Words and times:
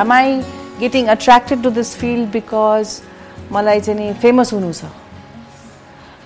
Am 0.00 0.12
I 0.12 0.40
getting 0.80 1.06
attracted 1.16 1.62
to 1.62 1.70
this 1.78 1.94
field 1.98 2.30
because 2.32 3.00
मलाई 3.52 3.80
चाहिँ 3.80 4.00
नि 4.00 4.12
फेमस 4.22 4.52
हुनु 4.52 4.72
छ? 4.72 4.84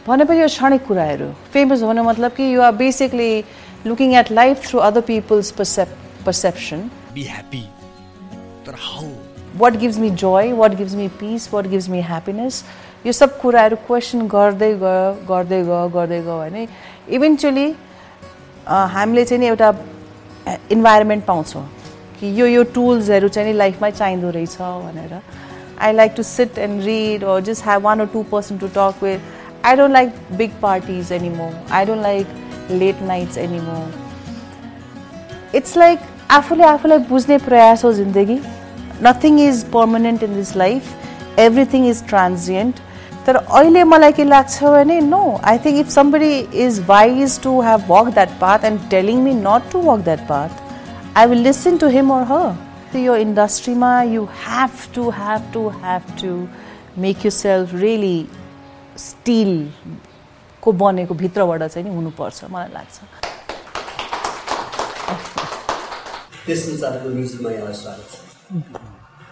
भनेपछि 0.07 0.41
यो 0.41 0.47
क्षणिक 0.47 0.87
कुराहरू। 0.87 1.31
फेमस 1.53 1.83
हुनु 1.83 2.03
मतलब 2.03 2.33
कि 2.37 2.55
you 2.55 2.63
are 2.63 2.73
basically 2.77 3.33
looking 3.87 4.15
at 4.15 4.31
life 4.33 4.67
through 4.69 4.79
other 4.89 5.01
people's 5.11 5.51
percep 5.59 5.97
perception 6.27 6.81
be 7.15 7.23
happy 7.25 7.65
तर 8.67 8.75
how 8.79 9.07
what 9.61 9.77
gives 9.77 9.99
me 9.99 10.11
joy 10.23 10.53
what 10.61 10.75
gives 10.77 10.95
me 10.95 11.09
peace 11.21 11.53
what 11.55 11.67
gives 11.75 11.89
me 11.89 12.01
happiness 12.09 12.65
यो 13.07 13.13
सब 13.13 13.39
कुराहरू 13.41 13.77
क्वेसन 13.87 14.27
गर्दै 14.35 14.73
गयो 14.83 15.13
गर्दै 15.29 15.63
गयो 15.63 15.89
गर्दै 15.95 16.21
गयो 16.23 16.39
भने 16.39 16.67
इभेन्चुली 17.17 17.67
हामीले 18.97 19.25
चाहिँ 19.25 19.41
नि 19.41 19.47
एउटा 19.47 19.75
इन्भाइरोमेन्ट 20.71 21.25
पाउँछौँ। 21.25 21.65
कि 22.23 22.33
यो 22.41 22.47
यो 22.47 22.63
टुल्सहरू 22.75 23.29
चाहिँ 23.29 23.49
नि 23.49 23.57
लाइफमै 23.59 23.91
चाहिँदो 23.93 24.31
रहेछ 24.31 24.57
भनेर 24.61 25.21
I 25.81 25.93
like 25.93 26.13
to 26.17 26.23
sit 26.23 26.59
and 26.59 26.83
read 26.85 27.25
or 27.25 27.41
just 27.45 27.65
have 27.65 27.83
one 27.83 28.01
or 28.01 28.13
two 28.13 28.23
person 28.33 28.59
to 28.59 28.69
talk 28.77 29.03
with. 29.03 29.31
I 29.65 29.77
don't 29.77 29.93
like 29.93 30.15
big 30.37 30.55
parties 30.61 31.11
anymore. 31.13 31.53
I 31.71 31.85
don't 31.85 32.03
like 32.03 32.27
late 32.71 33.03
nights 33.03 33.37
anymore. 33.39 33.89
It's 35.53 35.77
like 35.77 36.09
आफूले 36.31 36.65
आफूलाई 36.65 36.99
बुझ्ने 37.09 37.37
प्रयास 37.39 37.85
हो 37.85 37.93
जिन्दगी 37.93 38.39
nothing 39.03 39.41
is 39.41 39.63
permanent 39.73 40.23
in 40.23 40.35
this 40.35 40.55
life 40.57 41.39
everything 41.39 41.89
is 41.89 42.07
transient 42.09 42.77
तर 43.27 43.37
अहिले 43.37 43.85
मलाई 43.85 44.13
के 44.13 44.25
लाग्छ 44.25 44.63
भने 44.65 45.01
no 45.01 45.21
I 45.45 45.59
think 45.65 45.79
if 45.79 45.89
somebody 45.91 46.33
is 46.67 46.81
wise 46.89 47.39
to 47.43 47.61
have 47.63 47.91
walk 47.91 48.09
that 48.15 48.39
path 48.41 48.65
and 48.65 48.89
telling 48.91 49.21
me 49.25 49.35
not 49.43 49.71
to 49.73 49.81
walk 49.83 50.05
that 50.05 50.27
path 50.29 50.72
I 51.17 51.27
will 51.27 51.39
listen 51.43 51.77
to 51.79 51.87
him 51.93 52.11
or 52.13 52.23
her 52.27 52.97
यो 52.99 53.15
इन्डस्ट्रीमा 53.23 53.91
you 54.03 54.23
have 54.45 54.71
to 54.95 55.03
have 55.17 55.51
to 55.55 55.69
have 55.83 56.03
to 56.21 56.31
make 57.03 57.25
yourself 57.31 57.75
really 57.81 58.29
स्टिलको 58.99 60.73
बनेको 60.83 61.15
भित्रबाट 61.15 61.63
चाहिँ 61.63 61.89
नि 61.89 61.95
हुनुपर्छ 61.95 62.45
मलाई 62.53 62.69
लाग्छ। 62.73 62.97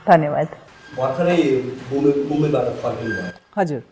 धन्यवाद। 0.09 0.49
हजुर। 3.57 3.83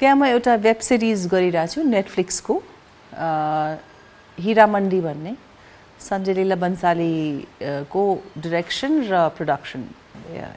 त्यहाँ 0.00 0.16
म 0.16 0.24
एउटा 0.24 0.54
वेब 0.66 0.78
सिरिज 0.88 1.26
गरिरहेको 1.28 1.72
छु 1.74 1.82
नेटफ्लिक्सको 1.88 2.54
हिरा 4.38 4.66
मन्डी 4.66 5.00
भन्ने। 5.00 5.32
सञ्जय 6.02 6.34
लीला 6.34 6.56
बन्सालीको 6.66 8.02
डिरेक्सन 8.44 8.92
र 9.10 9.14
प्रोडक्सन 9.38 9.82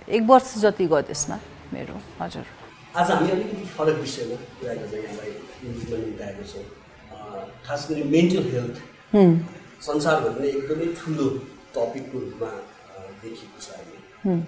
एक 0.09 0.23
वर्ष 0.31 0.49
जति 0.63 0.85
गयो 0.91 1.01
त्यसमा 1.09 1.37
मेरो 1.73 1.95
हजुर। 2.21 2.45
आज 2.97 3.11
हामी 3.11 3.29
अलिकति 3.31 3.65
फरक 3.77 3.97
विषयमा 4.01 4.37
यहाँलाई 4.65 5.31
निम्ताएको 6.01 6.43
छौँ। 6.51 6.65
खास 7.65 7.81
गरी 7.89 8.03
मेन्टल 8.15 8.43
हेल्थ 8.53 8.77
संसारभरि 9.85 10.39
नै 10.41 10.49
एकदमै 10.57 10.87
ठुलो 10.97 11.27
टपिकको 11.75 12.17
रूपमा 12.25 12.51
देखिएको 13.21 13.59
छ 13.61 13.67
अहिले। 13.77 14.41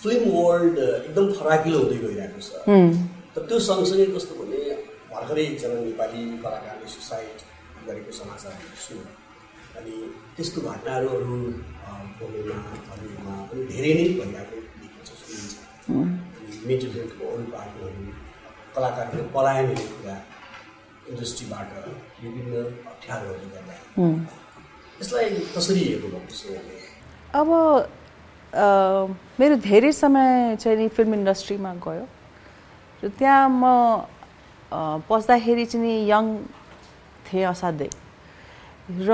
फिल्म 0.00 0.24
वर्ल्ड 0.32 0.76
एकदम 0.78 1.32
फराकिलो 1.38 1.78
हुँदै 1.78 1.98
गइरहेको 2.04 2.40
छ। 2.48 2.50
तर 3.34 3.42
त्यो 3.48 3.58
सँगसँगै 3.68 4.06
कस्तो 4.16 4.34
भने 4.40 4.60
भर्खरै 5.12 5.44
एकजना 5.52 5.76
नेपाली 5.86 6.22
कलाकारले 6.42 6.88
सुसाइड 6.96 7.38
गरेको 7.86 8.12
समाचार 8.20 8.52
सुन्यो 8.86 9.19
अनि 9.78 9.94
त्यस्तो 10.36 10.58
घटनाहरू 10.70 11.08
बोलेमा 12.18 12.56
हलिउडमा 12.88 13.34
पनि 13.48 13.62
धेरै 13.72 13.92
नै 13.98 14.04
भइरहेको 14.18 14.56
देखिन्छ 14.80 15.08
सुनिन्छ 15.20 15.54
मेन्टल 16.68 16.90
हेल्थको 16.96 17.24
अरू 17.34 17.44
पार्टीहरू 17.54 18.02
कलाकारको 18.74 19.22
पलायन 19.36 19.66
हुने 19.70 19.84
कुरा 19.94 20.16
इन्डस्ट्रीबाट 21.10 21.70
विभिन्न 22.22 22.54
अप्ठ्यारोहरूले 22.92 23.48
गर्दा। 23.54 23.74
यसलाई 25.00 25.26
कसरी 25.56 25.80
हेर्नु 25.88 26.08
भएको 26.14 26.38
अब 27.40 27.48
मेरो 29.40 29.56
धेरै 29.70 29.92
समय 30.02 30.56
चाहिँ 30.62 30.76
नि 30.78 30.86
फिल्म 30.96 31.14
इन्डस्ट्रीमा 31.20 31.72
गयो। 31.86 32.04
र 33.02 33.08
त्यहाँ 33.18 33.48
म 33.62 33.64
पस्दाखेरि 35.08 35.64
चाहिँ 35.66 35.82
नि 35.86 35.94
यङ 36.12 36.24
थिएँ 37.26 37.46
असाध्यै। 37.54 37.90
र 38.98 39.10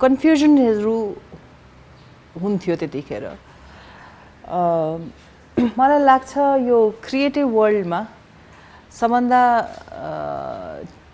कन्फ्युजनहरू 0.00 0.96
हुन्थ्यो 2.42 2.74
त्यतिखेर। 2.80 3.24
मलाई 5.78 6.00
लाग्छ 6.04 6.32
यो 6.68 6.78
क्रिएटिभ 7.04 7.46
वर्ल्डमा 7.56 8.00
सबभन्दा 8.98 9.42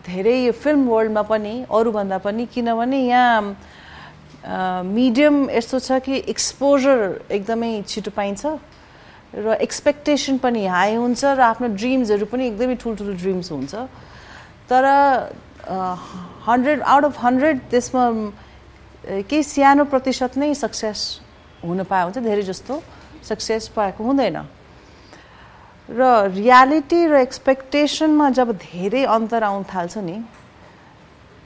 धेरै 0.09 0.37
यो 0.45 0.53
फिल्म 0.53 0.83
वर्ल्डमा 0.89 1.23
पनि 1.31 1.55
अरूभन्दा 1.69 2.19
पनि 2.27 2.43
किनभने 2.55 2.99
यहाँ 3.07 4.83
मिडियम 4.83 5.51
यस्तो 5.51 5.79
छ 5.79 5.99
कि 6.01 6.15
एक्सपोजर 6.33 6.99
एकदमै 7.37 7.73
छिटो 7.87 8.11
पाइन्छ 8.17 8.43
र 9.35 9.47
एक्सपेक्टेसन 9.61 10.39
पनि 10.41 10.63
हाई 10.67 10.95
हुन्छ 10.97 11.21
र 11.25 11.41
आफ्नो 11.53 11.67
ड्रिम्सहरू 11.77 12.27
पनि 12.33 12.47
एकदमै 12.51 12.75
ठुल्ठुलो 12.81 13.13
ड्रिम्स 13.21 13.53
हुन्छ। 13.53 13.75
तर 14.71 14.85
हन्ड्रेड 15.69 16.83
आउट 16.83 17.05
अफ 17.05 17.17
हन्ड्रेड 17.25 17.61
त्यसमा 17.71 18.05
केही 19.29 19.43
सानो 19.43 19.85
प्रतिशत 19.85 20.37
नै 20.39 20.55
सक्सेस 20.55 21.01
हुन 21.65 21.83
पाए 21.85 22.03
हुन्छ 22.05 22.19
धेरै 22.19 22.43
जस्तो 22.43 22.83
सक्सेस 23.29 23.69
पाएको 23.77 24.05
हुँदैन। 24.05 24.39
र 25.89 26.01
रियालिटी 26.33 27.01
र 27.07 27.15
एक्सपेक्टेसनमा 27.21 28.31
जब 28.37 28.53
धेरै 28.61 29.05
अन्तर 29.05 29.43
आउन 29.43 29.63
थाल्छ 29.73 29.99
नि 30.05 30.17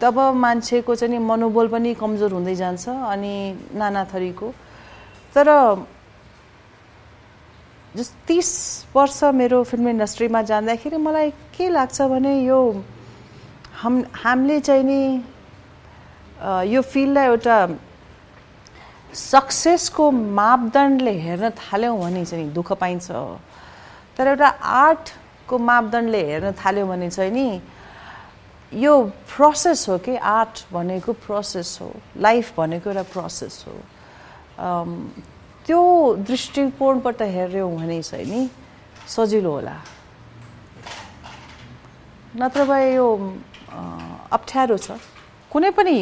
तब 0.00 0.19
मान्छेको 0.34 0.94
चाहिँ 0.94 1.12
नि 1.15 1.19
मनोबल 1.22 1.69
पनि 1.69 1.94
कमजोर 1.94 2.33
हुँदै 2.33 2.54
जान्छ 2.54 2.89
अनि 2.89 3.34
नाना 3.75 4.04
थरीको। 4.10 4.49
तर 5.34 5.49
जस 7.94 8.10
तिस 8.27 8.50
वर्ष 8.94 9.19
मेरो 9.34 9.62
फिल्म 9.62 9.89
इन्डस्ट्रीमा 9.89 10.43
जाँदाखेरि 10.43 10.97
मलाई 10.97 11.31
के 11.54 11.69
लाग्छ 11.71 12.03
भने 12.03 12.34
यो 12.43 12.60
हाम 13.82 14.03
हामीले 14.15 14.59
चाहिँ 14.60 14.84
नि 14.87 15.03
यो 16.70 16.81
फिल्डलाई 16.82 17.26
एउटा 17.26 17.56
सक्सेसको 19.10 20.10
मापदण्डले 20.10 21.15
हेर्न 21.19 21.50
थाल्यौँ 21.50 21.98
भने 22.00 22.25
चाहिँ 22.25 22.53
दुःख 22.54 22.72
पाइन्छ 22.78 23.10
तर 24.19 24.26
एउटा 24.28 24.48
आर्टको 24.62 25.59
मापदण्डले 25.59 26.22
हेर्न 26.31 26.53
थाल्यो 26.62 26.87
भने 26.87 27.10
चाहिँ 27.10 27.32
नि 27.32 27.60
यो 28.72 28.94
प्रोसेस 29.34 29.88
हो 29.88 29.98
कि 29.98 30.16
आर्ट 30.16 30.65
भनेको 30.72 31.12
प्रोसेस 31.26 31.78
हो 31.82 31.92
लाइफ 32.22 32.54
भनेको 32.56 32.91
एउटा 32.91 33.03
प्रोसेस 33.12 33.65
हो। 33.66 33.75
त्यो 35.66 35.82
दृष्टिकोणबाट 36.31 37.22
हेऱ्यौँ 37.22 37.76
भने 37.76 38.03
चाहिँ 38.03 38.26
नि 38.26 38.48
सजिलो 39.09 39.50
होला। 39.53 39.76
नत्र 42.37 42.65
भए 42.65 42.94
यो 42.94 43.06
अप्ठ्यारो 43.72 44.77
छ। 44.77 44.99
कुनै 45.53 45.71
पनि 45.77 45.97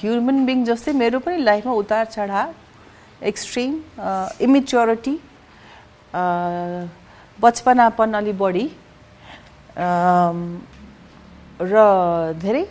ह्युमन 0.00 0.38
बिङ 0.46 0.64
जस्तै 0.64 0.92
मेरो 0.92 1.18
पनि 1.24 1.36
लाइफमा 1.44 1.72
उतार 1.82 2.04
चढाव 2.14 2.48
एक्सट्रिम 3.30 3.72
इमिच्योरिटी 4.46 5.14
बचपनापन 7.40 8.12
अलि 8.20 8.32
बढी 8.42 8.66
र 11.62 11.74
धेरै 12.42 12.64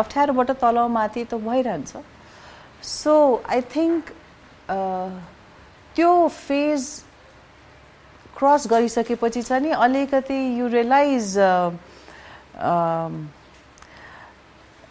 अप्ठ्यारोबाट 0.00 0.50
तल 0.62 0.76
माथि 0.96 1.24
त 1.24 1.34
भइरहन्छ। 1.46 1.92
सो 2.82 3.14
आई 3.48 3.60
थिङ्क 3.74 4.02
त्यो 5.96 6.12
फेज 6.28 6.80
क्रस 8.38 8.66
गरिसकेपछि 8.70 9.42
चाहिँ 9.42 9.62
नि 9.62 9.70
अलिकति 9.86 10.38
यु 10.58 10.66
रियलाइज 10.74 11.26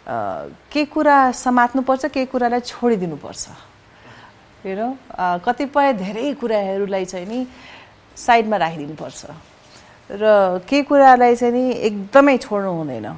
के 0.08 0.84
कुरा 0.84 1.16
समात्नुपर्छ 1.32 2.04
के 2.14 2.24
कुरालाई 2.26 2.60
छोडिदिनुपर्छ? 2.60 3.44
हेर 4.64 4.80
कतिपय 5.44 5.92
धेरै 5.92 6.32
कुराहरूलाई 6.40 7.04
चाहिँ 7.04 7.26
नि 7.26 7.46
साइडमा 8.16 8.56
राखिदिनुपर्छ। 8.56 9.20
र 10.10 10.24
के 10.68 10.82
कुरालाई 10.82 11.36
चाहिँ 11.36 11.54
नि 11.54 11.64
एकदमै 11.86 12.36
छोड्नु 12.38 12.72
हुँदैन। 12.72 13.08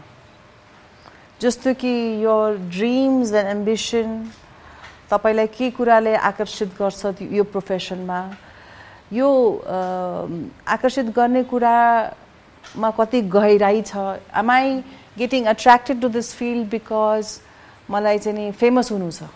जस्तो 1.41 1.75
कि 1.75 2.23
यो 2.25 2.37
ड्रिम्स 2.71 3.33
एन्ड 3.35 3.49
एम्बिसन 3.51 4.09
तपाईँलाई 5.11 5.47
के 5.51 5.71
कुराले 5.75 6.15
आकर्षित 6.15 6.71
गर्छ 6.79 7.27
यो 7.33 7.45
प्रोफेसनमा 7.45 8.21
यो 9.13 9.29
आकर्षित 9.67 11.07
गर्ने 11.17 11.43
कुरामा 11.51 12.91
कति 12.97 13.21
गहिराई 13.27 13.83
छ? 13.83 13.97
Am I 14.33 14.83
getting 15.19 15.45
attracted 15.55 16.01
to 16.01 16.09
this 16.09 16.35
field 16.35 16.69
because 16.71 17.39
मलाई 17.91 18.19
चाहिँ 18.19 18.39
नि 18.39 18.51
फेमस 18.61 18.93
हुनु 18.93 19.11
छ 19.11 19.29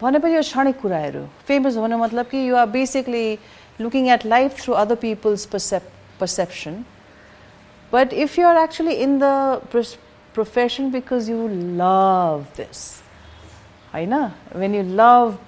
भनेपछि 0.00 0.34
यो 0.34 0.42
क्षणिक 0.42 0.80
कुराहरू 0.80 1.26
फेमस 1.48 1.76
हुनु 1.76 1.98
मतलब 1.98 2.26
कि 2.30 2.48
you 2.48 2.56
are 2.56 2.66
basically 2.70 3.26
looking 3.80 4.08
at 4.14 4.26
life 4.26 4.62
through 4.62 4.74
other 4.82 4.94
people's 5.04 5.44
percep 5.52 5.92
perception 6.20 6.82
but 7.92 8.12
if 8.24 8.38
you 8.38 8.48
are 8.48 8.62
actually 8.62 8.94
in 9.06 9.18
the 9.22 9.32
profession 10.34 10.90
because 10.90 11.30
you 11.30 11.48
love 11.82 12.44
this 12.56 12.84
होइन 13.94 14.14
when 14.56 14.74
you 14.74 14.82
love 15.00 15.38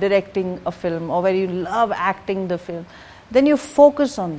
directing 0.00 0.56
a 0.56 0.70
film 0.70 1.10
or 1.10 1.22
when 1.22 1.36
you 1.36 1.46
love 1.46 1.92
acting 1.92 2.48
the 2.48 2.58
film, 2.58 2.86
then 3.30 3.46
you 3.46 3.56
focus 3.56 4.18
on 4.18 4.36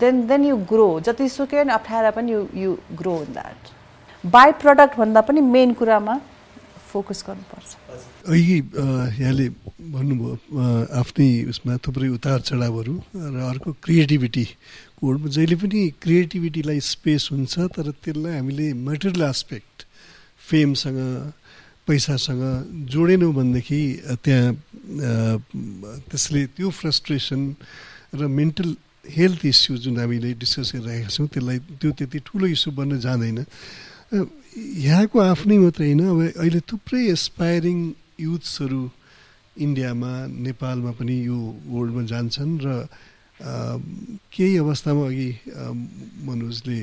Then, 0.00 0.26
then 0.26 0.42
you 0.42 0.56
grow. 0.72 1.00
जतिसुकै 1.06 1.56
पनि 1.62 1.72
अप्ठ्यारा 1.78 2.10
पनि 2.18 2.32
you 2.32 2.40
you 2.62 2.70
grow 2.98 3.14
in 3.24 3.32
that 3.32 3.60
byproduct 4.62 4.96
भन्दा 4.98 5.20
पनि 5.28 5.40
main 5.54 5.72
कुरामा 5.78 6.14
focus 6.90 7.24
गर्नुपर्छ। 7.26 7.70
अघि 8.26 8.58
यहाँले 9.20 9.46
भन्नुभयो 9.94 10.30
आफ्नै 11.00 11.28
उसमा 11.52 11.76
थुप्रै 11.86 12.08
उतार 12.18 12.40
चढावहरू 12.48 12.94
र 13.14 13.36
अर्को 13.50 13.70
क्रिएटिभिटी 13.84 14.44
कोडमा। 14.98 15.26
जहिले 15.36 15.56
पनि 15.62 15.80
क्रिएटिभिटीलाई 16.02 16.80
स्पेस 16.92 17.22
हुन्छ 17.32 17.54
तर 17.74 17.86
त्यसलाई 18.02 18.34
हामीले 18.38 18.66
मेटेरियल 18.74 19.22
एस्पेक्ट 19.30 19.76
फेमसँग 20.50 21.00
पैसासँग 21.86 22.42
जोडेनौँ 22.90 23.32
भनेदेखि 23.38 23.80
त्यहाँ 24.24 24.50
त्यसले 26.10 26.42
त्यो 26.56 26.68
फ्रस्ट्रेसन 26.80 27.42
र 28.14 28.26
मेन्टल 28.38 28.68
हेल्थ 29.10 29.44
इस्यु 29.46 29.76
जुन 29.84 29.98
हामीले 30.00 30.32
डिस्कस 30.40 30.72
गरिरहेका 30.74 31.08
छौँ 31.08 31.28
त्यसलाई 31.28 31.58
त्यो 31.80 31.90
त्यति 31.98 32.18
ठुलो 32.26 32.46
इस्यु 32.56 32.70
बन्न 32.72 32.98
जाँदैन। 33.00 33.38
यहाँको 34.14 35.16
आफ्नै 35.20 35.58
मात्रै 35.58 35.86
होइन 35.92 36.02
अब 36.08 36.20
अहिले 36.40 36.60
थुप्रै 36.70 37.02
एसपायरिङ 37.12 37.78
युथ्सहरू 38.20 38.82
इन्डियामा 39.56 40.12
नेपालमा 40.46 40.92
पनि 40.98 41.16
यो 41.26 41.38
वर्ल्डमा 41.66 42.02
जान्छन् 42.12 42.54
र 42.64 42.68
केही 44.30 44.56
अवस्थामा 44.56 45.04
अघि 45.06 45.30
मनोजले 46.26 46.80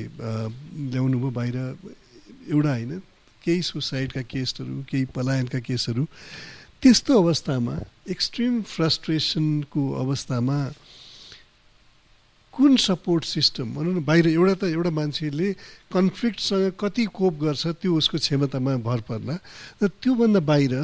ल्याउनु 0.92 1.16
भयो 1.18 1.30
बाहिर 1.32 1.56
एउटा 2.52 2.72
होइन 2.76 2.92
केही 3.44 3.62
सुसाइडका 3.62 4.22
केसहरू 4.32 4.74
केही 4.90 5.04
पलायनका 5.16 5.58
केसहरू 5.58 6.04
त्यस्तो 6.82 7.12
अवस्थामा 7.22 7.74
एक्सट्रिम 8.10 8.54
फ्रस्ट्रेसनको 8.68 9.82
अवस्थामा 10.02 10.58
कुन 12.52 12.76
सपोर्ट 12.76 13.24
सिस्टम? 13.24 13.66
भनौँ 13.74 13.94
न 13.96 14.04
बाहिर 14.04 14.26
एउटा 14.28 14.54
त 14.60 14.64
एउटा 14.76 14.90
मान्छेले 14.92 15.48
कन्फ्लिक्टसँग 15.88 16.72
कति 16.80 17.04
कोप 17.16 17.34
गर्छ 17.40 17.66
त्यो 17.80 17.90
उसको 17.96 18.18
क्षमतामा 18.20 18.76
भर 18.84 19.00
पर्ला 19.08 19.36
र 19.82 19.88
त्योभन्दा 19.88 20.40
बाहिर 20.44 20.74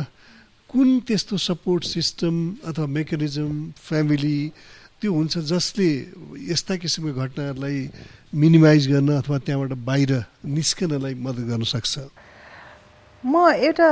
कुन 0.72 0.88
त्यस्तो 1.04 1.36
सपोर्ट 1.36 1.84
सिस्टम 1.84 2.34
अथवा 2.72 2.86
मेकानिजम 2.88 3.52
फ्यामिली 3.84 4.38
त्यो 5.00 5.12
हुन्छ 5.12 5.38
जसले 5.44 5.88
यस्ता 6.48 6.76
किसिमको 6.80 7.12
घटनाहरूलाई 7.12 7.78
मिनिमाइज 8.32 8.82
गर्न 8.88 9.08
अथवा 9.20 9.38
त्यहाँबाट 9.44 9.72
बाहिर 9.84 10.12
निस्कनलाई 10.48 11.14
मद्दत 11.14 11.44
गर्न 11.52 11.64
सक्छ? 11.68 11.94
म 13.24 13.34
एउटा 13.68 13.90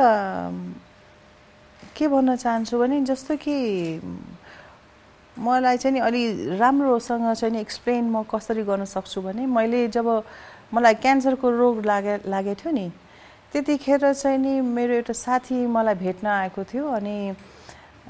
के 1.97 2.09
भन्न 2.09 2.37
चाहन्छु 2.37 2.75
भने 2.79 3.01
जस्तो 3.05 3.37
कि 3.37 3.57
मलाई 5.39 5.77
चाहिँ 5.77 5.95
नि 5.95 6.01
अलि 6.01 6.23
राम्रोसँग 6.59 7.33
चाहिँ 7.35 7.53
नि 7.55 7.61
एक्सप्लेन 7.61 8.05
म 8.11 8.23
कसरी 8.25 8.63
गर्न 8.65 8.85
सक्छु 8.85 9.21
भने 9.21 9.47
मैले 9.47 9.89
जब 9.93 10.09
मलाई 10.75 10.95
क्यान्सरको 11.05 11.51
रोग 11.51 11.85
लागे 11.87 12.15
लागेको 12.27 12.61
थियो 12.63 12.73
नि 12.73 12.87
त्यतिखेर 13.53 14.13
चाहिँ 14.13 14.39
नि 14.39 14.61
मेरो 14.61 14.95
एउटा 14.95 15.13
साथी 15.13 15.67
मलाई 15.67 15.95
भेट्न 15.95 16.27
आएको 16.27 16.65
थियो 16.65 16.85
अनि 16.99 17.17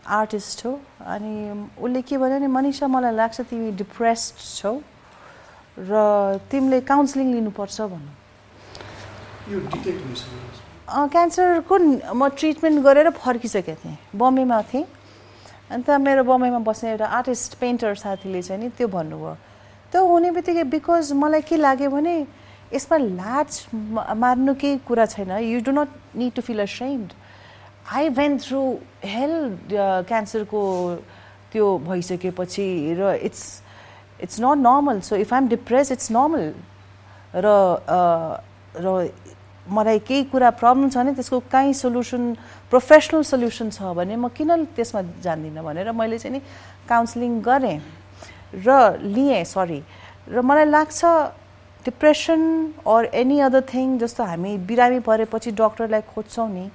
आर्टिस्ट 0.06 0.66
हो 0.66 0.72
अनि 1.02 1.34
उसले 1.82 2.02
के 2.02 2.16
भन्यो 2.18 2.38
भने 2.38 2.46
मनिषा 2.46 2.86
मलाई 2.86 3.14
लाग्छ 3.14 3.40
तिमी 3.50 3.70
डिप्रेस्ड 3.82 4.34
छौ 4.58 4.74
र 5.78 5.92
तिमीले 6.50 6.80
काउन्सिलिङ 6.88 7.26
लिनुपर्छ 7.34 7.80
भन्नु 7.92 8.12
क्यान्सरको 10.86 11.74
म 12.14 12.28
ट्रिटमेन्ट 12.38 12.76
गरेर 12.86 13.10
फर्किसकेको 13.10 13.80
थिएँ 13.84 13.98
बम्बेमा 14.14 14.62
थिएँ। 14.72 14.84
अन्त 15.66 15.90
मेरो 15.90 16.22
बम्बईमा 16.24 16.58
बस्ने 16.62 16.90
एउटा 16.90 17.06
आर्टिस्ट 17.18 17.54
पेन्टर 17.58 17.94
साथीले 17.98 18.42
चाहिँ 18.42 18.62
नि 18.62 18.68
त्यो 18.78 18.88
भन्नुभयो। 18.88 19.34
त्यो 19.92 20.00
हुने 20.06 20.30
बित्तिकै 20.30 20.64
बिकज 20.70 21.12
मलाई 21.18 21.42
के 21.42 21.56
लाग्यो 21.56 21.90
भने 21.90 22.14
यसमा 22.74 22.96
लाज 23.18 23.50
मार्नु 24.22 24.54
केही 24.54 24.78
कुरा 24.86 25.06
छैन। 25.06 25.30
You 25.42 25.60
do 25.66 25.72
not 25.74 25.90
need 26.14 26.32
to 26.34 26.42
feel 26.42 26.60
a 26.62 26.70
sense 26.70 27.12
I 27.94 28.08
went 28.14 28.38
through 28.38 28.62
hell 29.04 29.34
क्यान्सरको 30.06 30.62
त्यो 31.52 31.66
भइसकेपछि 31.86 32.66
र 32.98 33.14
it's 33.26 33.42
it's 34.22 34.40
not 34.40 34.58
normal 34.58 35.00
so 35.02 35.16
if 35.16 35.32
I 35.34 35.38
am 35.42 35.48
depress 35.48 35.92
it's 35.92 36.10
normal 36.10 36.54
र 37.34 37.46
र 38.86 38.86
मलाई 39.68 39.98
केही 39.98 40.24
कुरा 40.30 40.50
प्रब्लम 40.60 40.88
छ 40.90 40.96
भने 40.96 41.12
त्यसको 41.14 41.40
काहीँ 41.50 41.72
सोल्युसन 41.74 42.22
प्रोफेसनल 42.70 43.22
सोल्युसन 43.22 43.70
छ 43.70 43.94
भने 43.96 44.16
म 44.16 44.28
किन 44.30 44.64
त्यसमा 44.76 45.02
जान्दिनँ 45.22 45.62
भनेर 45.64 45.92
मैले 45.92 46.18
चाहिँ 46.18 46.32
नि 46.32 46.40
काउन्सिलिङ 46.88 47.40
गरेँ 47.42 47.78
र 48.56 48.98
लिएँ 49.02 49.44
सरी 49.44 49.80
र 50.28 50.40
मलाई 50.42 50.64
लाग्छ 50.66 51.00
depression 51.84 52.42
or 52.86 53.04
any 53.14 53.38
other 53.40 53.62
thing 53.72 53.98
जस्तो 53.98 54.24
हामी 54.24 54.56
बिरामी 54.66 55.00
परेपछि 55.06 55.50
डक्टरलाई 55.54 56.02
खोज्छौँ 56.14 56.48
नि 56.50 56.66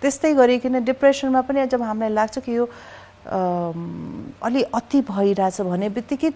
त्यस्तै 0.00 0.32
गरिकन 0.34 0.84
डिप्रेसनमा 0.84 1.40
पनि 1.48 1.66
जब 1.68 1.82
हामीलाई 1.82 2.12
लाग्छ 2.12 2.38
कि 2.38 2.56
यो 2.56 2.64
अलि 4.42 4.62
अति 4.74 5.00
भइरहेछ 5.08 5.60
भने 5.62 5.88
बित्तिकै 5.88 6.30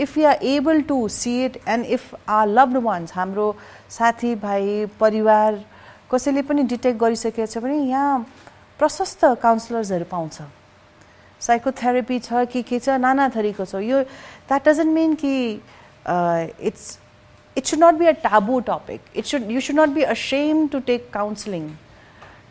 if 0.00 0.18
you 0.18 0.26
are 0.28 0.44
able 0.46 0.80
to 0.88 0.96
see 1.08 1.32
it 1.44 1.56
and 1.68 1.86
if 1.86 2.14
are 2.28 2.46
loved 2.48 2.76
ones 2.84 3.12
हाम्रो 3.14 3.54
साथीभाइ 3.90 4.86
परिवार 5.00 5.64
कसैले 6.12 6.42
पनि 6.42 6.62
डिटेक्ट 6.74 7.00
गरिसकेको 7.00 7.46
छ 7.46 7.58
भने 7.64 7.78
यहाँ 7.88 8.18
प्रशस्त 8.78 9.24
काउन्सिलर्सहरू 9.42 10.04
पाउँछ। 10.10 10.40
साइकोथेरापी 11.40 12.18
छ 12.18 12.44
कि 12.52 12.62
के 12.62 12.78
छ 12.78 12.88
नाना 13.00 13.28
थरीको 13.36 13.64
छ। 13.64 13.74
यो 13.82 14.02
द्याट 14.48 14.68
डजन्ट 14.68 14.92
मिन 14.94 15.14
कि 15.22 15.34
it's 16.68 16.98
it 17.56 17.64
should 17.66 17.84
not 17.84 17.94
be 17.98 18.06
a 18.06 18.12
taboo 18.22 18.60
topic 18.70 19.00
it 19.16 19.24
should 19.24 19.50
you 19.50 19.60
should 19.60 19.78
not 19.80 19.88
be 19.94 20.02
ashamed 20.14 20.66
to 20.72 20.78
take 20.86 21.10
counselling 21.12 21.68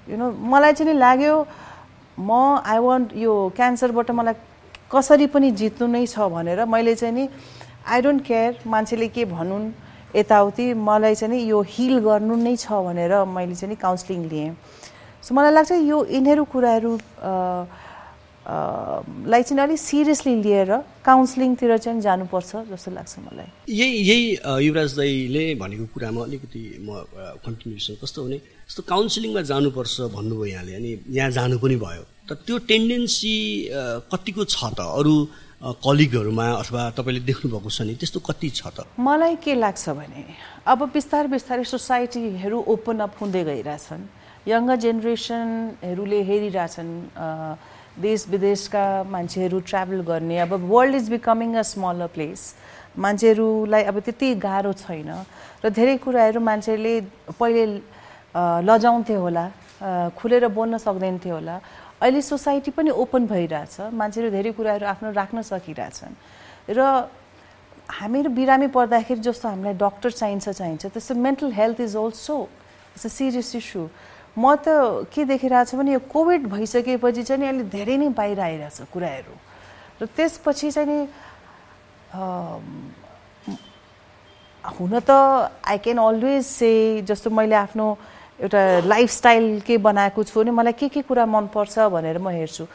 you 0.09 0.17
know 0.17 0.31
मलाई 0.51 0.73
चाहिँ 0.73 0.93
लाग्यो 0.93 1.35
म 2.19 2.31
आई 2.65 2.77
वान्ट 2.79 3.13
यो 3.15 3.33
क्यान्सरबाट 3.55 4.11
मलाई 4.11 4.33
कसरी 4.91 5.27
पनि 5.27 5.51
जित्नु 5.59 5.87
नै 5.87 6.05
छ 6.07 6.27
भनेर 6.31 6.65
मैले 6.65 6.95
चाहिँ 6.95 7.13
नि 7.15 7.27
आई 7.87 8.01
डोन्ट 8.01 8.21
केयर 8.23 8.51
मान्छेले 8.67 9.07
के 9.15 9.25
भनुन् 9.25 9.71
यताउति 10.15 10.73
मलाई 10.87 11.15
चाहिँ 11.15 11.33
नि 11.33 11.39
यो 11.49 11.61
हिल 11.61 11.99
गर्नु 12.07 12.35
नै 12.35 12.55
छ 12.55 12.71
भनेर 12.87 13.13
मैले 13.27 13.55
चाहिँ 13.55 13.69
नि 13.73 13.75
काउन्सिलिङ 13.81 14.21
लिएँ। 14.31 14.55
सो 15.23 15.35
मलाई 15.35 15.51
लाग्छ 15.53 15.71
यो 15.71 15.97
यिनीहरू 16.07 16.43
कुराहरू 16.53 16.91
लाई 19.27 19.43
चाहिँ 19.43 19.61
अलिक 19.63 19.79
सिरियसली 19.79 20.35
लिएर 20.41 20.71
काउन्सिलिङतिर 21.03 21.77
चाहिँ 21.77 22.01
जानुपर्छ 22.01 22.51
जस्तो 22.71 22.91
लाग्छ 22.95 23.13
मलाई। 23.19 23.47
यही 23.67 23.95
यही 24.09 24.25
युवराज 24.67 24.91
दाईले 24.97 25.43
भनेको 25.59 25.85
कुरामा 25.93 26.21
अलिकति 26.23 26.63
म 26.79 27.03
कन्टिन्युसन 27.43 27.93
कस्तो 28.03 28.23
भने 28.23 28.37
जस्तो 28.67 28.81
काउन्सिलिङमा 28.87 29.41
जानुपर्छ 29.51 29.95
भन्नुभयो 30.15 30.45
यहाँले 30.47 30.73
अनि 30.79 30.91
यहाँ 31.11 31.31
जानु 31.35 31.59
पनि 31.59 31.75
भयो। 31.75 32.03
त 32.27 32.43
त्यो 32.45 32.57
टेन्डेन्सी 32.67 33.35
कतिको 34.11 34.43
छ 34.43 34.57
त? 34.75 34.79
अरू 34.99 35.15
कलिगहरूमा 35.57 36.47
अथवा 36.61 36.81
तपाईँले 36.97 37.21
देख्नुभएको 37.25 37.69
छ 37.71 37.81
नि 37.87 37.95
त्यस्तो 37.97 38.19
कति 38.19 38.49
छ 38.51 38.67
त? 38.75 38.85
मलाई 38.99 39.35
के 39.41 39.55
लाग्छ 39.55 39.89
भने 39.95 40.21
अब 40.67 40.79
बिस्तारै 40.93 41.27
बिस्तारै 41.33 41.63
सोसाइटीहरू 41.63 42.57
ओपन 42.73 42.97
अप 43.07 43.13
हुँदै 43.21 43.43
गइरहेछन्। 43.49 44.03
यङ्गर 44.47 44.75
जेनेरेसनहरूले 44.83 46.19
हेरिरहेछन् 46.29 46.91
देश 48.05 48.19
विदेशका 48.29 48.85
मान्छेहरू 49.09 49.57
ट्राभल 49.65 49.99
गर्ने। 50.11 50.37
अब 50.45 50.51
world 50.69 50.95
is 50.95 51.07
becoming 51.15 51.49
a 51.57 51.63
smaller 51.73 52.07
place 52.13 52.39
मान्छेहरूलाई 53.01 53.83
अब 53.89 53.97
त्यति 54.05 54.27
गाह्रो 54.37 54.73
छैन। 54.83 55.09
र 55.63 55.65
धेरै 55.73 55.95
कुराहरू 56.05 56.39
मान्छेले 56.39 56.93
पहिले 57.39 57.63
लजाउँथे 58.37 59.15
होला 59.15 59.45
खुलेर 60.13 60.47
बोल्न 60.53 60.77
सक्दैन 60.77 61.17
थियो 61.17 61.35
होला। 61.41 61.55
अहिले 62.01 62.21
सोसाइटी 62.21 62.71
पनि 62.77 62.89
ओपन 62.93 63.25
भइरहेछ। 63.27 63.91
मान्छेहरू 63.93 64.29
धेरै 64.29 64.51
कुराहरू 64.53 64.85
आफ्नो 64.85 65.11
राख्न 65.17 65.41
सकिरहेछन्। 65.41 66.13
र 66.69 66.79
हामीहरू 67.89 68.29
बिरामी 68.37 68.67
पर्दाखेरि 68.75 69.21
जस्तो 69.23 69.47
हामीलाई 69.47 69.73
डक्टर 69.81 70.11
चाहिन्छ 70.11 70.49
चाहिन्छ 70.49 70.85
त्यस्तो 70.93 71.15
mental 71.15 71.51
health 71.57 71.79
is 71.81 71.95
also 71.97 72.37
it's 72.93 73.05
a 73.05 73.09
serious 73.09 73.55
issue. 73.55 73.83
म 74.37 74.45
त 74.61 75.07
के 75.09 75.25
देखिरहेको 75.25 75.65
छु 75.65 75.77
भने 75.77 75.91
यो 75.97 76.01
कोभिड 76.05 76.41
भइसकेपछि 76.53 77.23
चाहिँ 77.23 77.41
अहिले 77.41 77.63
धेरै 77.73 77.97
नै 77.97 78.09
बाहिर 78.13 78.39
आइरहेछ 78.39 78.93
कुराहरू। 78.93 79.33
र 79.97 80.05
त्यसपछि 80.05 80.71
चाहिँ 80.71 80.85
नि 80.85 80.99
हुन 84.63 84.93
त 84.99 85.09
आई 85.63 85.77
क्यान 85.81 85.97
अलवेज 85.97 86.43
से 86.45 87.01
जस्तो 87.07 87.29
मैले 87.33 87.55
आफ्नो 87.55 87.87
एउटा 88.37 88.61
लाइफस्टाइल 88.85 89.45
के 89.65 89.77
बनाएको 89.81 90.23
छु 90.23 90.39
भने 90.39 90.51
मलाई 90.51 90.73
के 90.77 90.87
के 90.93 91.01
कुरा 91.01 91.25
मनपर्छ 91.25 91.79
भनेर 91.89 92.17
म 92.21 92.29
हेर्छु। 92.29 92.65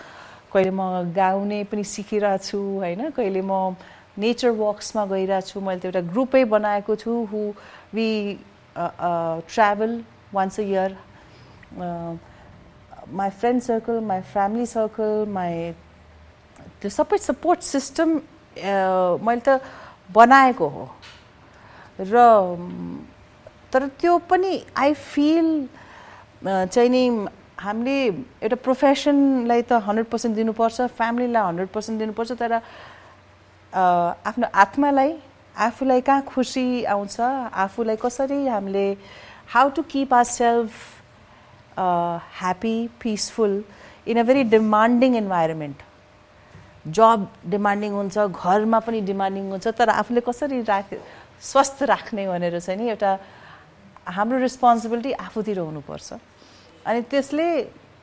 कहिले 0.53 0.71
म 0.71 1.13
गाउने 1.15 1.63
पनि 1.71 1.85
सिकिरहेको 1.87 2.45
छु 2.45 2.59
होइन? 2.59 3.11
कहिले 3.15 3.43
म 3.47 3.79
नेचर 4.19 4.51
वक्समा 4.59 5.05
गइरहेको 5.07 5.47
छु 5.49 5.61
मैले 5.61 5.81
त 5.81 5.85
एउटा 5.87 6.01
ग्रुपै 6.11 6.45
बनाएको 6.51 6.97
छु 6.99 7.13
who 7.31 7.41
we 7.95 8.09
travel 8.75 9.93
once 10.35 10.61
a 10.61 10.63
year 10.63 10.91
my 13.13 13.31
friend 13.31 13.63
circle 13.63 14.01
my 14.11 14.21
family 14.35 14.67
circle 14.67 15.27
my 15.31 15.73
त्यो 16.83 16.91
सबै 16.91 17.19
सपोर्ट 17.19 17.61
सिस्टम 17.63 18.09
मैले 18.59 19.41
त 19.47 19.61
बनाएको 20.11 20.67
हो। 20.69 20.85
र 22.03 22.15
तर 23.73 23.87
त्यो 24.01 24.17
पनि 24.31 24.53
आई 24.77 24.93
फिल 24.95 25.49
चाहिँ 26.45 26.89
नि 26.91 27.05
हामीले 27.59 27.97
एउटा 28.43 28.57
प्रोफेसनलाई 28.65 29.63
त 29.63 29.83
हन्ड्रेड 29.87 30.07
पर्सेन्ट 30.13 30.37
दिनुपर्छ 30.37 30.81
फ्यामिलीलाई 30.99 31.47
हन्ड्रेड 31.49 31.69
पर्सेन्ट 31.75 31.99
दिनुपर्छ 31.99 32.33
तर 32.41 32.53
आफ्नो 33.73 34.47
आत्मालाई 34.63 35.13
आफूलाई 35.57 36.01
कहाँ 36.01 36.23
खुसी 36.25 36.67
आउँछ 36.87 37.21
आफूलाई 37.21 37.97
कसरी 38.03 38.47
हामीले 38.47 38.87
how 39.49 39.69
to 39.77 39.83
keep 39.91 40.15
our 40.15 40.25
self 40.25 40.73
happy 42.41 42.77
peaceful 43.03 43.63
in 44.07 44.19
a 44.19 44.23
very 44.25 44.45
demanding 44.55 45.17
environment 45.17 45.83
job 46.99 47.27
demanding 47.51 47.93
हुन्छ 47.93 48.19
घरमा 48.19 48.79
पनि 48.87 49.01
डिमान्डिङ 49.11 49.51
हुन्छ 49.51 49.69
तर 49.79 49.89
आफूले 49.91 50.21
कसरी 50.29 50.61
राख 50.69 50.95
स्वस्थ 51.43 51.83
राख्ने 51.91 52.27
भनेर 52.29 52.59
चाहिँ 52.61 52.81
नि 52.81 52.89
एउटा 52.91 53.13
हाम्रो 54.07 54.39
रेस्पोन्सिबिलिटी 54.39 55.13
आफूतिर 55.13 55.59
हुनुपर्छ। 55.59 56.13
अनि 56.87 57.01
त्यसले 57.11 57.47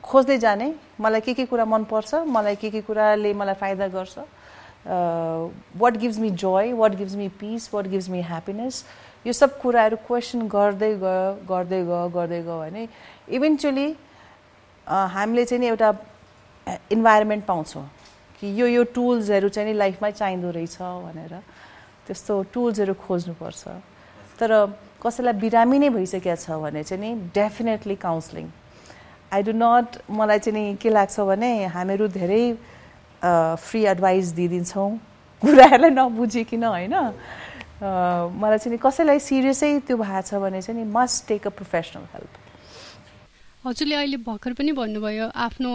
खोज्दै 0.04 0.38
जाने 0.38 0.74
मलाई 1.00 1.20
के 1.20 1.34
के 1.34 1.44
कुरा 1.46 1.64
मनपर्छ 1.64 2.14
मलाई 2.26 2.56
के 2.56 2.70
के 2.70 2.80
कुराले 2.88 3.32
मलाई 3.34 3.54
फाइदा 3.60 3.88
गर्छ। 3.88 4.18
What 5.76 5.96
gives 6.00 6.18
me 6.18 6.30
joy 6.40 6.72
what 6.72 6.94
gives 6.96 7.14
me 7.14 7.28
peace 7.36 7.68
what 7.74 7.86
gives 7.92 8.08
me 8.08 8.20
happiness 8.22 8.84
यो 9.26 9.32
सब 9.32 9.60
कुराहरू 9.60 9.96
क्वेसन 10.08 10.48
गर्दै 10.48 10.92
गयो 10.96 11.44
गर्दै 11.48 11.82
गयो 11.84 12.08
गर्दै 12.16 12.40
गयो 12.42 12.58
भने 12.60 12.88
इभेन्चुली 13.28 13.88
हामीले 14.86 15.44
चाहिँ 15.44 15.60
नि 15.60 15.66
एउटा 15.68 15.90
इन्भाइरोमेन्ट 16.96 17.44
पाउँछौँ 17.44 17.84
कि 18.40 18.46
यो 18.60 18.66
यो 18.66 18.82
टुल्सहरू 18.96 19.48
चाहिँ 19.48 19.68
नि 19.68 19.76
लाइफमै 19.76 20.10
चाहिँदो 20.12 20.50
रहेछ 20.50 20.76
भनेर। 20.80 21.34
त्यस्तो 22.08 22.42
टुल्सहरू 22.52 22.94
खोज्नुपर्छ। 23.04 23.62
तर 24.40 24.50
कसैलाई 25.02 25.32
बिरामी 25.42 25.78
नै 25.78 25.88
भइसकेको 25.90 26.36
छ 26.36 26.58
भने 26.62 26.82
चाहिँ 26.84 27.02
नि 27.02 27.10
definitely 27.34 27.96
counselling 28.06 28.46
I 29.32 29.42
do 29.42 29.52
not 29.56 30.00
मलाई 30.10 30.38
चाहिँ 30.38 30.56
नि 30.58 30.76
के 30.82 30.90
लाग्छ 30.90 31.20
भने 31.30 31.52
हामीहरू 31.76 32.08
धेरै 32.16 32.42
फ्री 33.22 33.84
एडभाइस 33.92 34.26
दिइदिन्छौँ। 34.36 34.90
कुराहरूलाई 35.40 35.90
नबुझिकन 35.90 36.64
होइन? 36.64 36.94
मलाई 38.40 38.58
चाहिँ 38.58 38.78
कसैलाई 38.82 39.18
सिरियसै 39.24 39.68
त्यो 39.88 39.96
भएको 39.96 40.22
छ 40.28 40.40
भने 40.42 40.60
चाहिँ 40.62 40.76
नि 40.80 40.90
must 40.92 41.28
take 41.28 41.46
a 41.46 41.50
professional 41.58 42.04
help 42.14 42.32
हजुरले 43.66 43.94
अहिले 43.94 44.16
भर्खर 44.26 44.52
पनि 44.58 44.72
भन्नुभयो 44.72 45.26
आफ्नो 45.46 45.70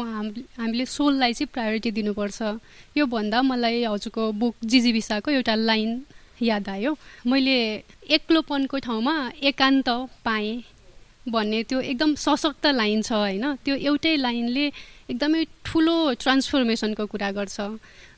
हामीले 0.57 0.85
सोललाई 0.85 1.33
चाहिँ 1.33 1.49
प्रायोरिटी 1.53 1.91
दिनुपर्छ। 1.97 2.41
यो 2.97 3.05
भन्दा 3.05 3.41
मलाई 3.41 3.83
हजुरको 3.85 4.31
बुक 4.41 4.55
जिजिबिसाको 4.65 5.31
एउटा 5.31 5.55
लाइन 5.55 5.91
याद 6.41 6.69
आयो। 6.69 6.91
मैले 7.25 7.57
एक्लोपनको 8.09 8.77
ठाउँमा 8.79 9.15
एकान्त 9.43 9.89
पाएँ 10.25 10.63
भन्ने 11.25 11.63
त्यो 11.63 11.79
एकदम 11.81 12.13
सशक्त 12.15 12.65
लाइन 12.75 13.01
छ 13.01 13.11
होइन। 13.13 13.45
त्यो 13.65 13.75
एउटै 13.75 14.15
लाइनले 14.17 14.65
एकदमै 15.09 15.43
ठुलो 15.65 15.97
ट्रान्सफर्मेसनको 16.21 17.05
कुरा 17.05 17.31
गर्छ। 17.31 17.57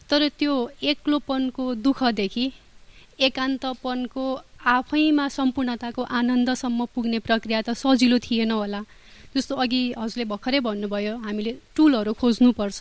तर 0.10 0.28
त्यो 0.40 0.54
एक्लोपनको 0.84 1.64
दुःखदेखि 1.86 2.46
एकान्तपनको 3.20 4.24
आफैमा 4.68 5.28
सम्पूर्णताको 5.30 6.02
आनन्दसम्म 6.04 6.86
पुग्ने 6.96 7.20
प्रक्रिया 7.20 7.62
त 7.62 7.70
सजिलो 7.74 8.18
थिएन 8.20 8.52
होला। 8.52 8.82
जस्तो 9.36 9.56
अघि 9.56 9.82
हजुरले 9.98 10.26
भर्खरै 10.26 10.60
भन्नुभयो 10.60 11.16
हामीले 11.26 11.52
टुलहरू 11.76 12.14
खोज्नुपर्छ। 12.14 12.80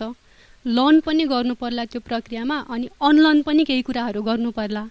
लर्न 0.64 1.00
पनि 1.06 1.24
गर्नु 1.30 1.54
पर्ला 1.54 1.84
त्यो 1.84 2.00
प्रक्रियामा 2.00 2.56
अनि 2.74 2.86
अनलर्न 3.00 3.42
पनि 3.42 3.64
केही 3.64 3.82
कुराहरू 3.82 4.22
गर्नु 4.22 4.50
पर्ला 4.50 4.82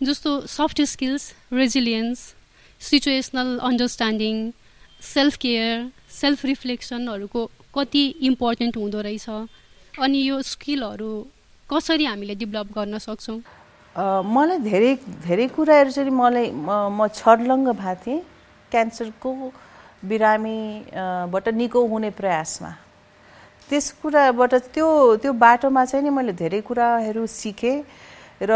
जस्तो 0.00 0.30
soft 0.46 0.80
skills 0.86 1.22
resilience 1.52 2.18
situational 2.80 3.58
understanding 3.68 4.36
self 5.02 5.36
care 5.42 5.90
self 6.20 6.44
रिफ्लेक्सनहरूको 6.44 7.44
कति 7.74 8.04
इम्पोर्टेन्ट 8.28 8.76
हुँदो 8.76 9.00
रहेछ? 9.00 9.26
अनि 9.94 10.18
यो 10.18 10.40
स्किलहरू 10.42 11.10
कसरी 11.70 12.04
हामीले 12.04 12.34
डेभलप 12.34 12.68
गर्न 12.78 12.98
सक्छौँ? 12.98 13.38
मलाई 14.34 14.58
धेरै 14.70 14.94
धेरै 15.26 15.46
कुराहरू 15.56 15.90
चाहिँ 15.90 16.10
मलाई 16.10 16.50
म 16.54 17.06
छर्लङ्ग 17.18 17.68
भएको 17.74 18.02
थिएँ। 18.04 18.22
क्यान्सरको 18.72 19.30
बिरामीबाट 20.06 21.48
निको 21.58 21.80
हुने 21.90 22.10
प्रयासमा। 22.14 22.70
त्यस 23.70 23.86
कुराबाट 24.02 24.54
त्यो 24.74 24.86
त्यो 25.22 25.32
बाटोमा 25.42 25.84
चाहिँ 25.84 26.04
नि 26.06 26.10
मैले 26.14 26.32
धेरै 26.38 26.60
कुराहरू 26.62 27.26
सिकेँ 27.26 27.82
र 28.46 28.52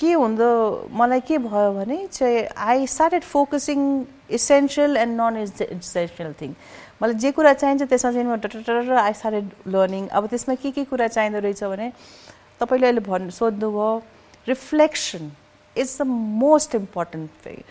के 0.00 0.12
हुँदो 0.12 0.50
मलाई 0.96 1.20
के 1.28 1.38
भयो 1.38 1.72
भने 1.72 1.96
चाहिँ 2.12 2.46
I 2.68 2.86
started 2.86 3.22
focusing 3.24 3.80
essential 4.38 4.96
and 4.96 5.20
non 5.20 5.36
essential 5.42 6.32
thing 6.40 6.54
मलाई 7.02 7.14
जे 7.24 7.30
कुरा 7.32 7.52
चाहिन्छ 7.52 7.82
त्यसमा 7.82 8.12
चाहिँ 8.12 8.26
म 8.26 8.36
डटर 8.44 8.92
आई 9.02 9.12
स्टार्टेड 9.20 9.50
लर्निङ 9.74 10.06
अब 10.08 10.26
त्यसमा 10.32 10.54
के 10.62 10.70
के 10.70 10.84
कुरा 10.92 11.08
चाहिँदो 11.08 11.38
रहेछ 11.38 11.62
भने 11.64 11.90
तपाईँले 12.60 12.86
अहिले 12.86 13.00
भन् 13.08 13.30
सोध्नुभयो 13.38 13.90
reflection 14.46 15.30
is 15.76 15.96
the 16.00 16.06
most 16.42 16.74
important 16.74 17.30
thing 17.46 17.62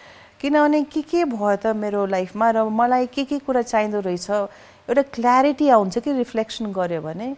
किनभने 0.41 0.83
के 0.93 1.01
के 1.11 1.23
भयो 1.25 1.55
त 1.55 1.75
मेरो 1.75 2.05
लाइफमा 2.15 2.49
र 2.57 2.63
मलाई 2.71 3.07
के 3.15 3.23
के 3.31 3.39
कुरा 3.45 3.61
चाहिँदो 3.61 3.99
रहेछ 4.09 4.29
एउटा 4.29 5.01
क्ल्यारिटी 5.15 5.69
आउँछ 5.77 5.97
कि 6.05 6.11
रिफ्लेक्सन 6.17 6.71
गऱ्यो 6.77 7.01
भने 7.01 7.29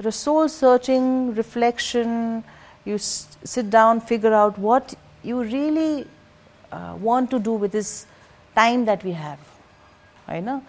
र 0.00 0.10
soul 0.10 0.48
searching 0.48 1.02
reflection 1.36 2.10
you 2.84 2.98
sit 2.98 3.70
down, 3.70 4.00
figure 4.00 4.34
out 4.34 4.58
what 4.58 4.94
you 5.22 5.42
really 5.42 6.06
uh, 6.72 6.96
want 7.00 7.30
to 7.30 7.38
do 7.38 7.52
with 7.52 7.72
this 7.72 8.06
time 8.56 8.84
that 8.84 9.04
we 9.04 9.12
have. 9.12 9.38
होइन 10.28 10.60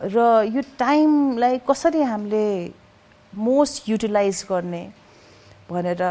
र 0.00 0.20
यो 0.54 0.62
टाइमलाई 0.78 1.58
कसरी 1.68 2.02
हामीले 2.02 2.46
मोस्ट 3.32 3.88
युटिलाइज 3.88 4.44
गर्ने 4.50 4.82
भनेर 5.70 6.02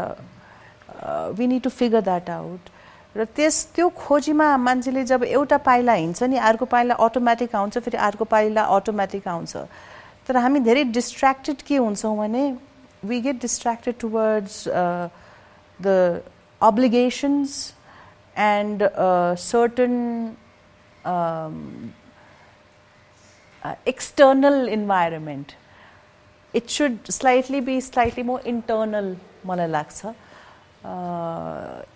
we 1.38 1.46
need 1.46 1.62
to 1.62 1.70
figure 1.70 2.00
that 2.08 2.30
out 2.30 2.70
र 3.16 3.24
त्यस 3.36 3.64
त्यो 3.74 3.88
खोजीमा 3.96 4.56
मान्छेले 4.56 5.04
जब 5.04 5.24
एउटा 5.24 5.56
पाइला 5.66 5.92
हिँड्छ 5.92 6.22
नि 6.22 6.36
अर्को 6.50 6.64
पाइला 6.66 6.94
अटोमेटिक 7.06 7.54
आउँछ 7.54 7.78
फेरि 7.78 7.96
अर्को 8.08 8.24
पाइला 8.34 8.62
अटोमेटिक 8.76 9.28
आउँछ 9.28 9.56
तर 10.26 10.36
हामी 10.36 10.60
धेरै 10.60 10.84
डिस्ट्र्याक्टेड 10.98 11.62
के 11.68 11.76
हुन्छौँ 11.76 12.16
भने 12.18 12.44
we 13.04 13.20
get 13.20 13.40
distracted 13.40 13.98
towards 14.00 14.66
the 15.80 16.22
obligations 16.60 17.74
and 18.36 18.82
uh, 18.82 19.36
certain 19.36 20.36
um, 21.04 21.92
uh, 23.62 23.74
external 23.86 24.68
environment. 24.68 25.56
It 26.54 26.70
should 26.70 27.12
slightly 27.12 27.60
be 27.60 27.80
slightly 27.80 28.22
more 28.22 28.40
internal 28.40 29.16
मलाई 29.46 29.68
लाग्छ 29.68 30.06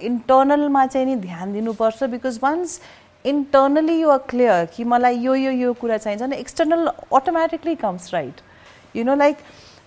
इन्टर्नलमा 0.09 0.85
चाहिँ 0.87 1.07
नि 1.07 1.15
ध्यान 1.21 1.53
दिनुपर्छ 1.53 2.03
because 2.15 2.39
once 2.43 2.81
internally 3.25 4.01
you 4.01 4.09
are 4.11 4.19
clear 4.29 4.65
कि 4.75 4.85
मलाई 4.85 5.17
यो 5.19 5.35
यो 5.35 5.51
यो 5.51 5.73
कुरा 5.81 5.97
चाहिन्छ 5.99 6.23
नि 6.23 6.37
external 6.37 6.87
automatically 7.17 7.75
comes 7.85 8.13
right 8.15 8.41
you 8.97 9.05
know 9.05 9.15
like 9.15 9.39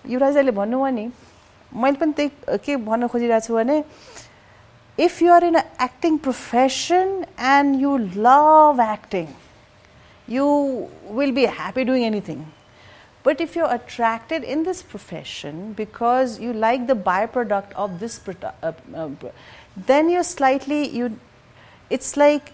Yuvraj 0.09 0.35
अहिले 0.35 0.51
भन्नुभयो 0.61 0.93
नि 0.99 1.09
मैले 1.71 1.97
पनि 2.03 2.13
त्यही 2.19 2.57
के 2.65 2.75
भन्न 2.89 3.07
खोजिरहेको 3.07 3.47
छु 3.47 3.55
भने 3.55 3.83
if 5.05 5.21
you 5.21 5.33
are 5.33 5.43
in 5.43 5.55
a 5.55 5.65
acting 5.89 6.17
profession 6.29 7.25
and 7.55 7.81
you 7.81 7.97
love 7.97 8.79
acting 8.91 9.27
you 10.27 10.89
will 11.05 11.31
be 11.31 11.45
happy 11.45 11.83
doing 11.85 12.03
anything. 12.03 12.51
But 13.23 13.41
if 13.41 13.55
you're 13.55 13.71
attracted 13.73 14.43
in 14.43 14.63
this 14.63 14.81
profession 14.81 15.73
because 15.73 16.39
you 16.39 16.53
like 16.53 16.87
the 16.87 16.95
byproduct 16.95 17.73
of 17.73 17.99
this, 17.99 18.21
uh, 18.27 18.71
uh, 18.95 19.09
then 19.75 20.09
you're 20.09 20.23
slightly 20.23 20.87
you. 20.89 21.19
It's 21.89 22.15
like 22.17 22.51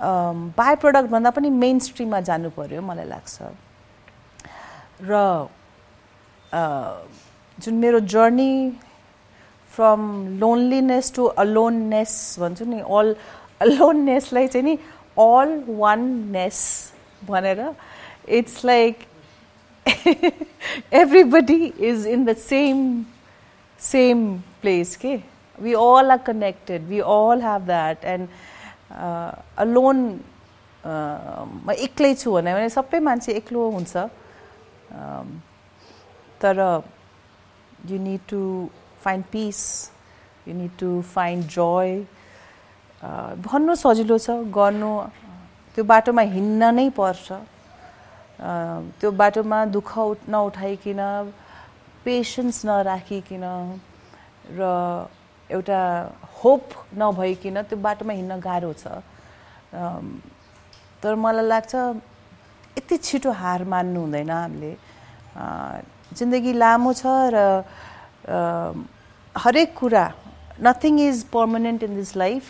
um, 0.00 0.52
byproduct 0.56 1.08
भन्दा 1.08 1.30
पनि 1.30 1.50
main 1.50 1.78
स्ट्रिममा 1.86 2.20
जानु 2.28 2.50
पर्यो 2.50 2.82
मलाई 2.82 3.06
लाग्छ 3.06 3.50
र 5.02 5.48
जुन 6.53 7.73
मेरो 7.83 7.99
journey 8.15 8.51
from 9.75 10.01
loneliness 10.39 11.13
to 11.15 11.25
aloneness 11.45 12.13
भन्छु 12.39 12.65
नि 12.65 12.79
अल 12.99 13.15
अलोननेसलाई 13.61 14.47
चाहिँ 14.47 14.65
नि 14.65 14.77
all 15.17 15.63
oneness 15.67 16.91
भनेर 17.27 17.75
like 18.63 19.07
everybody 20.91 21.73
is 21.79 22.05
in 22.05 22.25
the 22.25 22.35
same 22.35 23.05
same 23.79 24.43
place 24.61 24.97
okay 24.97 25.23
we 25.59 25.75
all 25.75 26.11
are 26.11 26.19
connected 26.19 26.89
we 26.89 27.01
all 27.01 27.39
have 27.39 27.65
that 27.65 27.97
and 28.03 28.27
uh, 28.91 29.31
alone 29.57 30.19
म 30.85 31.73
एक्लै 31.73 32.13
छु 32.13 32.31
भने 32.31 32.69
सबै 32.69 32.99
मान्छे 33.05 33.31
एक्लो 33.41 33.69
हुन्छ 33.75 34.01
तर 36.41 36.57
you 37.89 37.97
need 37.99 38.21
to 38.29 38.41
find 39.03 39.25
peace 39.31 39.59
you 40.47 40.53
need 40.55 40.71
to 40.79 40.89
find 41.15 41.43
joy 41.55 41.91
भन्नु 43.45 43.75
सजिलो 43.75 44.17
छ 44.17 44.29
गर्नु 44.57 44.91
त्यो 45.75 45.83
बाटोमा 45.83 46.21
हिँड्न 46.35 46.63
नै 46.75 46.89
पर्छ। 46.97 47.27
त्यो 48.99 49.11
बाटोमा 49.21 49.59
दुःख 49.75 49.91
नउठाइकन 50.29 51.01
पेसेन्स 52.05 52.57
नराखिकन 52.65 53.45
र 54.57 54.61
एउटा 55.49 55.81
होप 56.39 56.63
नभइकन 57.01 57.61
त्यो 57.69 57.77
बाटोमा 57.85 58.13
हिँड्न 58.13 58.39
गाह्रो 58.47 58.73
छ। 58.73 58.83
तर 61.01 61.15
मलाई 61.15 61.45
लाग्छ 61.45 61.73
यति 62.77 62.97
छिटो 62.97 63.31
हार 63.41 63.63
मान्नु 63.71 63.99
हुँदैन 64.01 64.31
हामीले। 64.31 64.71
जिन्दगी 66.17 66.53
लामो 66.53 66.93
छ 66.93 67.05
र 67.35 67.37
हरेक 69.35 69.73
कुरा 69.77 70.05
nothing 70.67 70.99
is 71.07 71.23
permanent 71.33 71.83
in 71.83 71.95
this 71.95 72.15
life 72.17 72.43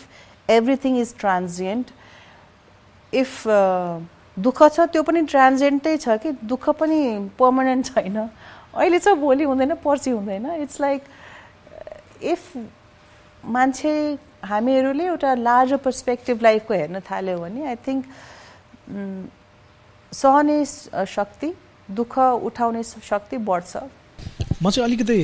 everything 0.50 0.98
is 1.00 1.14
transient 1.18 1.86
if 3.12 3.32
दुःख 4.36 4.62
छ 4.62 4.86
त्यो 4.92 5.02
पनि 5.02 5.22
ट्रान्जेन्टै 5.32 5.96
छ 5.96 6.16
कि 6.22 6.32
दुःख 6.44 6.68
पनि 6.80 7.00
पर्मानेन्ट 7.38 7.86
छैन। 7.86 8.16
अहिले 8.76 8.98
छ 8.98 9.14
भोलि 9.20 9.44
हुँदैन 9.44 9.74
पर्सि 9.84 10.10
हुँदैन। 10.10 10.46
इट्स 10.62 10.80
लाइक 10.80 11.02
इफ 12.32 12.42
मान्छे 13.44 13.92
हामीहरूले 14.44 15.04
एउटा 15.06 15.34
लार्जर 15.34 15.76
पर्सपेक्टिभ 15.84 16.42
लाइफको 16.42 16.74
हेर्न 16.74 17.00
थाल्यो 17.10 17.38
भने 17.38 17.66
आई 17.66 17.76
थिङ्क 17.86 18.04
सहने 20.12 20.64
शक्ति 21.14 21.52
दुःख 21.88 22.18
उठाउने 22.18 22.82
शक्ति 22.82 23.36
बढ्छ। 23.38 23.76
म 24.62 24.70
चाहिँ 24.70 24.84
अलिकति 24.88 25.18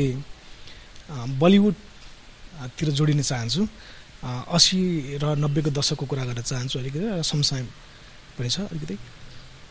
बलिउडतिर 1.40 2.88
जोडिन 2.90 3.22
चाहन्छु। 3.22 3.66
असी 4.22 4.78
र 5.18 5.34
नब्बेको 5.34 5.70
दशकको 5.74 6.06
कुरा 6.06 6.24
गर्न 6.24 6.42
चाहन्छु 6.42 6.78
अलिकति 6.78 6.98
र 7.02 7.22
समसाय 7.22 7.62
पनि 8.38 8.48
छ 8.48 8.60
अलिकति। 8.70 8.96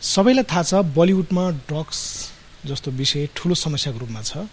सबैलाई 0.02 0.44
थाहा 0.44 0.62
छ 0.62 0.74
बलिउडमा 0.92 1.44
ड्रग्स 1.68 2.00
जस्तो 2.66 2.90
विषय 2.90 3.28
ठुलो 3.36 3.54
समस्याको 3.54 3.98
रूपमा 3.98 4.22
छ। 4.22 4.44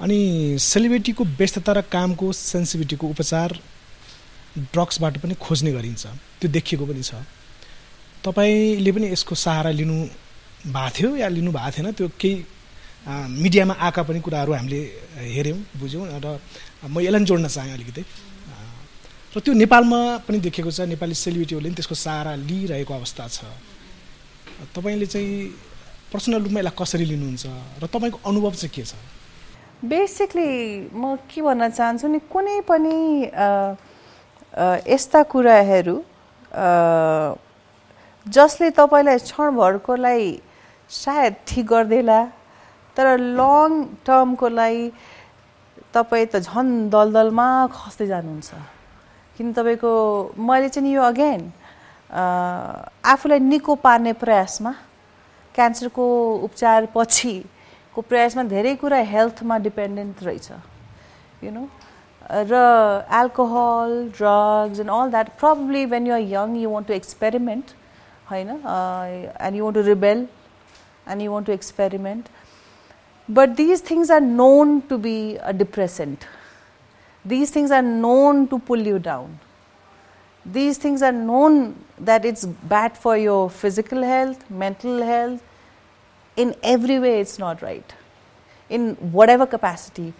अनि 0.00 0.18
सेलिब्रिटीको 0.58 1.24
व्यस्तता 1.38 1.72
र 1.72 1.80
कामको 1.86 2.32
सेन्सिभिटीको 2.32 3.06
उपचार 3.06 3.48
ड्रग्सबाट 4.72 5.14
पनि 5.22 5.34
खोज्ने 5.38 5.72
गरिन्छ। 5.72 6.06
त्यो 6.40 6.48
देखिएको 6.50 6.84
पनि 6.86 7.02
छ। 7.02 7.14
तपाईँले 8.24 8.90
पनि 8.92 9.06
यसको 9.12 9.34
सहारा 9.34 9.70
लिनु 9.70 9.96
भएको 10.66 10.90
थियो 10.96 11.16
या 11.16 11.28
लिनु 11.28 11.50
भएको 11.52 11.70
थिएन 11.76 11.92
त्यो 11.96 12.08
केही 12.20 12.44
मिडियामा 13.40 13.74
आएका 13.80 14.02
पनि 14.04 14.20
कुराहरू 14.20 14.52
हामीले 14.52 14.80
हेऱ्यौँ 15.16 15.58
बुझ्यौँ 15.80 16.04
र 16.20 16.38
म 16.84 17.00
यसलाई 17.00 17.24
जोड्न 17.24 17.48
चाहेँ 17.48 17.72
अलिकति। 17.72 18.02
र 19.32 19.40
त्यो 19.40 19.52
नेपालमा 19.56 20.00
पनि 20.28 20.38
देखेको 20.44 20.70
छ 20.70 20.84
नेपाली 20.84 21.14
सेलिब्रिटीहरूले 21.14 21.68
पनि 21.68 21.76
त्यसको 21.80 21.94
सहारा 21.94 22.34
लिइरहेको 22.44 22.92
अवस्था 22.92 23.24
छ। 23.28 23.38
तपाईँले 24.76 25.06
चाहिँ 25.06 26.12
पर्सनल 26.12 26.42
रूपमा 26.44 26.60
यसलाई 26.60 26.76
कसरी 26.76 27.04
लिनुहुन्छ 27.08 27.44
र 27.80 27.86
तपाईँको 27.88 28.18
अनुभव 28.20 28.52
चाहिँ 28.60 28.72
के 28.74 28.84
छ? 28.84 28.92
बेसिकली 29.80 30.92
म 30.92 31.16
के 31.24 31.40
भन्न 31.40 31.70
चाहन्छु 31.72 32.06
नि 32.08 32.20
कुनै 32.28 32.60
पनि 32.68 32.96
यस्ता 34.92 35.22
कुराहरू 35.24 35.96
जसले 38.26 38.70
तपाईँलाई 38.76 39.18
क्षणभरकोलाई 39.24 40.24
सायद 40.90 41.34
ठिक 41.46 41.66
गरिदिएला 41.72 42.20
तर 42.96 43.06
लङ 43.38 43.70
टर्मको 44.06 44.48
लागि 44.48 44.84
तपाईँ 45.94 46.26
त 46.32 46.34
झन् 46.42 46.90
दलदलमा 46.90 47.48
खस्दै 47.70 48.06
जानुहुन्छ। 48.06 48.50
किन 49.36 49.52
तपाईँको 49.54 49.92
मैले 50.36 50.68
चाहिँ 50.68 50.92
यो 50.94 51.02
अगेन 51.02 51.42
आफूलाई 52.10 53.38
निको 53.38 53.74
पार्ने 53.86 54.12
प्रयासमा 54.22 54.72
क्यान्सरको 55.54 56.04
उपचार 56.46 56.86
पछिको 56.94 58.00
प्रयासमा 58.10 58.42
धेरै 58.50 58.74
कुरा 58.82 58.98
हेल्थमा 59.14 59.56
डिपेन्डेन्ट 59.66 60.22
रहेछ। 60.26 60.48
यु 61.44 61.50
नो 61.50 61.64
र 62.50 62.54
alcohol 63.20 63.90
drugs 64.18 64.80
and 64.80 64.90
all 64.90 65.10
that 65.10 65.28
probably 65.38 65.84
when 65.94 66.06
you're 66.06 66.20
young 66.34 66.56
you 66.62 66.70
want 66.70 66.86
to 66.88 66.94
experiment 66.94 67.66
होइन? 68.30 68.50
And 68.50 69.56
you 69.56 69.64
want 69.64 69.76
to 69.76 69.82
rebel 69.86 70.26
And 71.07 71.21
you 71.21 71.31
want 71.31 71.47
to 71.47 71.53
experiment 71.53 72.29
but 73.29 73.49
these 73.57 73.83
things 73.89 74.11
are 74.11 74.21
known 74.21 74.79
to 74.89 74.97
be 75.07 75.17
a 75.35 75.51
depressant 75.63 76.25
these 77.25 77.49
things 77.49 77.71
are 77.71 77.81
known 77.81 78.47
to 78.47 78.59
pull 78.59 78.77
you 78.77 78.99
down. 78.99 79.39
These 80.45 80.77
things 80.77 81.01
are 81.01 81.11
known 81.11 81.83
that 81.99 82.23
it's 82.23 82.45
bad 82.45 82.95
for 82.95 83.17
your 83.17 83.49
physical 83.49 84.03
health, 84.03 84.47
mental 84.49 85.01
health. 85.01 85.41
In 86.37 86.55
every 86.61 86.99
way, 86.99 87.19
it's 87.19 87.39
not 87.39 87.61
right. 87.61 87.93
In 88.71 88.95
whatever 89.11 89.45
capacity. 89.47 90.13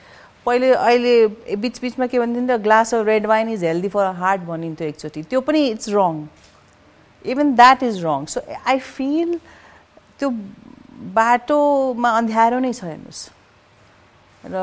पहिले 0.46 0.70
अहिले 0.72 1.56
बिच 1.58 1.80
बिचमा 1.82 2.08
के 2.08 2.20
भनिदिन्थ्यो 2.20 2.58
glass 2.64 2.94
of 2.94 3.06
red 3.06 3.26
wine 3.28 3.50
is 3.50 3.64
healthy 3.66 3.88
for 3.90 4.06
heart 4.16 4.42
भनिन्थ्यो 4.50 4.88
एकचोटि 4.88 5.24
त्यो 5.30 5.40
पनि 5.42 5.66
it's 5.68 5.90
wrong 5.90 6.20
even 7.26 7.54
that 7.56 7.84
is 7.84 8.04
wrong 8.04 8.26
so 8.34 8.42
I 8.66 8.80
feel 8.80 9.34
त्यो 10.20 10.30
बाटोमा 11.01 12.11
अँध्यारो 12.19 12.59
नै 12.61 12.73
छ 12.73 12.85
हेर्नुहोस्। 12.85 13.23
र 14.45 14.57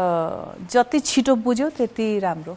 जति 0.72 1.00
छिटो 1.00 1.34
बुझ्यो 1.46 1.70
त्यति 1.78 2.08
राम्रो। 2.20 2.54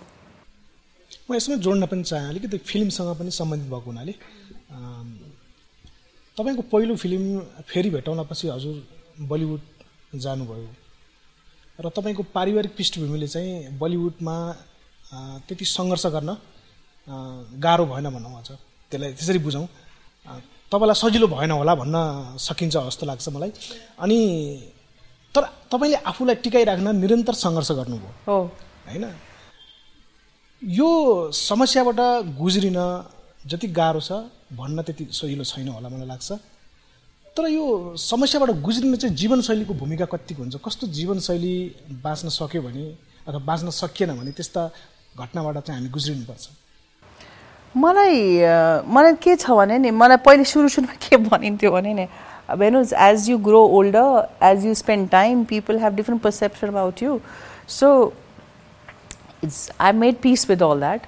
म 1.28 1.34
यसमा 1.34 1.56
जोड्न 1.64 1.86
पनि 1.86 2.02
चाहेँ 2.04 2.28
अलिकति 2.28 2.58
फिल्मसँग 2.70 3.10
पनि 3.18 3.30
सम्बन्धित 3.30 3.68
भएको 3.72 3.88
हुनाले। 3.90 4.14
तपाईँको 6.36 6.62
पहिलो 6.72 6.94
फिल्म 6.96 7.24
फेरि 7.68 7.90
भेटाउन 7.90 8.20
पछि 8.30 8.48
हजुर 8.48 8.76
बलिउड 9.30 9.60
जानुभयो। 10.16 10.68
र 11.78 11.88
तपाईँको 11.96 12.22
पारिवारिक 12.36 12.72
पृष्ठभूमिले 12.76 13.28
चाहिँ 13.28 13.78
बलिउडमा 13.80 14.36
त्यति 15.48 15.64
सङ्घर्ष 15.64 16.06
गर्न 16.14 16.30
गाह्रो 17.64 17.84
भएन 17.92 18.06
भनौँ 18.14 18.34
अझ। 18.40 18.48
त्यसलाई 18.92 19.12
त्यसरी 19.18 19.38
बुझौँ। 19.38 19.66
तपाईँलाई 20.72 20.94
सजिलो 20.94 21.26
भएन 21.26 21.50
होला 21.50 21.74
भन्न 21.74 21.96
सकिन्छ 22.38 22.76
जस्तो 22.76 23.06
लाग्छ 23.06 23.28
मलाई। 23.28 23.50
अनि 23.98 24.18
तर 25.34 25.42
तपाईँले 25.72 25.96
आफूलाई 26.10 26.34
टिकाइराख्न 26.44 26.88
निरन्तर 26.96 27.34
सङ्घर्ष 27.34 27.70
गर्नुभयो। 27.72 28.10
हो। 28.26 28.38
होइन? 28.86 29.04
यो 30.62 30.88
समस्याबाट 31.32 32.00
गुज्रिन 32.38 32.78
जति 33.46 33.66
गाह्रो 33.68 34.00
छ 34.00 34.12
भन्न 34.54 34.82
त्यति 34.82 35.04
सजिलो 35.10 35.44
छैन 35.44 35.68
होला 35.68 35.88
मलाई 35.88 36.06
लाग्छ। 36.06 36.32
तर 37.36 37.44
यो 37.48 37.96
समस्याबाट 37.96 38.50
गुज्रिन 38.62 38.96
चाहिँ 38.96 39.14
जीवनशैलीको 39.16 39.74
भूमिका 39.74 40.06
कतिको 40.06 40.42
हुन्छ? 40.42 40.56
कस्तो 40.66 40.86
जीवनशैली 40.86 41.54
बाँच्न 42.02 42.28
सक्यो 42.28 42.62
भने 42.62 42.84
अथवा 43.26 43.38
बाँच्न 43.38 43.70
सकिएन 43.70 44.10
भने 44.18 44.30
त्यस्ता 44.38 44.62
घटनाबाट 45.18 45.58
चाहिँ 45.66 45.80
हामी 45.80 45.90
गुज्रिनुपर्छ। 45.90 46.44
मलाई 47.74 48.22
मलाई 48.88 49.14
के 49.22 49.36
छ 49.36 49.50
भने 49.50 49.78
नि 49.78 49.90
मलाई 49.94 50.16
पहिले 50.26 50.44
सुरु 50.44 50.68
सुरुमा 50.68 50.94
के 51.02 51.16
भनिन्थ्यो 51.16 51.70
भने 51.70 51.92
नि 51.94 52.06
हेर्नुहोस् 52.50 52.92
as 53.08 53.28
you 53.30 53.38
grow 53.38 53.62
older 53.78 54.46
as 54.46 54.64
you 54.66 54.74
spend 54.74 55.08
time 55.10 55.44
people 55.52 55.78
have 55.78 55.94
different 55.96 56.22
perception 56.22 56.68
about 56.68 57.02
you 57.02 57.18
so 57.78 57.90
it's 59.44 59.70
I 59.80 59.92
made 60.02 60.16
peace 60.22 60.48
with 60.50 60.62
all 60.62 60.80
that 60.80 61.06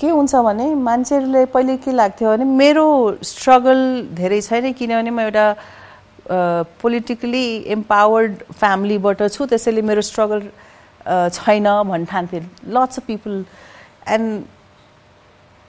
के 0.00 0.08
हुन्छ 0.08 0.34
भने 0.48 0.74
मान्छेहरूले 0.84 1.44
पहिले 1.56 1.76
के 1.76 1.92
लाग्थ्यो 1.92 2.36
भने 2.36 2.44
मेरो 2.60 2.86
स्ट्रगल 3.32 3.80
धेरै 4.14 4.40
छैन 4.40 4.72
किनभने 4.72 5.10
म 5.10 5.20
एउटा 5.20 5.46
पोलिटिकली 6.82 7.46
इम्पावर्ड 7.80 8.42
फ्यामिलीबाट 8.52 9.22
छु 9.32 9.46
त्यसैले 9.46 9.82
मेरो 9.82 10.00
स्ट्रगल 10.12 10.48
छैन 11.06 11.68
भन्ने 11.88 12.48
lots 12.74 12.98
of 12.98 13.06
people 13.06 13.44
and 14.08 14.44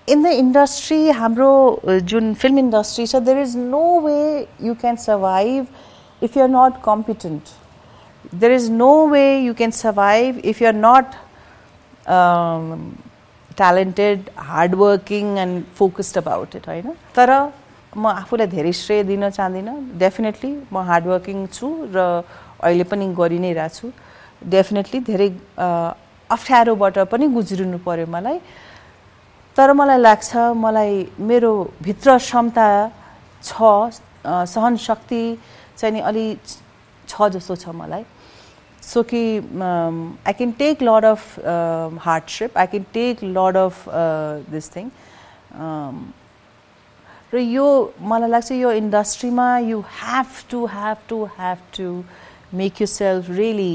in 0.08 0.24
the 0.24 0.28
industry 0.36 1.10
हाम्रो 1.12 1.50
जुन 2.04 2.34
फिल्म 2.36 2.60
इन्डस्ट्री 2.60 3.06
छ 3.08 3.16
there 3.26 3.38
is 3.39 3.56
no 3.58 3.84
way 4.02 4.48
you 4.62 4.74
can 4.82 4.96
survive 5.04 5.68
if 6.22 6.38
you 6.38 6.44
are 6.44 6.50
not 6.50 6.82
competent 6.86 8.34
there 8.36 8.52
is 8.54 8.70
no 8.72 8.92
way 9.08 9.24
you 9.39 9.54
can 9.54 9.72
survive 9.72 10.42
if 10.46 10.62
you 10.62 10.68
are 10.68 10.76
not 10.76 11.16
talented 13.58 14.30
hardworking 14.50 15.38
and 15.38 15.63
focused 15.78 16.18
about 16.18 16.56
it 16.56 16.68
होइन 16.68 16.96
तर 17.16 17.32
म 17.94 18.08
आफूलाई 18.08 18.48
धेरै 18.48 18.72
श्रेय 18.74 19.04
दिन 19.04 19.30
चाहदिनँ 19.30 19.78
definitely 20.00 20.52
म 20.74 20.84
हार्डवर्किङ 20.89 21.46
छु 21.54 21.72
र 21.96 22.06
अहिले 22.60 22.84
पनि 22.92 23.08
गरि 23.18 23.39
नै 23.39 23.54
रहेको 23.54 23.76
छु 23.80 24.50
डेफिनेटली 24.50 25.00
धेरै 25.10 25.30
अप्ठ्यारोबाट 26.30 27.00
पनि 27.12 27.28
गुज्रिनु 27.34 27.78
पऱ्यो 27.88 28.08
मलाई 28.18 28.39
तर 29.58 29.74
मलाई 29.74 29.98
लाग्छ 29.98 30.36
मलाई 30.58 31.08
मेरो 31.30 31.54
भित्र 31.84 32.18
क्षमता 32.18 32.68
छ 33.44 33.54
सहन 34.26 34.78
शक्ति 34.88 35.24
चाहिँ 35.78 35.94
नि 35.94 36.00
अलि 36.10 36.26
छ 37.08 37.30
जस्तो 37.36 37.56
छ 37.56 37.70
मलाई। 37.70 38.04
सो 38.82 39.04
कि 39.04 39.24
I 40.28 40.34
can 40.34 40.52
take 40.60 40.82
load 40.84 41.06
of 41.06 41.39
hardship 42.06 42.58
I 42.58 42.68
can 42.68 42.86
take 42.94 43.24
load 43.24 43.58
of 43.58 43.86
this 44.50 44.76
thing 44.76 44.89
र 47.34 47.38
यो 47.38 47.68
मलाई 48.02 48.30
लाग्छ 48.30 48.52
यो 48.52 48.72
इन्डस्ट्रीमा 48.82 49.48
you 49.70 49.80
have 50.02 50.30
to 50.50 50.66
have 50.74 50.98
to 51.10 51.24
have 51.38 51.58
to 51.78 52.04
make 52.58 52.82
yourself 52.88 53.30
really 53.30 53.74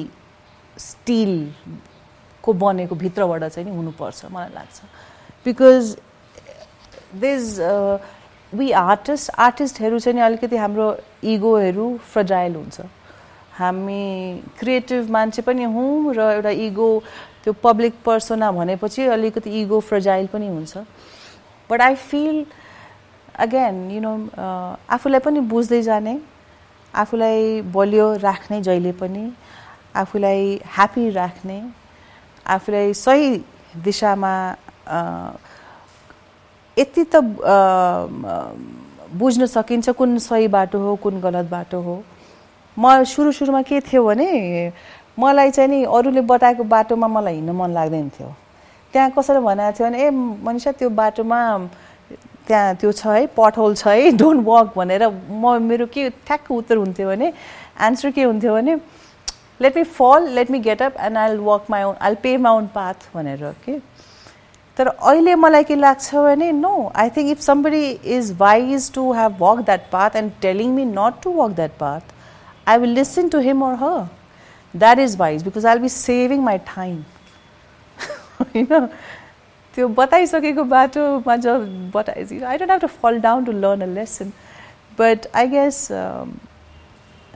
स्टिलको 0.78 2.52
बनेको 2.64 2.94
भित्रबाट 2.94 3.44
चाहिँ 3.44 3.68
नि 3.70 3.76
हुनुपर्छ 3.76 4.24
मलाई 4.32 4.52
लाग्छ। 4.54 4.76
बिकज 5.46 5.96
दिज 7.20 7.60
वी 8.52 8.70
आर्टिस्ट 8.72 9.30
आर्टिस्टहरू 9.38 9.98
चाहिँ 9.98 10.20
अलिकति 10.22 10.56
हाम्रो 10.56 10.86
इगोहरू 11.24 11.86
फ्रजाइल 12.12 12.54
हुन्छ। 12.56 12.80
हामी 13.58 14.42
क्रिएटिभ 14.58 15.10
मान्छे 15.10 15.42
पनि 15.42 15.64
हौँ 15.64 16.14
र 16.14 16.20
एउटा 16.32 16.50
इगो 16.66 16.88
त्यो 17.44 17.52
पब्लिक 17.64 17.94
पर्सना 18.04 18.50
भनेपछि 18.52 19.06
अलिकति 19.16 19.50
इगो 19.60 19.80
फ्रजाइल 19.80 20.26
पनि 20.32 20.48
हुन्छ। 20.48 20.76
But 21.70 21.80
I 21.82 21.94
feel 21.94 22.44
again 23.38 23.90
you 23.90 24.00
know 24.00 24.12
आफूलाई 24.90 25.20
पनि 25.20 25.40
बुझ्दै 25.50 25.82
जाने 25.82 26.18
आफूलाई 26.94 27.60
बलियो 27.74 28.06
राख्ने 28.22 28.60
जहिले 28.62 28.92
पनि 29.00 29.30
आफूलाई 29.96 30.60
ह्याप्पी 30.76 31.08
राख्ने 31.10 31.62
आफूलाई 32.46 32.94
सही 32.94 33.36
दिशामा 33.84 34.34
यति 36.76 37.04
त 37.14 37.16
बुझ्न 39.14 39.46
सकिन्छ 39.46 39.90
कुन 39.98 40.18
सही 40.18 40.48
बाटो 40.48 40.78
हो 40.78 40.94
कुन 41.02 41.20
गलत 41.20 41.46
बाटो 41.50 41.80
हो। 41.80 42.02
म 42.76 43.04
सुरु 43.04 43.32
सुरुमा 43.32 43.62
के 43.62 43.80
थियो 43.80 44.04
भने 44.04 44.72
मलाई 45.18 45.50
चाहिँ 45.50 45.70
नि 45.70 45.84
अरूले 45.84 46.20
बताएको 46.22 46.64
बाटोमा 46.64 47.08
मलाई 47.08 47.34
हिँड्न 47.34 47.52
मन 47.56 47.70
लाग्दैन 47.74 48.08
थियो। 48.16 48.34
त्यहाँ 48.94 49.10
कसैले 49.18 49.40
भनेको 49.40 49.72
थियो 49.78 49.88
भने 49.88 49.98
ए 50.06 50.10
मनिषा 50.46 50.72
त्यो 50.72 50.90
बाटोमा 50.90 51.38
त्यहाँ 52.46 52.74
त्यो 52.80 52.92
छ 52.92 53.06
है 53.06 53.26
पटहोल 53.36 53.74
छ 53.74 53.88
है 53.88 54.10
डोन्ट 54.16 54.46
वक 54.46 54.72
भनेर 54.76 55.02
म 55.08 55.58
मेरो 55.62 55.86
के 55.92 56.08
ठ्याक्क 56.24 56.50
उत्तर 56.52 56.76
हुन्थ्यो 56.76 57.08
भने 57.08 57.32
एन्सर 57.82 58.10
के 58.10 58.22
हुन्थ्यो 58.22 58.54
भने 58.54 58.74
let 59.60 59.76
me 59.76 59.82
fall 59.84 60.28
let 60.36 60.50
me 60.50 60.58
get 60.64 60.82
up 60.82 60.96
and 61.00 61.18
I 61.18 61.36
walk 61.36 61.66
my 61.70 61.82
own 61.82 61.94
I 62.00 62.14
pay 62.22 62.36
my 62.36 62.52
own 62.56 62.66
path 62.74 63.08
भनेर 63.14 63.42
के। 63.64 63.80
तर 64.78 64.86
अहिले 64.88 65.34
मलाई 65.34 65.64
के 65.64 65.74
लाग्छ 65.74 66.14
भने 66.14 66.50
no 66.52 66.70
I 66.96 67.10
think 67.16 67.30
if 67.30 67.40
somebody 67.40 67.86
is 68.16 68.32
wise 68.40 68.90
to 68.94 69.12
have 69.12 69.42
walk 69.42 69.60
that 69.66 69.90
path 69.92 70.16
and 70.16 70.32
telling 70.42 70.72
me 70.74 70.84
not 70.84 71.22
to 71.22 71.32
walk 71.34 71.52
that 71.56 71.70
path 71.78 72.14
I 72.68 72.78
will 72.78 72.90
listen 72.94 73.28
to 73.28 73.38
him 73.46 73.64
or 73.66 73.74
her 73.82 74.06
that 74.74 74.98
is 74.98 75.16
wise 75.18 75.42
because 75.44 75.66
I 75.66 75.74
will 75.74 75.82
be 75.82 75.88
saving 75.88 76.42
my 76.42 76.58
time 76.74 77.02
होइन 78.40 78.86
त्यो 79.74 79.88
बताइसकेको 79.96 80.64
बाटोमा 80.74 81.36
जब 81.46 81.66
बताइसक्यो 81.94 82.46
I 82.48 82.58
don't 82.58 82.72
have 82.72 82.80
to 82.80 82.86
fall 83.02 83.20
down 83.20 83.44
to 83.44 83.52
learn 83.64 83.82
a 83.82 83.92
lesson 83.94 84.32
but 84.98 85.26
I 85.34 85.48
guess 85.48 85.88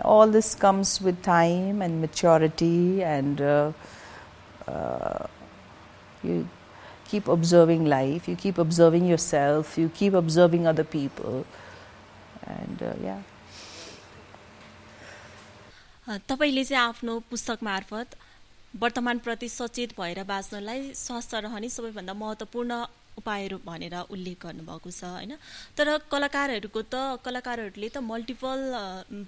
all 0.05 0.29
this 0.29 0.55
comes 0.55 1.01
with 1.01 1.23
time 1.23 1.83
and 1.83 2.01
maturity 2.01 3.03
and 3.05 3.41
uh, 3.43 3.73
uh, 4.67 5.27
you 6.25 6.47
keep 7.13 7.29
observing 7.37 7.85
life 7.95 8.29
you 8.33 8.37
keep 8.47 8.59
observing 8.67 9.11
yourself 9.13 9.77
you 9.83 9.89
keep 10.01 10.15
observing 10.23 10.67
other 10.73 10.89
people 10.97 11.45
and 12.57 12.83
uh, 12.83 12.95
yeah 13.09 13.21
तपाईँले 16.29 16.65
चाहिँ 16.65 16.83
आफ्नो 16.83 17.19
पुस्तक 17.31 17.59
मार्फत 17.63 18.15
वर्तमानप्रति 18.75 19.49
सचेत 19.49 19.91
भएर 19.99 20.23
बाँच्नलाई 20.29 20.93
स्वास्थ्य 20.97 21.41
रहने 21.41 21.69
सबैभन्दा 21.69 22.15
महत्त्वपूर्ण 22.23 22.73
उपायहरू 23.19 23.57
भनेर 23.67 23.95
उल्लेख 24.11 24.37
गर्नुभएको 24.45 24.91
छ 24.91 25.05
होइन? 25.05 25.33
तर 25.77 25.87
कलाकारहरूको 26.13 26.81
त 26.83 26.95
कलाकारहरूले 27.25 27.89
त 27.89 27.99
मल्टिपल 28.03 28.61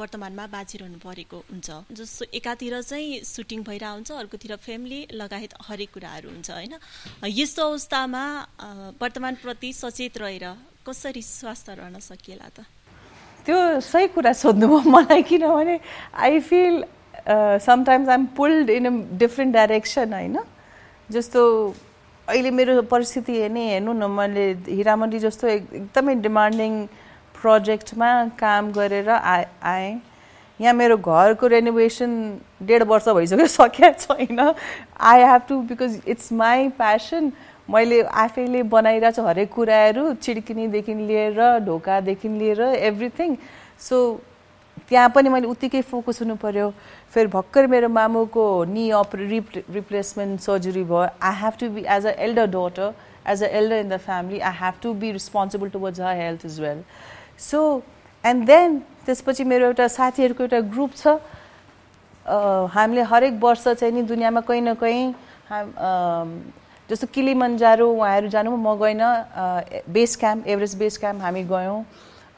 वर्तमानमा 0.00 0.46
बाँचिरहनु 0.56 0.98
परेको 1.04 1.38
हुन्छ। 1.50 1.68
जस्तो 1.92 2.24
एकातिर 2.32 2.80
चाहिँ 2.82 3.22
सुटिङ 3.24 3.62
भइरहेको 3.62 3.94
हुन्छ 3.94 4.10
अर्कोतिर 4.12 4.56
फ्यामिली 4.56 5.00
लगायत 5.12 5.52
हरेक 5.68 5.90
कुराहरू 5.94 6.28
हुन्छ 6.30 6.50
होइन? 6.50 6.74
यस्तो 7.24 7.62
अवस्थामा 7.70 8.24
वर्तमानप्रति 9.00 9.72
सचेत 9.72 10.18
रहेर 10.18 10.46
कसरी 10.86 11.22
स्वास्थ्य 11.22 11.74
रहन 11.74 11.98
सकिएला 12.00 12.48
त? 12.56 12.64
त्यो 13.46 13.58
सही 13.80 14.06
कुरा 14.16 14.32
सोध्नुभयो 14.32 14.90
मलाई 14.90 15.22
किनभने 15.28 15.76
I 16.24 16.40
feel 16.40 16.84
sometimes 17.60 18.08
I'm 18.08 18.24
pulled 18.36 18.70
in 18.70 18.84
a 18.86 18.92
different 19.18 19.52
direction 19.54 20.12
होइन? 20.12 20.36
जस्तो 21.10 21.40
अहिले 22.28 22.50
मेरो 22.50 22.82
परिस्थिति 22.88 23.32
हेर्ने 23.40 23.62
हेर्नु 23.70 23.92
न 23.92 24.10
मैले 24.10 24.44
हिरामण्डी 24.68 25.18
जस्तो 25.18 25.48
एकदमै 25.48 26.14
डिमान्डिङ 26.24 26.72
प्रोजेक्टमा 27.36 28.10
काम 28.40 28.70
गरेर 28.72 29.08
आए 29.10 29.46
आएँ। 29.62 30.00
यहाँ 30.60 30.74
मेरो 30.74 30.96
घरको 30.96 31.46
रेनोभेसन 31.46 32.12
डेढ 32.62 32.82
वर्ष 32.88 33.08
भइसक्यो 33.08 33.46
सकिया 33.46 33.90
छैन। 33.92 34.40
I 34.40 35.22
have 35.22 35.42
to 35.48 35.60
because 35.68 36.00
it's 36.08 36.32
my 36.32 36.68
passion 36.80 37.32
मैले 37.70 38.00
आफैले 38.24 38.62
बनाइरहेको 38.72 39.16
छु 39.16 39.26
हरेक 39.28 39.52
कुराहरू 39.52 40.12
चिड्किनीदेखि 40.24 40.94
लिएर 40.94 41.40
ढोकादेखि 41.66 42.28
लिएर 42.28 42.60
एभ्रिथिङ 42.62 43.36
सो 43.80 43.98
त्यहाँ 44.88 45.08
पनि 45.14 45.28
मैले 45.28 45.46
उत्तिकै 45.46 45.80
फोकस 45.82 46.20
हुनु 46.22 46.34
पऱ्यो 46.42 46.68
फेरि 47.14 47.28
भर्खर 47.28 47.66
मेरो 47.66 47.88
मामुको 47.88 48.44
नि 48.68 48.90
अप 49.00 49.14
रिप 49.16 49.48
रिप्लेसमेन्ट 49.70 50.40
सर्जरी 50.40 50.84
भयो। 50.84 51.08
I 51.22 51.34
have 51.42 51.52
to 51.60 51.68
be 51.74 51.84
as 51.96 52.06
a 52.06 52.14
elder 52.26 52.46
daughter 52.56 52.92
as 53.32 53.42
a 53.42 53.48
elder 53.58 53.76
in 53.76 53.88
the 53.88 53.96
family 54.06 54.40
I 54.40 54.52
have 54.60 54.74
to 54.82 54.92
be 54.94 55.12
responsible 55.12 55.68
towards 55.68 56.00
her 56.00 56.16
health 56.16 56.46
is 56.46 56.60
well 56.60 56.82
so 57.50 57.60
and 58.24 58.46
then 58.46 58.78
त्यसपछि 59.06 59.44
मेरो 59.44 59.66
एउटा 59.66 59.88
साथीहरूको 59.88 60.42
एउटा 60.42 60.60
group 60.74 60.92
छ। 60.96 61.16
हामीले 62.74 63.02
हरेक 63.08 63.34
वर्ष 63.40 63.68
चाहिँ 63.68 63.94
नि 63.94 64.02
दुनियाँमा 64.02 64.40
कहीँ 64.40 64.60
न 64.60 64.74
कहीँ 64.82 65.12
जस्तो 66.90 67.06
किलिमन्जारो 67.14 67.88
उहाँहरू 67.90 68.28
जानु 68.28 68.56
म 68.56 68.74
गइनँ 68.80 69.10
base 69.92 70.16
camp 70.16 70.46
Everest 70.46 70.78
base 70.78 70.98
camp 70.98 71.22
हामी 71.22 71.42
गयौँ। 71.44 71.84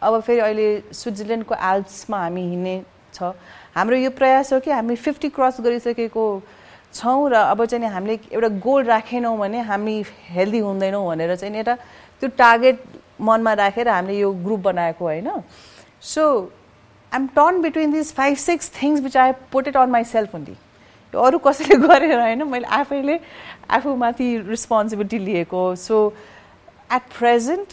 अब 0.03 0.21
फेरि 0.21 0.41
अहिले 0.41 0.69
स्विजरल्यान्डको 0.93 1.55
एल्प्समा 1.55 2.19
हामी 2.19 2.43
हिँड्ने 2.43 2.83
छ। 3.15 3.33
हाम्रो 3.77 3.97
यो 3.97 4.11
प्रयास 4.11 4.53
हो 4.53 4.61
कि 4.61 4.71
हामी 4.71 4.97
फिफ्टी 4.97 5.29
क्रस 5.29 5.61
गरिसकेको 5.61 6.25
छौँ 6.95 7.31
र 7.31 7.35
अब 7.35 7.65
चाहिँ 7.65 7.89
हामीले 7.89 8.19
एउटा 8.33 8.49
गोल 8.61 8.85
राखेनौँ 8.85 9.37
भने 9.39 9.61
हामी 9.61 10.03
हेल्दी 10.31 10.59
हुँदैनौँ 10.59 11.07
भनेर 11.07 11.35
चाहिँ 11.37 11.57
एउटा 11.57 11.75
त्यो 12.23 12.29
टार्गेट 12.37 12.83
मनमा 13.21 13.53
राखेर 13.53 13.89
हामीले 13.89 14.19
यो 14.19 14.33
ग्रुप 14.45 14.61
बनाएको 14.61 15.05
होइन। 15.05 15.31
So 16.03 16.23
I 17.13 17.21
am 17.21 17.27
torn 17.37 17.61
between 17.63 17.93
this 17.93 18.13
five 18.15 18.37
six 18.37 18.71
things 18.83 19.01
which 19.01 19.17
I 19.17 19.33
put 19.53 19.69
it 19.69 19.77
on 19.77 19.91
myself 20.05 20.35
only 20.35 20.53
यो 21.15 21.21
अरू 21.21 21.39
कसैले 21.39 21.77
गरेर 21.89 22.19
होइन 22.21 22.43
मैले 22.49 22.67
आफैले 22.77 23.19
आफूमाथि 23.71 24.37
रिस्पोन्सिबिलिटी 24.49 25.19
लिएको। 25.19 25.75
So 25.77 26.13
at 26.93 27.03
present 27.19 27.73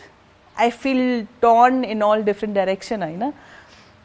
I 0.57 0.69
feel 0.69 1.03
turn 1.41 1.83
in 1.85 2.01
all 2.01 2.23
different 2.23 2.55
direction 2.55 3.03
होइन 3.03 3.31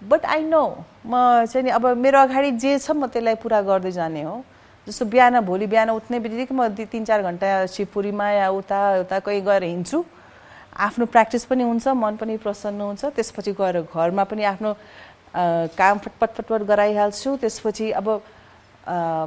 बट 0.03 0.25
आई 0.27 0.43
नो 0.45 0.63
म 1.07 1.45
चाहिँ 1.45 1.65
नि 1.65 1.71
अब 1.71 1.87
मेरो 1.97 2.21
अगाडि 2.21 2.51
जे 2.53 2.79
छ 2.79 2.91
म 2.91 3.07
त्यसलाई 3.09 3.35
पुरा 3.43 3.61
गर्दै 3.63 3.91
जाने 3.93 4.23
हो 4.23 4.37
जस्तो 4.87 5.05
बिहान 5.07 5.41
भोलि 5.45 5.67
बिहान 5.67 5.91
उठ्ने 5.91 6.19
बित्तिकै 6.21 6.55
म 6.55 6.69
तिन 6.87 7.05
चार 7.05 7.23
घन्टा 7.23 7.67
शिवपुरीमा 7.67 8.31
या 8.31 8.49
उता 8.53 8.81
उता 9.01 9.19
कहीँ 9.21 9.43
गएर 9.43 9.65
हिँड्छु 9.65 10.05
आफ्नो 10.79 11.07
प्र्याक्टिस 11.07 11.45
पनि 11.45 11.63
हुन्छ 11.65 11.89
मन 11.97 12.17
पनि 12.17 12.37
प्रसन्न 12.39 12.81
हुन्छ 12.81 13.05
त्यसपछि 13.17 13.53
गएर 13.59 13.81
घरमा 13.83 14.25
पनि 14.25 14.45
आफ्नो 14.47 14.75
काम 15.35 15.99
फटपट 15.99 16.31
फटपट 16.31 16.63
गराइहाल्छु 16.65 17.37
त्यसपछि 17.37 17.91
अब 17.93 18.09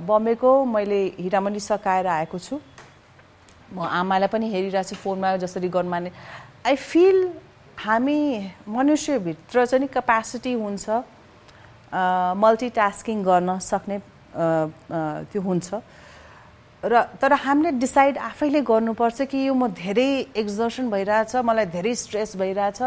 बम्बेको 0.08 0.54
मैले 0.66 1.02
हिरामणी 1.20 1.60
सकाएर 1.62 2.08
आएको 2.08 2.40
छु 2.40 2.60
म 3.74 3.86
आमालाई 3.92 4.28
पनि 4.28 4.50
हेरिरहेको 4.52 4.90
छु 4.90 4.96
फोनमा 4.98 5.36
जसरी 5.38 5.70
गर्नु 5.70 5.90
माने 5.90 6.12
आई 6.66 6.76
फिल 6.76 7.18
हामी 7.78 8.22
मनुष्यभित्र 8.70 9.66
चाहिँ 9.66 9.88
क्यापेसिटी 9.88 10.54
हुन्छ 10.54 10.90
मल्टिटास्किङ 12.38 13.24
गर्न 13.24 13.58
सक्ने 13.60 13.98
त्यो 15.32 15.42
हुन्छ। 15.42 15.74
र 16.84 17.02
तर 17.22 17.34
हामीले 17.34 17.72
डिसाइड 17.82 18.18
आफैले 18.18 18.62
गर्नुपर्छ 18.62 19.22
कि 19.30 19.38
यो 19.48 19.54
म 19.54 19.68
धेरै 19.74 20.34
एक्जर्सन 20.38 20.90
भइरहेछ 20.90 21.36
मलाई 21.42 21.66
धेरै 21.74 21.94
स्ट्रेस 21.96 22.36
भइरहेछ 22.38 22.82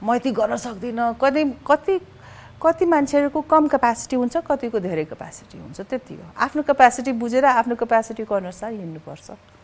म 0.00 0.14
यति 0.16 0.30
गर्न 0.32 0.56
सक्दिनँ। 0.56 1.20
कति 1.20 1.44
कति 1.68 2.00
कति 2.56 2.84
मान्छेहरूको 2.84 3.40
कम 3.52 3.68
क्यापासिटी 3.68 4.16
हुन्छ 4.16 4.36
कतिको 4.48 4.78
धेरै 4.80 5.04
क्यापासिटी 5.04 5.58
हुन्छ 5.60 5.80
त्यति 5.80 6.14
हो। 6.14 6.24
आफ्नो 6.36 6.62
क्यापासिटी 6.64 7.12
बुझेर 7.20 7.44
आफ्नो 7.44 7.74
क्यापासिटीको 7.76 8.34
अनुसार 8.34 8.72
हिँड्नुपर्छ। 8.72 9.59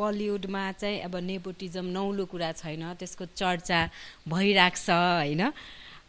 बलिउडमा 0.00 0.64
चाहिँ 0.80 1.00
अब 1.06 1.16
नेपोटिजम 1.30 1.86
नौलो 1.96 2.24
कुरा 2.32 2.50
छैन 2.62 2.82
त्यसको 3.00 3.24
चर्चा 3.36 3.80
भइरहेको 4.28 4.80
छ 4.80 4.88
होइन? 4.90 5.42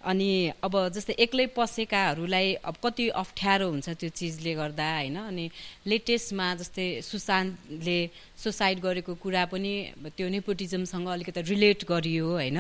अनि 0.02 0.30
अब 0.66 0.74
जस्तै 0.98 1.14
एक्लै 1.24 1.46
पसेकाहरूलाई 1.54 2.48
अब 2.66 2.76
कति 2.84 3.06
अप्ठ्यारो 3.22 3.68
हुन्छ 3.70 3.90
त्यो 4.02 4.10
चिजले 4.10 4.54
गर्दा 4.58 4.88
होइन? 4.98 5.18
अनि 5.30 5.46
लेटेस्टमा 5.86 6.48
जस्तै 6.62 6.88
सुशान्तले 7.06 8.00
सुसाइड 8.44 8.80
गरेको 8.82 9.14
कुरा 9.22 9.46
पनि 9.54 9.74
त्यो 10.18 10.28
नेपोटिजमसँग 10.36 11.08
अलिकति 11.08 11.42
रिलेट 11.54 11.86
गरियो 11.86 12.26
होइन? 12.34 12.60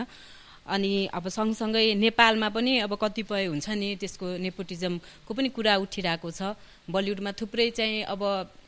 अनि 0.65 1.09
अब 1.13 1.27
सँगसँगै 1.27 1.93
नेपालमा 1.95 2.49
पनि 2.49 2.77
अब 2.85 2.93
कतिपय 3.01 3.45
हुन्छ 3.45 3.69
नि 3.69 3.95
त्यसको 3.97 4.37
नेपोटिजमको 4.37 5.33
पनि 5.33 5.49
कुरा 5.49 5.75
उठिरहेको 5.83 6.31
छ। 6.31 6.53
बलिउडमा 6.89 7.31
थुप्रै 7.39 7.69
चाहिँ 7.71 8.03
अब 8.05 8.21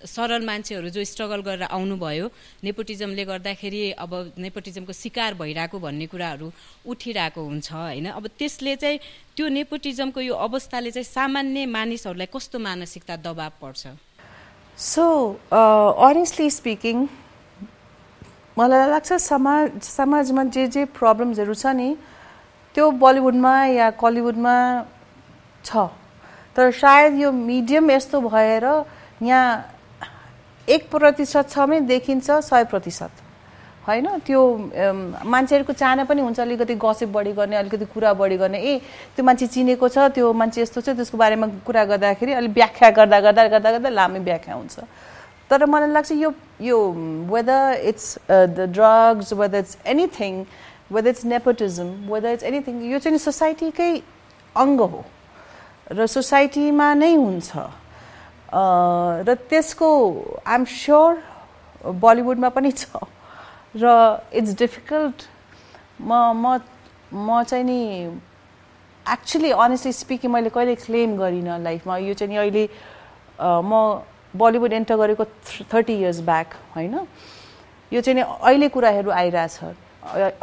सरल 0.06 0.46
मान्छेहरू 0.46 0.90
जो 0.90 1.04
स्ट्रगल 1.04 1.42
गरेर 1.42 1.64
आउनुभयो 1.70 2.26
नेपोटिजमले 2.64 3.24
गर्दाखेरि 3.26 3.92
अब 4.00 4.12
नेपोटिजमको 4.38 4.94
शिकार 4.94 5.34
भइरहेको 5.38 5.80
भन्ने 5.80 6.06
कुराहरू 6.08 6.52
उठिरहेको 6.86 7.42
हुन्छ 7.42 7.72
होइन? 7.72 8.06
अब 8.12 8.28
त्यसले 8.40 8.76
चाहिँ 8.76 9.00
त्यो 9.36 9.48
नेपोटिजमको 9.50 10.20
यो 10.22 10.34
अवस्थाले 10.34 10.92
चाहिँ 10.92 11.06
सामान्य 11.06 11.66
मानिसहरूलाई 11.66 12.30
कस्तो 12.34 12.60
मानसिकता 12.60 13.16
दबाब 13.22 13.54
पर्छ? 13.62 13.82
सो 14.78 15.06
अनेस्टली 15.54 16.50
स्पिकिङ 16.50 17.06
मलाई 18.58 18.90
लाग्छ 18.90 19.14
समाज 19.14 19.82
समाजमा 19.82 20.44
जे 20.54 20.68
जे 20.68 20.86
प्रब्लम्सहरू 20.94 21.54
छ 21.54 21.66
नि 21.74 21.90
त्यो 22.76 22.90
बलिउडमा 23.02 23.54
या 23.66 23.90
कलिउडमा 23.98 24.56
छ। 25.66 25.90
तर 26.56 26.72
सायद 26.72 27.14
यो 27.18 27.32
मिडियम 27.32 27.92
यस्तो 27.92 28.22
भएर 28.22 28.66
यहाँ 29.24 29.46
एक 30.68 30.82
प्रतिशत 30.92 31.50
छ 31.50 31.58
भने 31.60 31.80
देखिन्छ 31.90 32.32
सय 32.46 32.64
प्रतिशत। 32.70 33.12
होइन? 33.88 34.08
त्यो 34.24 34.42
मान्छेहरूको 35.28 35.74
चाहना 35.74 36.04
पनि 36.08 36.22
हुन्छ 36.22 36.40
अलिकति 36.40 36.76
गसिप 36.80 37.10
बढी 37.10 37.32
गर्ने 37.34 37.56
अलिकति 37.58 37.86
कुरा 37.90 38.14
बढी 38.16 38.38
गर्ने। 38.38 38.60
ए 38.62 38.80
त्यो 39.16 39.24
मान्छे 39.26 39.48
चिनेको 39.50 39.88
छ 39.90 39.98
त्यो 40.16 40.32
मान्छे 40.34 40.62
यस्तो 40.62 40.82
छ 40.82 40.90
त्यसको 40.96 41.18
बारेमा 41.18 41.48
कुरा 41.68 41.84
गर्दाखेरि 41.90 42.32
अलिक 42.32 42.52
व्याख्या 42.54 42.90
गर्दा 42.96 43.20
गर्दा 43.20 43.48
गर्दा 43.48 43.70
गर्दा 43.72 43.90
लामै 43.90 44.20
व्याख्या 44.24 44.56
हुन्छ। 44.56 44.78
तर 45.54 45.66
मलाई 45.70 45.90
लाग्छ 45.92 46.12
यो 46.18 46.34
यो 46.62 46.78
whether 47.30 47.82
it's 47.86 48.06
the 48.28 48.66
drugs 48.74 49.34
whether 49.36 49.60
it's 49.60 49.78
anything 49.88 50.44
whether 50.92 51.10
it's 51.10 51.26
nepotism 51.26 51.90
whether 52.10 52.34
it's 52.34 52.44
anything 52.44 52.82
यो 52.92 53.00
चाहिँ 53.00 53.18
सोसाइटीकै 53.22 53.92
अङ्ग 54.56 54.82
हो 54.82 55.04
र 55.92 56.08
सोसाइटीमा 56.08 56.94
नै 56.96 57.14
हुन्छ 57.16 57.66
र 59.24 59.36
त्यसको 59.46 59.90
आइएम 60.46 60.66
स्योर 60.72 61.22
बलिउडमा 62.02 62.50
पनि 62.50 62.72
छ 62.74 63.04
र 63.76 63.94
इट्स 64.34 64.58
डिफिकल्ट 64.58 65.28
म 66.02 66.12
म 66.36 66.58
म 67.12 67.44
चाहिँ 67.44 67.66
नि 67.66 67.80
एक्चुली 69.06 69.52
अनेस्टली 69.60 69.94
स्पिकिङ 69.94 70.32
मैले 70.32 70.50
कहिले 70.52 70.76
क्लेम 70.82 71.16
गरिनँ 71.18 71.60
लाइफमा 71.62 71.98
यो 72.00 72.14
चाहिँ 72.16 72.34
नि 72.34 72.38
अहिले 72.40 72.66
म 73.40 74.02
बलिउड 74.36 74.74
एन्टर 74.74 74.96
गरेको 74.98 75.26
थर्टी 75.74 75.94
इयर्स 75.94 76.20
ब्याक 76.26 76.54
होइन? 76.76 76.96
यो 77.92 78.02
चाहिँ 78.02 78.16
नि 78.16 78.22
अहिले 78.22 78.68
कुराहरू 78.70 79.10
आइरहेछ। 79.12 79.60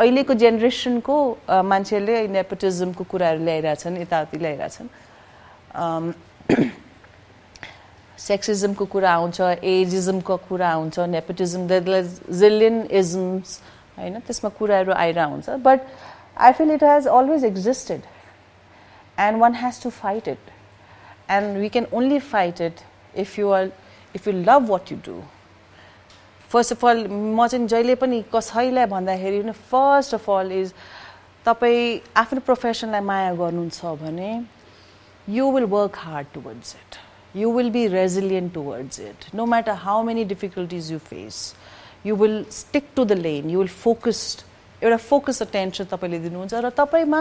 अहिलेको 0.00 0.35
जेनेरेसनको 0.35 1.14
मान्छेहरूले 1.50 2.29
नेपोटिजमको 2.29 3.05
कुराहरू 3.05 3.44
ल्याइरहेछन् 3.44 3.98
यताउति 3.98 4.38
ल्याइरहेछन्। 4.38 4.88
सेक्सिजमको 8.18 8.85
कुरा 8.94 9.11
आउँछ 9.11 9.40
एजिजमको 9.40 10.37
कुरा 10.48 10.68
आउँछ 10.70 10.98
नेपोटिजम 11.16 11.66
जिलियन 11.68 12.76
इजम्स 13.00 13.61
होइन? 13.98 14.14
त्यसमा 14.20 14.50
कुराहरू 14.59 14.92
आइरहेको 14.92 15.31
हुन्छ। 15.31 15.48
But 15.66 15.81
I 16.38 16.53
feel 16.53 16.70
it 16.70 16.85
has 16.85 17.07
always 17.09 17.44
existed 17.44 18.00
and 19.18 19.40
one 19.40 19.55
has 19.62 19.83
to 19.83 19.90
fight 19.90 20.29
it 20.29 20.50
and 21.31 21.57
we 21.59 21.68
can 21.68 21.87
only 21.92 22.18
fight 22.33 22.61
it 22.61 22.76
if 23.16 23.38
you 23.38 23.50
are 23.50 23.70
if 24.16 24.29
you 24.29 24.33
love 24.33 24.68
what 24.70 24.92
you 24.92 24.99
do 25.07 25.20
first 26.51 26.73
of 26.73 26.85
all 26.85 27.07
म 27.09 27.46
चाहिँ 27.46 27.66
जहिले 27.66 27.94
पनि 28.05 28.23
कसैलाई 28.35 28.87
भन्दाखेरि 28.94 29.51
first 29.73 30.14
of 30.14 30.31
all 30.31 30.53
is 30.61 30.73
तपाईँ 31.46 32.01
आफ्नो 32.23 32.40
प्रोफेसनलाई 32.46 33.01
माया 33.11 33.35
गर्नुहुन्छ 33.35 33.85
भने 34.03 34.33
you 35.29 35.46
will 35.46 35.66
work 35.66 35.96
hard 35.96 36.33
towards 36.33 36.75
it. 36.75 36.99
You 37.35 37.51
will 37.51 37.70
be 37.70 37.88
resilient 37.88 38.53
towards 38.55 38.99
it. 38.99 39.27
No 39.33 39.46
matter 39.46 39.75
how 39.75 40.03
many 40.03 40.25
difficulties 40.25 40.90
you 40.90 40.99
face, 40.99 41.55
you 42.03 42.14
will 42.14 42.44
stick 42.51 42.94
to 42.96 43.05
the 43.05 43.14
lane, 43.16 43.49
you 43.49 43.59
will 43.59 43.77
focus 43.87 44.44
एउटा 44.83 44.96
focus 44.96 45.42
attention 45.42 45.85
तपाईँले 45.92 46.18
दिनुहुन्छ 46.18 46.55
र 46.64 46.68
तपाईँमा 46.73 47.20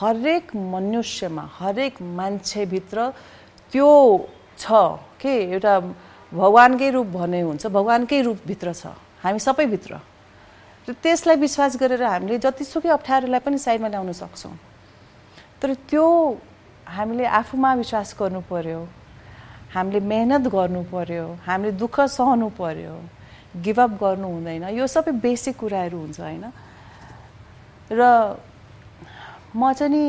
हरेक 0.00 0.54
मनुष्यमा 0.74 1.42
हरेक 1.58 2.00
मान्छेभित्र 2.02 3.06
त्यो 3.72 3.90
छ 4.58 4.66
के 5.22 5.34
एउटा 5.54 5.74
भगवान्कै 6.36 6.90
रूप 6.90 7.06
भने 7.16 7.40
हुन्छ 7.40 7.66
भगवान्कै 7.66 8.20
रूपभित्र 8.22 8.72
छ 8.72 8.92
हामी 9.24 9.38
सबैभित्र। 9.38 9.92
र 10.86 10.92
त्यसलाई 11.02 11.36
विश्वास 11.36 11.76
गरेर 11.82 12.02
हामीले 12.02 12.38
जतिसुकै 12.38 12.88
अप्ठ्यारोलाई 12.94 13.40
पनि 13.42 13.58
साइडमा 13.58 13.88
ल्याउन 13.88 14.12
सक्छौँ। 14.12 14.54
तर 15.60 15.74
त्यो 15.90 16.04
हामीले 16.86 17.24
आफूमा 17.26 17.70
विश्वास 17.82 18.14
गर्नु 18.20 18.40
पर्यो 18.46 18.80
हामीले 19.74 20.00
मेहनत 20.00 20.44
गर्नु 20.46 20.82
पर्यो 20.92 21.26
हामीले 21.46 21.72
दुःख 21.74 21.96
सहनु 22.16 22.48
पर्यो 22.54 22.94
गिभअप 23.64 23.92
गर्नु 24.02 24.28
हुँदैन 24.28 24.64
यो 24.78 24.86
सबै 24.86 25.12
बेसिक 25.18 25.56
कुराहरू 25.56 25.98
हुन्छ 25.98 26.20
होइन? 26.20 26.44
र 27.90 28.00
म 29.56 29.72
चाहिँ 29.72 29.90
नि 29.90 30.04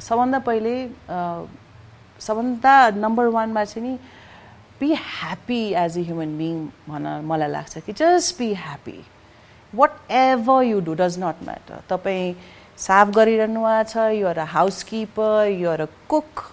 सबभन्दा 0.00 0.38
पहिले 0.48 0.74
सबभन्दा 2.20 2.74
नम्बर 2.96 3.26
वानमा 3.36 3.64
चाहिँ 3.64 3.84
नि 3.86 3.92
be 4.80 4.92
happy 4.94 5.62
as 5.84 5.98
a 5.98 6.02
human 6.08 6.36
being 6.38 6.56
भन 6.88 7.06
मलाई 7.30 7.50
लाग्छ 7.50 7.78
कि 7.86 7.92
just 8.00 8.38
be 8.38 8.52
happy 8.62 8.98
whatever 10.20 10.62
you 10.64 10.80
do 10.88 10.94
does 11.00 11.18
not 11.24 11.42
matter 11.48 11.82
तपाईँ 11.90 12.34
साफ 12.78 13.08
गरिरहनु 13.16 13.60
भएको 13.66 13.84
छ 13.92 14.08
you're 14.18 14.38
a 14.38 14.44
housekeeper 14.90 15.46
you're 15.52 15.80
a 15.80 15.86
cook 16.08 16.44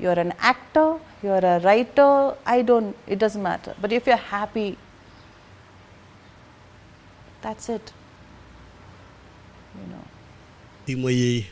you're 0.00 0.18
an 0.18 0.32
actor 0.50 1.26
you're 1.26 1.44
a 1.44 1.56
writer 1.64 2.36
I 2.52 2.62
don't 2.72 3.10
it 3.10 3.18
does 3.24 3.36
matter 3.46 3.74
but 3.82 3.92
if 3.92 4.08
you 4.08 4.16
happy 4.30 4.70
that's 7.42 7.70
it 7.70 7.90
म 10.88 11.08
यही 11.08 11.44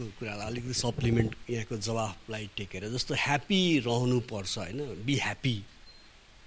वर्षाको 0.00 0.18
कुरालाई 0.18 0.46
अलिकति 0.46 0.74
सप्लिमेन्ट 0.74 1.34
यहाँको 1.50 1.76
जवाफलाई 1.76 2.48
टेकेर 2.56 2.88
जस्तो 2.90 3.14
ह्याप्पी 3.14 3.78
रहनुपर्छ 3.86 4.58
होइन 4.58 5.04
बी 5.04 5.14
ह्याप्पी। 5.16 5.56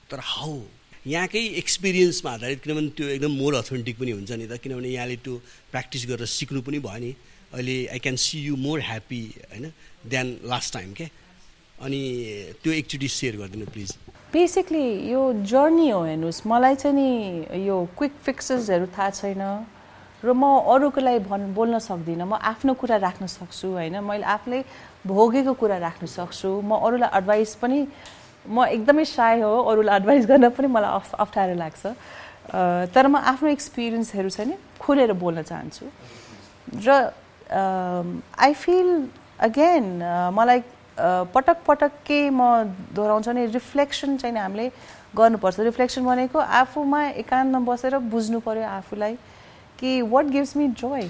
तर 0.10 0.20
हाउ 0.22 0.62
यहाँकै 1.08 1.44
एक्सपिरियन्समा 1.62 2.32
आधारित 2.34 2.62
किनभने 2.64 2.90
त्यो 2.98 3.08
एकदम 3.08 3.32
मोर 3.38 3.54
अथेन्टिक 3.56 4.00
पनि 4.00 4.12
हुन्छ 4.12 4.32
नि 4.32 4.48
त 4.48 4.58
किनभने 4.58 4.90
यहाँले 4.90 5.16
त्यो 5.24 5.34
प्र्याक्टिस 5.72 6.06
गरेर 6.10 6.26
सिक्नु 6.28 6.62
पनि 6.62 6.80
भयो 6.80 7.00
नि। 7.00 7.12
अहिले 7.54 7.76
I 7.94 8.00
can 8.00 8.16
see 8.18 8.40
you 8.42 8.56
more 8.58 8.80
happy 8.82 9.22
होइन 9.52 9.66
देन 10.10 10.28
लास्ट 10.46 10.74
टाइम 10.74 10.94
क्या 10.94 11.08
अनि 11.84 12.02
त्यो 12.64 12.72
एकचोटि 12.74 13.08
सेयर 13.08 13.38
गरिदिनु 13.38 13.66
प्लिज 13.70 13.90
बेसिकली 14.34 14.86
यो 15.12 15.22
जर्नी 15.46 15.90
हो 15.90 16.02
हेर्नुहोस्। 16.04 16.42
मलाई 16.48 16.76
चाहिँ 16.76 16.96
नि 16.98 17.68
यो 17.68 17.78
क्विक 17.98 18.14
फिक्सेसहरू 18.26 18.86
थाहा 18.98 19.10
छैन। 19.12 19.44
र 20.24 20.32
म 20.32 20.44
अरूको 20.72 21.00
लागि 21.04 21.20
भन् 21.28 21.54
बोल्न 21.54 21.80
सक्दिनँ। 21.84 22.24
म 22.24 22.40
आफ्नो 22.40 22.74
कुरा 22.80 22.98
राख्न 22.98 23.28
सक्छु 23.28 23.68
होइन? 23.76 24.00
मैले 24.00 24.24
आफूले 24.24 24.60
भोगेको 25.04 25.54
कुरा 25.60 25.78
राख्न 25.84 26.08
सक्छु। 26.08 26.50
म 26.64 26.80
अरूलाई 26.80 27.10
एडभाइस 27.12 27.56
पनि 27.60 27.80
म 28.48 28.64
एकदमै 28.72 29.04
साय 29.04 29.42
हो। 29.44 29.52
अरूलाई 29.68 29.96
एडभाइस 30.00 30.24
गर्न 30.32 30.50
पनि 30.56 30.68
मलाई 30.68 30.92
अफ 30.96 31.14
अप्ठ्यारो 31.20 31.56
लाग्छ। 31.60 31.84
तर 32.96 33.06
म 33.08 33.20
आफ्नो 33.20 33.48
एक्सपिरियन्सहरू 33.52 34.30
छ 34.32 34.40
नि 34.48 34.56
खुलेर 34.80 35.12
बोल्न 35.16 35.44
चाहन्छु। 35.44 35.86
र 36.88 37.12
आई 37.52 38.54
फिल 38.56 38.90
अगेन 39.44 39.86
मलाई 40.32 40.60
पटक 41.36 41.58
पटक 41.68 41.92
के 42.08 42.30
म 42.30 42.72
दोहोऱ्याउँछ 42.96 43.28
नि 43.28 43.46
रिफ्लेक्सन 43.52 44.18
चाहिँ 44.24 44.40
हामीले 44.40 44.72
गर्नुपर्छ। 45.16 45.60
रिफ्लेक्सन 45.60 46.02
भनेको 46.06 46.40
आफूमा 46.40 47.02
एकान्तमा 47.20 47.60
बसेर 47.68 47.98
बुझ्नु 48.08 48.40
पऱ्यो 48.40 48.64
आफूलाई। 48.64 49.16
कि 49.80 50.02
what 50.02 50.26
gives 50.26 50.56
me 50.58 50.68
joy 50.82 51.10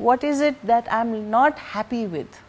what 0.00 0.24
is 0.24 0.42
it 0.42 0.66
that 0.66 0.88
I 0.88 1.00
am 1.00 1.14
not 1.34 1.58
happy 1.72 2.04
with 2.06 2.40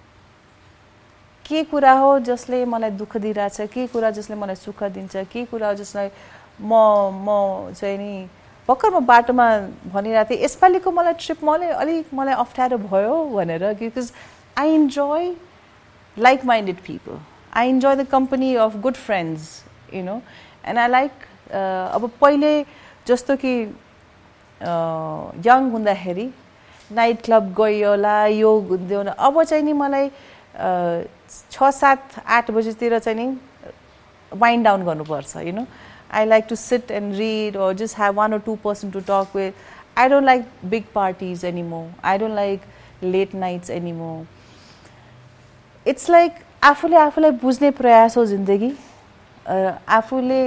के 1.45 1.63
कुरा 1.71 1.91
हो 1.99 2.19
जसले 2.19 2.63
मलाई 2.65 2.91
दुःख 2.91 3.17
दिइरहेछ? 3.17 3.61
के 3.73 3.87
कुरा 3.87 4.09
जसले 4.11 4.35
मलाई 4.35 4.55
सुख 4.55 4.83
दिन्छ? 4.83 5.15
के 5.31 5.45
कुरा 5.45 5.67
हो 5.67 5.73
जसलाई 5.73 6.09
म 6.61 6.73
म 7.25 7.73
चाहिँ 7.73 7.97
नि 7.97 8.27
भर्खर 8.67 8.89
म 8.93 8.99
बाटोमा 9.05 9.47
भनिरहेको 9.93 10.29
थिएँ 10.29 10.43
यसपालिको 10.43 10.91
मलाई 10.91 11.13
ट्रिप 11.19 11.43
मलाई 11.43 11.69
अलिक 11.81 12.13
मलाई 12.13 12.35
अप्ठ्यारो 12.43 12.77
भयो 12.77 13.15
भनेर 13.35 13.73
because 13.79 14.11
I 14.57 14.73
enjoy 14.75 15.33
like 16.17 16.45
minded 16.45 16.77
people 16.85 17.19
I 17.57 17.69
enjoy 17.69 17.95
the 17.95 18.07
company 18.11 18.53
of 18.55 18.75
good 18.81 18.95
friends 18.95 19.63
you 19.93 20.03
know 20.03 20.21
and 20.65 20.79
I 20.79 20.87
like 20.87 21.11
अब 21.51 22.09
पहिले 22.21 22.53
जस्तो 23.07 23.35
कि 23.43 23.53
यङ 24.61 25.69
हुँदाखेरि 25.71 26.29
नाइट 26.99 27.21
क्लब 27.25 27.53
गयो 27.59 27.89
होला 27.89 28.15
यो 28.39 28.51
हुन्थ्यो 28.69 29.03
अब 29.27 29.43
चाहिँ 29.43 29.63
नि 29.63 29.73
मलाई 29.73 30.09
छ 31.51 31.69
सात 31.79 32.19
आठ 32.25 32.51
बजीतिर 32.51 32.99
चाहिँ 32.99 33.17
नि 33.19 33.27
वाइन्ड 34.31 34.65
डाउन 34.65 34.85
गर्नुपर्छ 34.85 35.35
you 35.47 35.53
know 35.53 35.65
I 36.13 36.25
like 36.25 36.47
to 36.47 36.55
sit 36.57 36.89
and 36.91 37.17
read 37.17 37.55
or 37.55 37.73
just 37.73 37.95
have 37.95 38.17
one 38.17 38.33
or 38.33 38.39
two 38.39 38.57
person 38.57 38.91
to 38.91 39.01
talk 39.01 39.33
with. 39.33 39.53
I 39.95 40.09
don't 40.09 40.25
like 40.25 40.45
big 40.69 40.93
parties 40.93 41.45
anymore. 41.45 41.87
I 42.03 42.17
don't 42.17 42.35
like 42.35 42.65
late 43.01 43.33
nights 43.33 43.69
anymore. 43.69 44.25
It's 45.85 46.09
like 46.09 46.41
आफूले 46.63 46.97
आफूलाई 46.97 47.31
बुझ्ने 47.41 47.69
प्रयास 47.79 48.17
हो 48.17 48.25
जिन्दगी 48.25 48.71
आफूले 49.99 50.41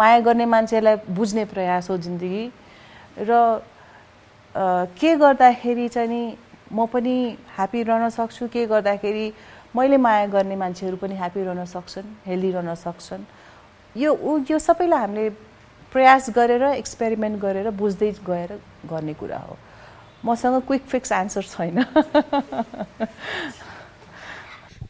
माया 0.00 0.18
गर्ने 0.26 0.46
मान्छेलाई 0.54 0.96
बुझ्ने 1.18 1.44
प्रयास 1.54 1.90
हो 1.90 1.96
जिन्दगी 2.08 2.44
र 3.18 3.62
के 4.98 5.16
गर्दाखेरि 5.16 5.88
चाहिँ 5.88 6.08
नि 6.08 6.36
म 6.72 6.86
पनि 6.92 7.36
ह्याप्पी 7.56 7.82
रहन 7.82 8.08
सक्छु? 8.10 8.48
के 8.48 8.66
गर्दाखेरि 8.66 9.32
मैले 9.76 9.96
माया 9.96 10.26
गर्ने 10.26 10.56
मान्छेहरू 10.56 10.96
पनि 10.96 11.14
ह्याप्पी 11.14 11.42
रहन 11.44 11.64
सक्छन् 11.64 12.08
हेल्दी 12.26 12.50
रहन 12.50 12.74
सक्छन्? 12.74 13.22
यो 13.96 14.10
यो 14.50 14.58
सबैलाई 14.58 15.00
हामीले 15.00 15.30
प्रयास 15.92 16.30
गरेर 16.36 16.62
एक्सपेरिमेन्ट 16.62 17.40
गरेर 17.40 17.70
बुझ्दै 17.70 18.10
गएर 18.26 18.60
गर्ने 18.90 19.14
कुरा 19.14 19.38
हो। 19.38 19.56
मसँग 20.24 20.62
क्विक 20.66 20.82
फिक्स 20.92 21.12
एन्सर 21.12 21.42
छैन। 21.42 21.84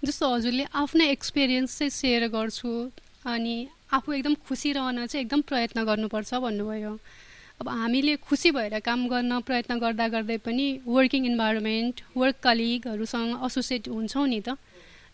जस्तो 0.04 0.34
हजुरले 0.34 0.64
आफ्नै 0.74 1.06
एक्सपिरियन्स 1.10 1.78
चाहिँ 1.78 1.90
सेयर 1.90 2.28
गर्छु 2.28 2.72
अनि 3.26 3.56
आफू 3.92 4.12
एकदम 4.12 4.34
खुसी 4.48 4.72
रहन 4.72 5.06
चाहिँ 5.06 5.24
एकदम 5.24 5.40
प्रयत्न 5.50 5.84
गर्नुपर्छ 5.84 6.34
भन्नुभयो। 6.34 6.92
अब 7.60 7.68
हामीले 7.68 8.16
खुसी 8.18 8.50
भएर 8.50 8.78
काम 8.80 9.06
गर्न 9.08 9.40
प्रयत्न 9.40 9.78
गर्दा 9.78 10.06
गर्दै 10.08 10.36
पनि 10.38 10.66
वर्किङ 10.86 11.26
इन्भाइरोमेन्ट 11.26 12.00
वर्क 12.16 12.36
कलिगहरूसँग 12.42 13.44
एसोसिएट 13.46 13.88
हुन्छौँ 13.88 14.26
नि 14.28 14.40
त। 14.40 14.56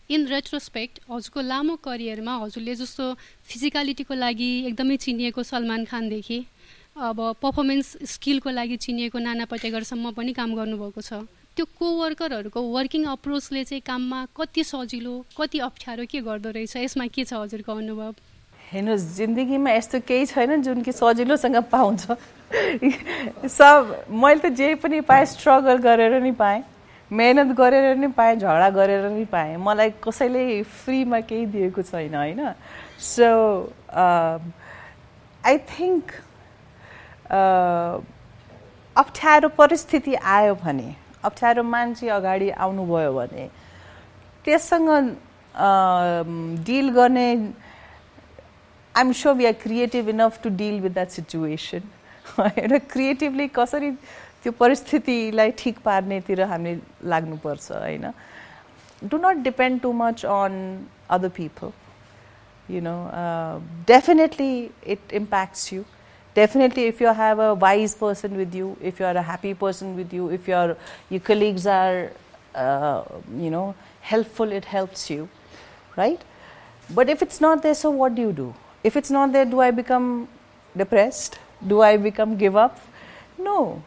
इन 0.09 0.27
रेट्रोस्पेक्ट 0.27 0.99
हजुरको 1.09 1.41
लामो 1.41 1.75
करियरमा 1.79 2.33
हजुरले 2.37 2.75
जस्तो 2.75 3.05
फिजिकलिटीको 3.47 4.13
लागि 4.13 4.49
एकदमै 4.67 4.97
चिनिएको 4.97 5.43
सलमान 5.43 5.85
खानदेखि 5.85 6.39
अब 6.99 7.21
पर्फर्मेन्स 7.41 7.87
स्किलको 8.11 8.49
लागि 8.49 8.77
चिनिएको 8.77 9.19
नाना 9.19 9.45
पटेकरसम्म 9.47 10.11
पनि 10.11 10.33
काम 10.33 10.55
गर्नुभएको 10.55 11.01
छ। 11.01 11.23
त्यो 11.55 11.65
कोवर्करहरूको 11.79 12.61
वर्किङ 12.75 13.03
अप्रोचले 13.07 13.63
चाहिँ 13.63 13.81
काममा 13.87 14.19
कति 14.37 14.63
सजिलो 14.63 15.15
कति 15.37 15.59
अप्ठ्यारो 15.69 16.05
के 16.11 16.21
गर्दो 16.21 16.49
रहेछ 16.51 16.75
यसमा 16.75 17.07
के 17.07 17.23
छ 17.23 17.33
हजुरको 17.33 17.71
अनुभव? 17.71 18.13
हेर्नुहोस् 18.73 19.05
जिन्दगीमा 19.17 19.71
यस्तो 19.71 19.99
केही 20.01 20.25
छैन 20.25 20.61
जुन 20.65 20.81
कि 20.81 20.91
सजिलोसँग 20.91 21.57
पाउँछ। 21.69 22.01
सब 23.45 24.09
मैले 24.09 24.41
त 24.41 24.49
जे 24.57 24.75
पनि 24.81 25.01
पाएँ 25.05 25.25
स्ट्रगल 25.29 25.77
गरेर 25.77 26.21
नि 26.21 26.31
पाएँ 26.33 26.63
मेहनत 27.11 27.53
गरेर 27.53 27.97
नि 28.01 28.07
पाएँ 28.17 28.35
झगडा 28.41 28.69
गरेर 28.73 29.05
नि 29.13 29.25
पाएँ। 29.29 29.57
मलाई 29.61 29.89
कसैले 30.01 30.65
फ्रीमा 30.65 31.19
केही 31.29 31.45
दिएको 31.53 31.81
छैन 31.85 32.15
होइन? 32.15 32.41
सो 32.97 33.29
आई 35.43 35.57
थिङ्क 35.69 36.05
अप्ठ्यारो 38.95 39.49
परिस्थिति 39.53 40.13
आयो 40.15 40.53
भने 40.55 40.95
अप्ठ्यारो 41.23 41.63
मान्छे 41.63 42.09
अगाडि 42.09 42.49
आउनुभयो 42.49 43.13
भने 43.13 43.45
त्यससँग 44.45 44.89
डिल 46.65 46.89
गर्ने 46.89 47.27
I'm 48.96 49.12
so 49.22 49.34
we 49.34 49.46
are 49.46 49.52
creative 49.62 50.08
enough 50.08 50.40
to 50.42 50.50
deal 50.62 50.80
with 50.80 50.90
that 50.90 51.08
situation 51.18 51.82
होइन 52.38 52.78
क्रिएटिभली 52.92 53.48
कसरी 53.58 53.90
त्यो 54.42 54.52
परिस्थितिलाई 54.60 55.50
ठिक 55.58 55.78
पार्नेतिर 55.84 56.40
हामीले 56.52 56.78
लाग्नुपर्छ 57.08 57.70
होइन 57.72 58.10
do 59.04 59.18
not 59.26 59.42
depend 59.44 59.80
too 59.82 59.92
much 60.04 60.24
on 60.24 60.56
other 61.10 61.28
people 61.36 61.72
you 62.68 62.80
know 62.80 63.06
uh, 63.08 63.58
definitely 63.86 64.70
it 64.82 65.00
impacts 65.10 65.72
you 65.72 65.84
definitely 66.36 66.84
if 66.84 67.00
you 67.00 67.12
have 67.12 67.38
a 67.38 67.54
wise 67.54 67.94
person 67.94 68.36
with 68.36 68.54
you 68.54 68.76
if 68.80 69.00
you 69.00 69.06
are 69.06 69.16
a 69.16 69.22
happy 69.22 69.54
person 69.54 69.96
with 69.96 70.12
you 70.12 70.28
if 70.30 70.46
your 70.46 70.76
your 71.10 71.20
colleagues 71.20 71.66
are 71.66 72.12
uh, 72.54 73.02
you 73.36 73.50
know 73.50 73.74
helpful 74.02 74.52
it 74.52 74.64
helps 74.64 75.08
you 75.10 75.28
right 75.96 76.20
but 76.90 77.08
if 77.08 77.22
it's 77.22 77.40
not 77.40 77.62
there 77.62 77.74
so 77.74 77.90
what 77.90 78.14
do 78.14 78.22
you 78.22 78.32
do 78.32 78.54
if 78.84 78.96
it's 78.96 79.10
not 79.10 79.32
there 79.32 79.44
do 79.44 79.60
i 79.60 79.70
become 79.70 80.28
depressed 80.76 81.38
do 81.66 81.82
i 81.82 81.96
become 81.96 82.36
give 82.36 82.56
up 82.56 82.80
no 83.38 83.82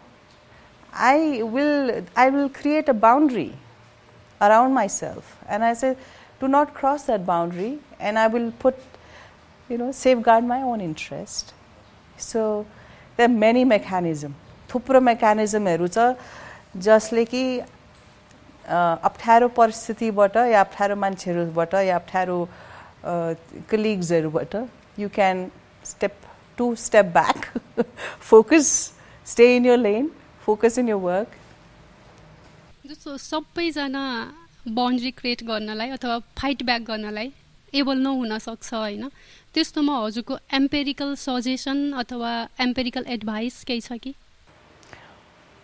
I 0.93 1.41
will, 1.43 2.03
I 2.15 2.29
will 2.29 2.49
create 2.49 2.89
a 2.89 2.93
boundary 2.93 3.53
around 4.41 4.73
myself. 4.73 5.37
And 5.47 5.63
I 5.63 5.73
say, 5.73 5.95
do 6.39 6.47
not 6.47 6.73
cross 6.73 7.03
that 7.03 7.25
boundary 7.25 7.79
and 7.99 8.17
I 8.19 8.27
will 8.27 8.51
put, 8.51 8.75
you 9.69 9.77
know, 9.77 9.91
safeguard 9.91 10.43
my 10.43 10.61
own 10.61 10.81
interest. 10.81 11.53
So 12.17 12.65
there 13.15 13.25
are 13.25 13.29
many 13.29 13.63
mechanisms. 13.65 14.35
थुप्रो 14.71 14.99
मेकानिजमहरू 15.03 15.87
छ 15.91 16.15
जसले 16.79 17.23
कि 17.27 17.43
अप्ठ्यारो 19.03 19.47
परिस्थितिबाट 19.51 20.35
या 20.47 20.61
अप्ठ्यारो 20.61 20.95
मान्छेहरूबाट 20.95 21.73
या 21.73 21.95
अप्ठ्यारो 21.95 22.37
कलिग्सहरूबाट 23.71 24.55
you 24.98 25.08
can 25.14 25.50
step 25.84 26.14
to 26.58 26.74
step 26.84 27.06
back 27.16 27.40
focus 28.20 28.68
stay 29.26 29.56
in 29.56 29.66
your 29.66 29.78
lane 29.78 30.10
focus 30.46 30.78
in 30.78 30.88
your 30.88 31.00
work 31.04 31.30
जस्तो 32.86 33.16
सबैजना 33.18 34.04
बााउन्ड्री 34.68 35.10
क्रिएट 35.18 35.42
गर्नलाई 35.44 35.90
अथवा 35.96 36.18
फाइट 36.38 36.62
ब्याक 36.64 36.82
गर्नलाई 36.82 37.32
एबल 37.74 37.98
नहुन 37.98 38.38
सक्छ 38.38 38.72
होइन। 38.74 39.08
त्यस्तोमा 39.54 39.94
हजुरको 39.98 40.36
एम्पेरिकल 40.54 41.14
सजेसन 41.18 41.78
अथवा 41.98 42.30
एम्पेरिकल 42.60 43.04
एडभाइस 43.14 43.62
केही 43.64 43.80
छ 43.80 43.98
कि? 44.02 44.14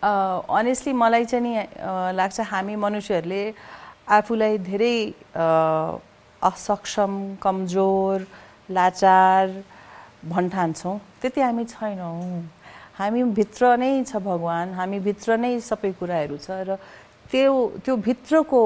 अनेस्टली 0.03 0.93
मलाई 0.93 1.25
चाहिँ 1.25 1.43
नि 1.43 1.53
लाग्छ 2.17 2.39
हामी 2.51 2.75
मनुष्यहरूले 2.85 3.43
आफूलाई 4.17 4.57
धेरै 4.69 4.97
असक्षम 6.41 7.13
कमजोर 7.43 8.25
लाचार 8.69 9.45
भन्ठान्छौँ 10.31 10.95
त्यति 11.21 11.41
हामी 11.41 11.65
छैनौँ। 11.65 12.43
हामी 12.97 13.23
भित्र 13.35 13.75
नै 13.77 14.03
छ 14.05 14.15
भगवान्। 14.23 14.73
हामी 14.79 14.99
भित्र 14.99 15.37
नै 15.37 15.59
सबै 15.59 15.91
कुराहरू 15.99 16.37
छ 16.37 16.51
र 16.67 16.77
त्यो 17.31 17.53
त्यो 17.83 17.95
भित्रको 17.97 18.61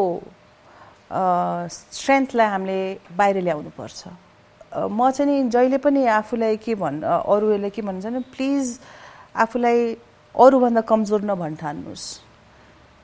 स्ट्रेन्थलाई 1.11 2.47
हामीले 2.47 2.79
बाहिर 3.17 3.37
ल्याउनुपर्छ 3.47 4.01
म 4.91 4.99
चाहिँ 5.11 5.31
नि 5.31 5.49
जहिले 5.49 5.77
पनि 5.79 6.05
आफूलाई 6.05 6.57
के 6.59 6.75
भन् 6.75 7.01
अरूहरूले 7.03 7.69
के 7.71 7.81
भन्छ 7.81 8.05
भने 8.05 8.19
प्लिज 8.35 8.65
आफूलाई 9.33 9.79
अरूभन्दा 10.35 10.81
कमजोर 10.91 11.21
नभन्ठान्नुहोस्। 11.31 12.05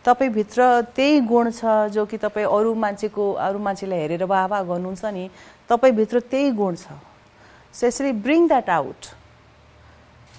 तपाईँभित्र 0.06 0.62
त्यही 0.96 1.20
गुण 1.32 1.50
छ 1.52 1.66
जो 1.94 2.06
कि 2.06 2.18
तपाईँ 2.18 2.46
अरू 2.46 2.74
मान्छेको 2.76 3.32
अरू 3.40 3.60
मान्छेलाई 3.60 4.00
हेरेर 4.00 4.24
वाह 4.28 4.46
वाह 4.52 4.64
गर्नुहुन्छ 4.64 5.06
नि 5.16 5.30
तपाईँभित्र 5.70 6.20
त्यही 6.32 6.52
गुण 6.52 6.76
छ। 6.76 7.00
सो 7.74 7.88
यसरी 7.88 8.12
bring 8.24 8.48
that 8.48 8.70
out 8.70 9.06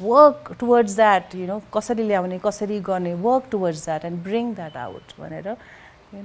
work 0.00 0.52
towards 0.60 0.96
that 0.96 1.34
you 1.34 1.46
know 1.46 1.60
कसरी 1.74 2.02
ल्याउने 2.06 2.38
कसरी 2.44 2.78
गर्ने 2.86 3.14
work 3.26 3.44
towards 3.50 3.84
that 3.84 4.04
and 4.04 4.22
bring 4.22 4.52
that 4.54 4.76
out 4.76 5.12
भनेर 5.18 5.46
यु 5.48 6.22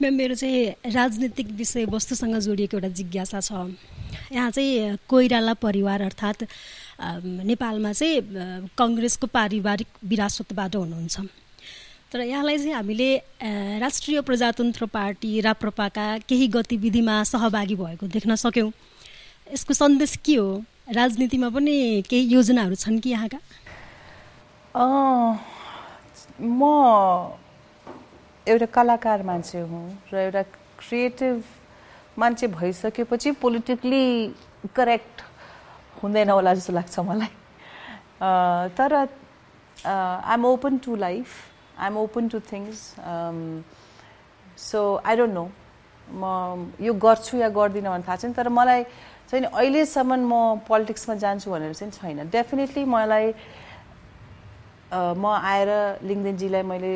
म्याम 0.00 0.14
मेरो 0.14 0.34
चाहिँ 0.34 0.92
राजनीतिक 0.94 1.48
विषयवस्तुसँग 1.56 2.36
जोडिएको 2.46 2.76
एउटा 2.76 2.88
जिज्ञासा 2.96 3.40
छ। 3.40 3.52
यहाँ 4.32 4.50
चाहिँ 4.50 4.96
कोइराला 5.08 5.52
परिवार 5.62 6.02
अर्थात् 6.02 6.42
नेपालमा 7.50 7.92
चाहिँ 7.92 8.68
कङ्ग्रेसको 8.78 9.26
पारिवारिक 9.32 9.88
विरासतबाट 10.04 10.76
हुनुहुन्छ। 10.76 11.20
तर 12.16 12.22
यहाँलाई 12.22 12.58
चाहिँ 12.58 12.72
हामीले 12.72 13.16
राष्ट्रिय 13.76 14.20
प्रजातन्त्र 14.24 14.86
पार्टी 14.88 15.40
राप्रपाका 15.44 16.04
केही 16.24 16.46
गतिविधिमा 16.48 17.22
सहभागी 17.28 17.74
भएको 17.76 18.06
देख्न 18.08 18.34
सक्यौँ। 18.40 18.72
यसको 19.52 19.74
सन्देश 19.76 20.16
के 20.24 20.34
हो? 20.36 20.64
राजनीतिमा 20.96 21.48
पनि 21.52 22.02
केही 22.08 22.24
योजनाहरू 22.32 22.74
छन् 22.74 23.00
कि 23.04 23.10
यहाँका? 23.10 23.38
म 26.40 26.62
एउटा 28.48 28.66
कलाकार 28.72 29.22
मान्छे 29.22 29.60
हुँ 29.60 29.84
र 30.08 30.16
एउटा 30.16 30.42
क्रिएटिभ 30.80 31.44
मान्छे 32.16 32.46
भइसकेपछि 32.48 33.30
पोलिटिकली 33.44 34.04
करेक्ट 34.72 35.20
हुँदैन 36.00 36.30
होला 36.32 36.54
जस्तो 36.54 36.72
लाग्छ 36.72 36.98
मलाई। 36.98 37.28
तर 38.72 38.94
I 38.94 40.34
am 40.34 40.44
open 40.46 40.78
to 40.80 40.96
life 40.96 41.28
I 41.78 41.86
am 41.86 41.96
open 41.98 42.28
to 42.28 42.40
things 42.50 42.78
so 44.56 44.80
I 45.04 45.16
don't 45.16 45.34
know 45.34 45.48
म 46.08 46.72
यो 46.80 46.92
गर्छु 46.94 47.36
या 47.38 47.48
गर्दिनँ 47.50 47.90
भने 47.90 48.02
थाहा 48.08 48.16
छैन 48.16 48.32
तर 48.32 48.48
मलाई 48.48 48.82
चाहिँ 49.30 49.44
अहिलेसम्म 49.44 50.12
म 50.22 50.58
पोलिटिक्समा 50.68 51.14
जान्छु 51.18 51.50
भनेर 51.50 51.74
चाहिँ 51.74 51.92
छैन। 51.92 52.30
डेफिनेटली 52.30 52.84
मलाई 52.84 53.34
म 54.94 55.24
आएर 55.26 55.70
लिङ्गदेनजीलाई 56.06 56.62
मैले 56.62 56.92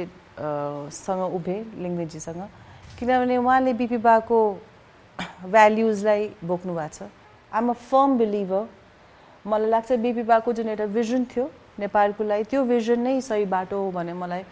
सँग 0.95 1.22
उभेँ 1.35 1.61
लिङ्गदेनजीसँग। 1.83 2.43
किनभने 2.99 3.37
उहाँले 3.37 3.72
बिपी 3.74 3.97
बाको 3.99 4.39
भ्याल्युजलाई 5.55 6.22
बोक्नु 6.47 6.74
भएको 6.74 6.95
छ। 6.95 7.11
आम 7.53 7.70
अ 7.70 7.72
फर्म 7.91 8.18
बिलिभर 8.18 8.64
मलाई 9.45 9.68
लाग्छ 9.70 9.93
बिपी 10.07 10.22
बाको 10.22 10.53
जुन 10.53 10.68
एउटा 10.68 10.87
भिजन 10.95 11.24
थियो 11.35 11.45
नेपालको 11.83 12.24
लागि 12.24 12.45
त्यो 12.47 12.64
भिजन 12.64 13.01
नै 13.01 13.20
सही 13.20 13.45
बाटो 13.51 13.76
हो 13.83 13.91
भने 13.91 14.12
मलाई 14.14 14.43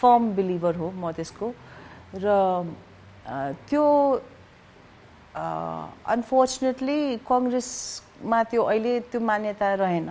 फर्म 0.00 0.22
बिलिभर 0.36 0.74
हो 0.76 0.90
म 0.90 1.12
त्यसको। 1.12 1.46
र 2.24 2.26
त्यो 3.68 3.84
अनफोर्चुनेटली 5.34 6.98
कङ्ग्रेसमा 7.28 8.42
त्यो 8.50 8.62
अहिले 8.62 8.92
त्यो 9.10 9.20
मान्यता 9.20 9.74
रहेन। 9.80 10.08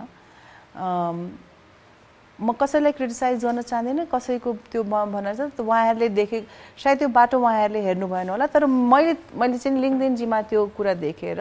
म 2.38 2.52
कसैलाई 2.58 2.92
क्रिटिसाइज 2.98 3.44
गर्न 3.44 3.62
चाहँदिनँ 3.62 4.06
कसैको 4.10 4.52
त्यो 4.72 4.82
भन्न 4.82 5.34
छ 5.34 5.60
उहाँहरूले 5.62 6.08
देखे 6.10 6.38
सायद 6.74 6.98
त्यो 6.98 7.08
बाटो 7.14 7.38
उहाँहरूले 7.38 7.80
हेर्नु 7.86 8.06
भएन 8.08 8.28
होला 8.34 8.46
तर 8.50 8.66
मैले 8.66 9.14
मैले 9.38 9.58
चाहिँ 9.58 9.78
लिङ्गदेनजीमा 9.78 10.40
त्यो 10.50 10.66
कुरा 10.76 10.94
देखेर 11.06 11.40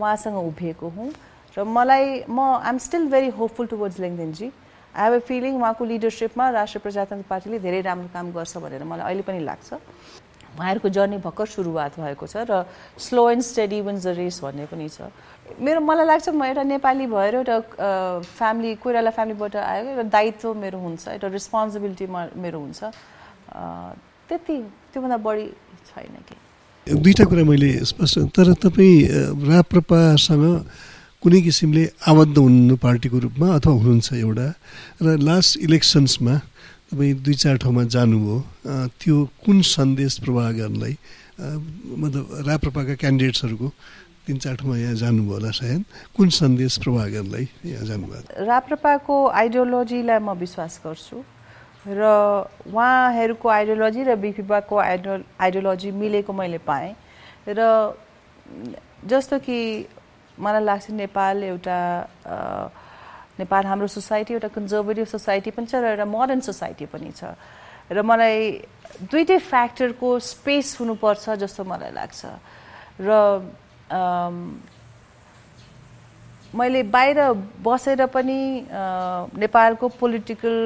उहाँसँग 0.00 0.36
उभिएको 0.40 0.88
हुँ। 0.88 1.10
र 1.56 1.64
मलाई 1.66 2.24
म 2.30 2.40
I'm 2.40 2.78
still 2.78 3.04
very 3.10 3.28
hopeful 3.36 3.66
towards 3.66 3.98
लिङ्गदेनजी 4.00 4.48
I 4.94 5.04
have 5.04 5.14
a 5.14 5.18
feeling 5.28 5.52
उहाँको 5.56 5.84
लिडरसिपमा 5.84 6.44
राष्ट्रिय 6.50 6.82
प्रजातन्त्र 6.82 7.26
पार्टीले 7.30 7.58
धेरै 7.58 7.80
राम्रो 7.86 8.08
काम 8.14 8.26
गर्छ 8.32 8.56
भनेर 8.58 8.84
मलाई 8.84 9.04
अहिले 9.06 9.22
पनि 9.22 9.40
लाग्छ। 9.44 9.72
उहाँहरूको 10.50 10.88
जर्नी 10.90 11.18
भर्खर 11.22 11.46
सुरुवात 11.46 11.98
भएको 12.00 12.26
छ 12.26 12.36
र 12.50 12.66
slow 12.98 13.22
and 13.30 13.42
steady 13.42 13.80
wins 13.86 14.02
the 14.06 14.08
race 14.18 14.40
भन्ने 14.42 14.66
पनि 14.66 14.88
छ। 14.90 15.06
मेरो 15.62 15.80
मलाई 15.80 16.06
लाग्छ 16.06 16.28
म 16.34 16.42
एउटा 16.42 16.62
नेपाली 16.74 17.06
भएर 17.06 17.34
एउटा 17.34 17.56
फ्यामिली 18.26 18.74
कोइराला 18.82 19.10
फ्यामिलीबाट 19.14 19.56
आएको 19.56 19.88
एउटा 19.94 20.06
दायित्व 20.10 20.54
मेरो 20.58 20.78
हुन्छ 20.78 21.08
एउटा 21.08 21.28
रेस्पोन्सिबिलिटी 21.38 22.06
मेरो 22.10 22.58
हुन्छ। 22.58 22.80
त्यति 24.28 24.56
त्योभन्दा 24.90 25.16
बढी 25.22 25.46
छैन 25.90 26.14
कि 26.28 26.36
दुईवटा 26.86 27.24
कुरा 27.30 27.44
मैले 27.46 27.70
स्पष्ट 27.86 28.18
तर 28.34 28.52
तपाईँ 28.58 28.94
राप्रपासँग 29.48 30.44
कुनै 31.20 31.40
किसिमले 31.44 31.82
आबद्ध 32.08 32.36
हुनु 32.38 32.74
पार्टीको 32.80 33.18
रूपमा 33.28 33.46
अथवा 33.60 33.72
हुनुहुन्छ 33.76 34.08
एउटा। 34.24 34.46
र 35.04 35.06
लास्ट 35.20 35.50
इलेक्सन्समा 35.68 36.34
तपाईँ 36.90 37.14
दुई 37.20 37.34
चार 37.44 37.56
ठाउँमा 37.60 37.84
जानुभयो 37.92 38.36
त्यो 39.00 39.16
कुन 39.44 39.58
सन्देश 39.68 40.18
प्रवाह 40.24 40.48
गर्नलाई 40.60 40.94
मतलब 42.02 42.24
राप्रपाका 42.48 42.94
क्यान्डिडेट्सहरूको 43.04 43.68
तिन 44.26 44.36
चार 44.40 44.54
ठाउँमा 44.64 44.76
यहाँ 44.80 44.96
जानुभयो 44.96 45.34
होला 45.34 45.50
सायद। 45.60 45.84
कुन 46.16 46.28
सन्देश 46.40 46.72
प्रवाह 46.88 47.06
गर्नलाई 47.14 47.46
यहाँ 47.68 47.84
जानुभयो? 47.84 48.20
राप्रपाको 48.40 49.14
आइडियोलोजीलाई 49.28 50.18
म 50.24 50.32
विश्वास 50.40 50.80
गर्छु। 50.84 51.16
र 51.84 52.00
उहाँहरूको 52.64 53.46
आइडियोलोजी 53.48 54.00
र 54.08 54.16
बिपिबाको 54.16 54.76
आइडियो 54.76 55.14
आइडियोलोजी 55.36 55.90
मिलेको 56.00 56.32
मैले 56.32 56.58
पाएँ। 56.64 56.92
र 57.48 57.60
जस्तो 59.04 59.38
कि 59.44 59.58
मलाई 60.40 60.64
लाग्छ 60.64 60.90
नेपाल 60.96 61.36
एउटा 61.44 61.78
नेपाल 63.40 63.62
हाम्रो 63.66 63.86
सोसाइटी 63.86 64.34
एउटा 64.34 64.48
कन्जर्भेटिभ 64.56 65.06
सोसाइटी 65.06 65.50
पनि 65.52 65.66
छ 65.66 65.74
र 65.80 65.84
एउटा 65.92 66.04
मोडर्न 66.04 66.40
सोसाइटी 66.40 66.86
पनि 66.92 67.10
छ। 67.12 67.36
र 67.92 68.02
मलाई 68.02 68.36
दुइटै 69.10 69.38
फ्याक्टरको 69.38 70.08
स्पेस 70.18 70.66
हुनुपर्छ 70.80 71.24
जस्तो 71.40 71.64
मलाई 71.64 71.92
लाग्छ। 71.92 72.20
र 73.00 73.08
मैले 76.50 76.82
बाहिर 76.82 77.18
बसेर 77.62 78.06
पनि 78.10 78.38
नेपालको 79.38 79.88
पोलिटिकल 79.88 80.56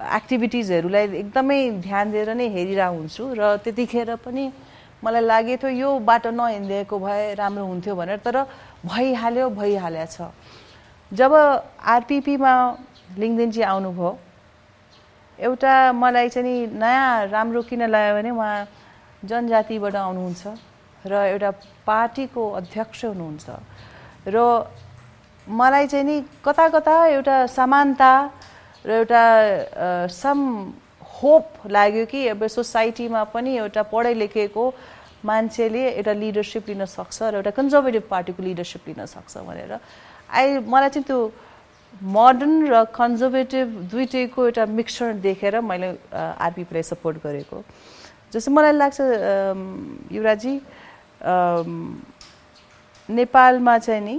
एक्टिभिटिजहरूलाई 0.00 1.04
एकदमै 1.20 1.60
ध्यान 1.84 2.06
दिएर 2.12 2.30
नै 2.34 2.46
हेरिरहेको 2.48 2.96
हुन्छु 2.96 3.24
र 3.36 3.56
त्यतिखेर 3.64 4.16
पनि 4.24 4.44
मलाई 5.04 5.22
लागेको 5.22 5.66
थियो 5.66 5.70
यो 5.82 5.90
बाटो 6.08 6.30
नहिँडिदिएको 6.30 6.96
भए 6.98 7.34
राम्रो 7.34 7.64
हुन्थ्यो 7.66 7.94
भनेर। 7.96 8.18
तर 8.24 8.36
भइहाल्यो 8.86 9.48
भइहाल्या 9.50 10.06
छ। 10.06 10.30
जब 11.12 11.32
आरपिपीमा 11.94 12.52
लिङ्गदेनजी 13.18 13.62
आउनुभयो 13.62 14.10
एउटा 15.38 15.74
मलाई 15.92 16.28
चाहिँ 16.28 16.44
नि 16.46 16.66
नयाँ 16.78 17.26
राम्रो 17.28 17.62
किन 17.68 17.82
लाग्यो 17.90 18.14
भने 18.16 18.30
उहाँ 18.30 18.68
जनजातिबाट 19.24 19.94
आउनुहुन्छ 19.96 20.42
र 21.06 21.12
एउटा 21.32 21.50
पार्टीको 21.86 22.42
अध्यक्ष 22.60 23.04
हुनुहुन्छ। 23.04 23.48
र 24.28 24.36
मलाई 25.48 25.86
चाहिँ 25.86 26.04
नि 26.04 26.16
कता 26.44 26.68
कता 26.68 26.94
एउटा 27.06 27.36
समानता 27.48 28.12
र 28.86 28.90
एउटा 29.00 29.24
सम 30.08 30.38
होप 31.20 31.68
लाग्यो 31.68 32.04
कि 32.06 32.20
अब 32.28 32.46
सोसाइटीमा 32.46 33.24
पनि 33.34 33.56
एउटा 33.56 33.82
पढाइ 33.92 34.14
लेखेको 34.14 34.64
मान्छेले 35.24 35.82
एउटा 36.00 36.12
लिडरसिप 36.12 36.68
लिन 36.68 36.84
सक्छ 36.84 37.22
र 37.22 37.34
एउटा 37.40 37.50
कन्जर्भेटिभ 37.58 38.02
पार्टीको 38.10 38.42
लिडरसिप 38.42 38.82
लिन 38.88 39.06
सक्छ 39.06 39.36
भनेर। 39.48 39.72
आई 40.30 40.58
मलाई 40.64 40.88
चाहिँ 40.88 41.04
त्यो 41.06 41.18
मोडर्न 42.00 42.54
र 42.72 42.84
कन्जर्भेटिभ 42.94 43.66
दुइटैको 43.90 44.40
एउटा 44.46 44.64
मिक्सचर 44.66 45.12
देखेर 45.20 45.60
मैले 45.60 45.88
आरपिपीलाई 46.14 46.82
सपोर्ट 46.82 47.16
गरेको। 47.24 47.56
जस्तो 48.32 48.50
मलाई 48.50 48.72
लाग्छ 48.72 48.98
युवराजी 50.14 50.54
नेपालमा 53.08 53.78
चाहिँ 53.78 54.02
नि 54.06 54.16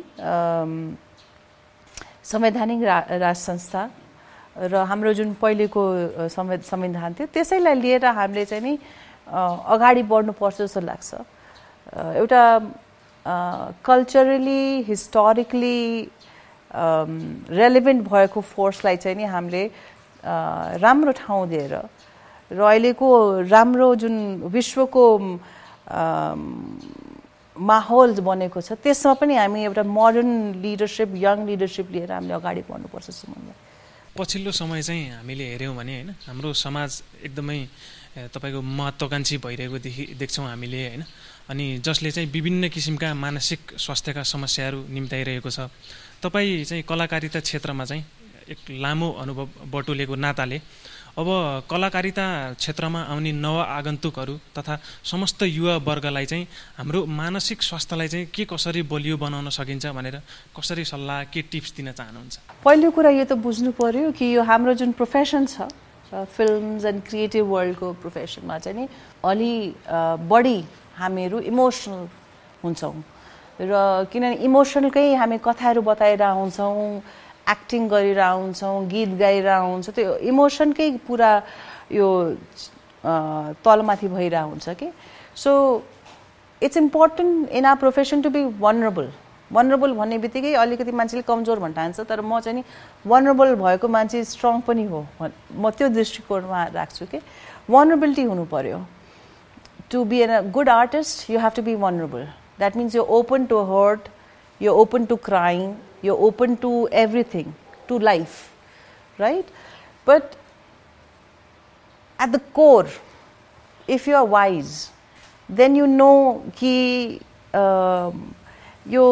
संवैधानिक 2.24 2.80
रा 3.24 3.34
संस्था 3.34 3.82
र 4.68 4.76
हाम्रो 4.84 5.14
जुन 5.16 5.34
पहिलेको 5.42 5.82
संविधान 6.28 7.14
थियो 7.16 7.28
त्यसैलाई 7.34 7.76
लिएर 7.82 8.06
हामीले 8.06 8.46
चाहिँ 8.46 8.64
नि 8.64 8.78
अगाडि 9.32 10.04
बढ्नुपर्छ 10.12 10.58
जस्तो 10.62 10.82
लाग्छ। 10.82 11.10
एउटा 12.22 12.44
कल्चरली 13.86 14.64
हिस्टोरिकली 14.88 15.80
रेलिभेन्ट 17.62 18.02
भएको 18.08 18.42
फोर्सलाई 18.42 18.98
चाहिँ 18.98 19.18
नि 19.18 19.24
हामीले 19.24 19.64
राम्रो 20.84 21.12
ठाउँ 21.22 21.48
दिएर 21.50 21.74
र 22.52 22.60
अहिलेको 22.60 23.08
राम्रो 23.48 23.88
जुन 23.96 24.16
विश्वको 24.52 25.04
माहौल 27.56 28.10
बनेको 28.20 28.62
छ 28.62 28.74
त्यसमा 28.84 29.14
पनि 29.22 29.36
हामी 29.36 29.60
एउटा 29.64 29.84
मोडर्न 29.84 30.32
लिडरसिप 30.64 31.10
यङ 31.16 31.38
लिडरसिप 31.48 31.88
लिएर 31.92 32.12
हामीले 32.12 32.34
अगाडि 32.34 32.62
बढ्नुपर्छ 32.70 33.08
जस्तो 33.08 33.26
पछिल्लो 34.18 34.52
समय 34.52 34.82
चाहिँ 34.84 35.04
हामीले 35.20 35.46
हेऱ्यौँ 35.52 35.76
भने 35.76 35.94
होइन 35.96 36.10
हाम्रो 36.28 36.54
समाज 36.54 36.92
एकदमै 37.24 37.60
तपाईँको 38.12 38.62
महत्त्वकाङ्क्षी 38.62 39.38
भइरहेको 39.38 39.78
देखि 39.80 40.04
देख्छौँ 40.20 40.46
हामीले 40.48 40.80
होइन? 40.88 41.04
अनि 41.50 41.66
जसले 41.80 42.12
चाहिँ 42.12 42.30
विभिन्न 42.32 42.70
किसिमका 42.70 43.14
मानसिक 43.14 43.60
स्वास्थ्यका 43.80 44.24
समस्याहरू 44.24 44.80
निम्ताइरहेको 44.90 45.50
छ। 45.50 45.72
तपाईँ 46.24 46.64
चाहिँ 46.66 46.84
कलाकारिता 46.84 47.40
क्षेत्रमा 47.40 47.86
चाहिँ 47.86 48.04
एक 48.52 48.60
लामो 48.84 49.10
अनुभव 49.22 49.48
बटुलेको 49.72 50.16
नाताले 50.16 50.58
अब 51.12 51.28
कलाकारिता 51.72 52.26
क्षेत्रमा 52.60 53.02
आउने 53.12 53.32
नव 53.32 53.58
आगन्तुकहरू 53.60 54.36
तथा 54.56 54.80
समस्त 55.04 55.44
युवा 55.44 55.76
वर्गलाई 55.84 56.26
चाहिँ 56.26 56.48
हाम्रो 56.78 57.06
मानसिक 57.06 57.64
स्वास्थ्यलाई 57.64 58.08
चाहिँ 58.08 58.26
के 58.36 58.44
कसरी 58.48 58.82
बलियो 58.92 59.18
बनाउन 59.18 59.50
सकिन्छ 59.50 59.86
भनेर 59.92 60.20
कसरी 60.56 60.84
सल्लाह 60.84 61.24
के 61.32 61.42
टिप्स 61.52 61.74
दिन 61.76 61.92
चाहनुहुन्छ? 61.92 62.36
पहिलो 62.64 62.92
कुरा 62.92 63.10
यो 63.10 63.26
त 63.26 63.34
बुझ्नु 63.40 63.72
पर्यो 63.72 64.12
कि 64.12 64.36
यो 64.36 64.44
हाम्रो 64.44 64.74
जुन 64.80 64.92
प्रोफेसन 64.96 65.46
छ 65.48 65.68
फिल्म्स 66.14 66.86
एन्ड 66.86 67.02
क्रिएटिभ 67.08 67.46
वर्ल्डको 67.48 67.92
प्रोफेसनमा 68.02 68.58
चाहिँ 68.60 68.78
नि 68.78 68.88
अलि 69.24 69.54
बढी 70.30 70.60
हामीहरू 70.98 71.40
इमोसनल 71.40 72.08
हुन्छौँ। 72.64 72.96
र 73.62 74.08
किनभने 74.12 74.36
इमोसनलकै 74.46 75.14
हामी 75.16 75.38
कथाहरू 75.46 75.82
बताएर 75.82 76.24
हुन्छौँ 76.24 77.02
एक्टिङ 77.52 77.88
गरेर 77.90 78.22
हुन्छौँ 78.22 78.86
गीत 78.88 79.10
गाएर 79.20 79.50
हुन्छ 79.50 79.90
त्यो 79.90 80.18
इमोसनकै 80.32 80.90
पुरा 81.08 81.32
यो 81.92 82.08
तलमाथि 83.64 84.08
भइरहेको 84.08 84.50
हुन्छ 84.50 84.70
कि। 84.80 84.92
So 85.36 85.52
it's 86.62 86.78
important 86.78 87.50
in 87.50 87.66
our 87.66 87.76
profession 87.76 88.22
to 88.22 88.30
be 88.30 88.44
vulnerable 88.60 89.08
vulnerable 89.54 89.92
भन्ने 90.00 90.18
बित्तिकै 90.24 90.54
अलिकति 90.64 90.92
मान्छेले 91.02 91.22
कमजोर 91.28 91.60
भन्न 91.60 91.74
ठान्छ 91.74 92.00
तर 92.10 92.22
म 92.22 92.40
चाहिँ 92.40 92.56
नि 92.58 92.64
वनरेबल 93.12 93.56
भएको 93.64 93.88
मान्छे 93.98 94.24
स्ट्रङ 94.34 94.62
पनि 94.68 94.86
हो 94.94 95.06
म 95.22 95.70
त्यो 95.78 95.90
दृष्टिकोणमा 96.00 96.64
राख्छु 96.80 97.06
कि 97.12 97.20
वनरेबिलिटी 97.70 98.24
हुनु 98.32 98.46
पऱ्यो 98.56 98.80
to 99.92 100.06
be 100.06 100.22
a 100.24 100.42
good 100.42 100.70
artist, 100.70 101.28
you 101.28 101.38
have 101.38 101.54
to 101.54 101.62
be 101.62 101.76
vulnerable. 101.76 102.26
That 102.58 102.76
means 102.76 102.94
you're 102.96 103.12
open 103.12 103.48
to 103.48 103.66
hurt, 103.66 104.08
you're 104.60 104.78
open 104.84 105.06
to 105.08 105.18
crying, 105.18 105.78
you're 106.02 106.22
open 106.28 106.56
to 106.58 106.88
everything, 106.92 107.54
to 107.90 108.00
life, 108.00 108.54
right? 109.18 109.46
But 110.06 110.38
at 112.20 112.32
the 112.32 112.40
core, 112.54 112.88
if 113.88 114.08
you 114.08 114.16
are 114.16 114.24
wise, 114.24 114.92
then 115.50 115.76
you 115.76 115.88
know 115.88 116.42
कि 116.56 117.20
यो 118.96 119.06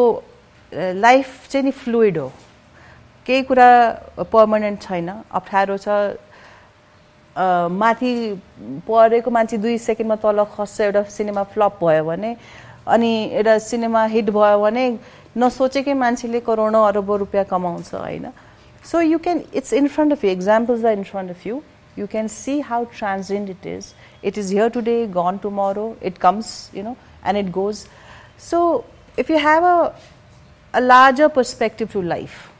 life 0.74 1.48
चाहिँ 1.50 1.64
नि 1.64 1.70
fluid 1.70 2.18
हो। 2.18 2.32
केही 3.26 3.42
कुरा 3.42 3.70
permanent 4.32 4.82
छैन। 4.82 5.08
अप्ठ्यारो 5.08 5.76
छ। 5.76 5.88
माथि 7.72 8.12
परेको 8.88 9.30
मान्छे 9.30 9.58
दुई 9.58 9.78
सेकेन्डमा 9.78 10.16
तल 10.22 10.44
खस्छ 10.56 10.80
एउटा 10.80 11.02
सिनेमा 11.16 11.42
फ्लप 11.54 11.78
भयो 11.82 12.04
भने 12.04 12.36
अनि 12.86 13.10
एउटा 13.32 13.58
सिनेमा 13.58 14.04
हिट 14.14 14.30
भयो 14.30 14.60
भने 14.60 14.84
नसोचेकै 15.36 15.94
मान्छेले 15.94 16.40
करोडौँ 16.46 16.86
अरबौँ 16.88 17.18
रुपियाँ 17.18 17.44
कमाउँछ 17.50 17.94
होइन? 17.94 18.26
So 18.84 19.00
you 19.00 19.18
can 19.18 19.42
it's 19.54 19.72
in 19.72 19.88
front 19.88 20.12
of 20.12 20.24
you 20.24 20.30
examples 20.30 20.84
are 20.84 20.92
in 20.92 21.04
front 21.04 21.30
of 21.30 21.46
you 21.46 21.62
you 21.96 22.06
can 22.06 22.28
see 22.32 22.60
how 22.66 22.76
transient 22.96 23.48
it 23.52 23.64
is. 23.68 23.86
It 24.22 24.36
is 24.38 24.50
here 24.56 24.70
today, 24.70 25.06
gone 25.06 25.38
tomorrow, 25.40 25.96
it 26.00 26.18
comes, 26.20 26.70
you 26.72 26.84
know, 26.84 26.96
and 27.24 27.40
it 27.40 27.50
goes. 27.56 27.80
So, 28.38 28.84
if 29.16 29.32
you 29.32 29.40
have 29.46 29.64
a, 29.64 29.92
a 30.74 30.80
larger 30.80 31.28
perspective 31.28 31.92
to 31.92 32.02
life, 32.02 32.50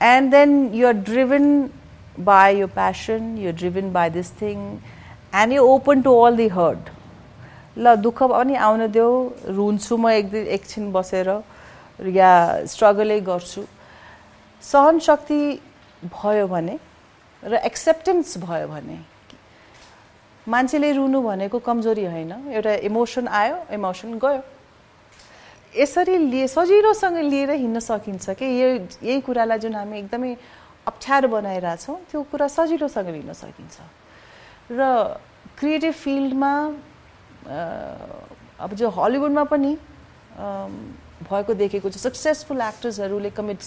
and 0.00 0.32
then 0.32 0.74
you're 0.74 0.92
driven 0.92 1.72
by 2.18 2.50
your 2.50 2.68
passion, 2.68 3.36
you're 3.36 3.52
driven 3.52 3.90
by 3.92 4.08
this 4.08 4.30
thing, 4.30 4.82
and 5.32 5.52
you're 5.52 5.66
open 5.66 6.02
to 6.02 6.10
all 6.10 6.34
the 6.34 6.48
hurt. 6.48 6.94
ल 7.78 7.94
दुःख 8.02 8.22
पनि 8.22 8.54
आउन 8.58 8.86
देऊ 8.90 9.10
रुन्छु 9.54 9.96
म 9.96 10.10
एक 10.10 10.30
दिन 10.30 10.46
एकछिन 10.56 10.90
बसेर 10.92 11.28
या 12.16 12.32
स्ट्रगलै 12.66 13.20
गर्छु 13.28 13.62
सहन 14.62 14.98
शक्ति 14.98 15.40
भयो 16.10 16.46
भने 16.48 16.78
र 17.42 17.54
एक्सेप्टेन्स 17.70 18.38
भयो 18.42 18.66
भने 18.68 18.98
मान्छेले 20.46 20.90
रुनु 20.98 21.20
भनेको 21.22 21.58
कमजोरी 21.68 22.04
होइन 22.04 22.32
एउटा 22.50 22.74
इमोसन 22.90 23.28
आयो 23.40 23.56
इमोसन 23.78 24.18
गयो 24.18 24.42
यसरी 25.76 26.16
लिए 26.30 26.46
सजिलोसँग 26.48 27.16
लिएर 27.28 27.50
हिँड्न 27.50 27.80
सकिन्छ 27.80 28.30
कि? 28.30 28.44
यो 28.44 28.68
यही 29.04 29.20
कुरालाई 29.20 29.58
जुन 29.58 29.74
हामी 29.74 29.98
एकदमै 29.98 30.36
अप्ठ्यारो 30.86 31.28
बनाइरहेछौँ 31.28 31.96
त्यो 32.10 32.22
कुरा 32.32 32.46
सजिलोसँग 32.48 33.08
लिन 33.08 33.32
सकिन्छ। 33.32 33.76
र 34.72 34.80
क्रिएटिभ 35.58 35.94
फिल्डमा 35.94 36.52
अब 38.60 38.70
जो 38.74 38.88
हलिउडमा 38.88 39.44
पनि 39.44 39.72
भएको 41.28 41.54
देखेको 41.54 41.90
छ 41.90 41.96
सक्सेसफुल 41.98 42.60
एक्टर्सहरूले 42.62 43.30
कमिट 43.30 43.58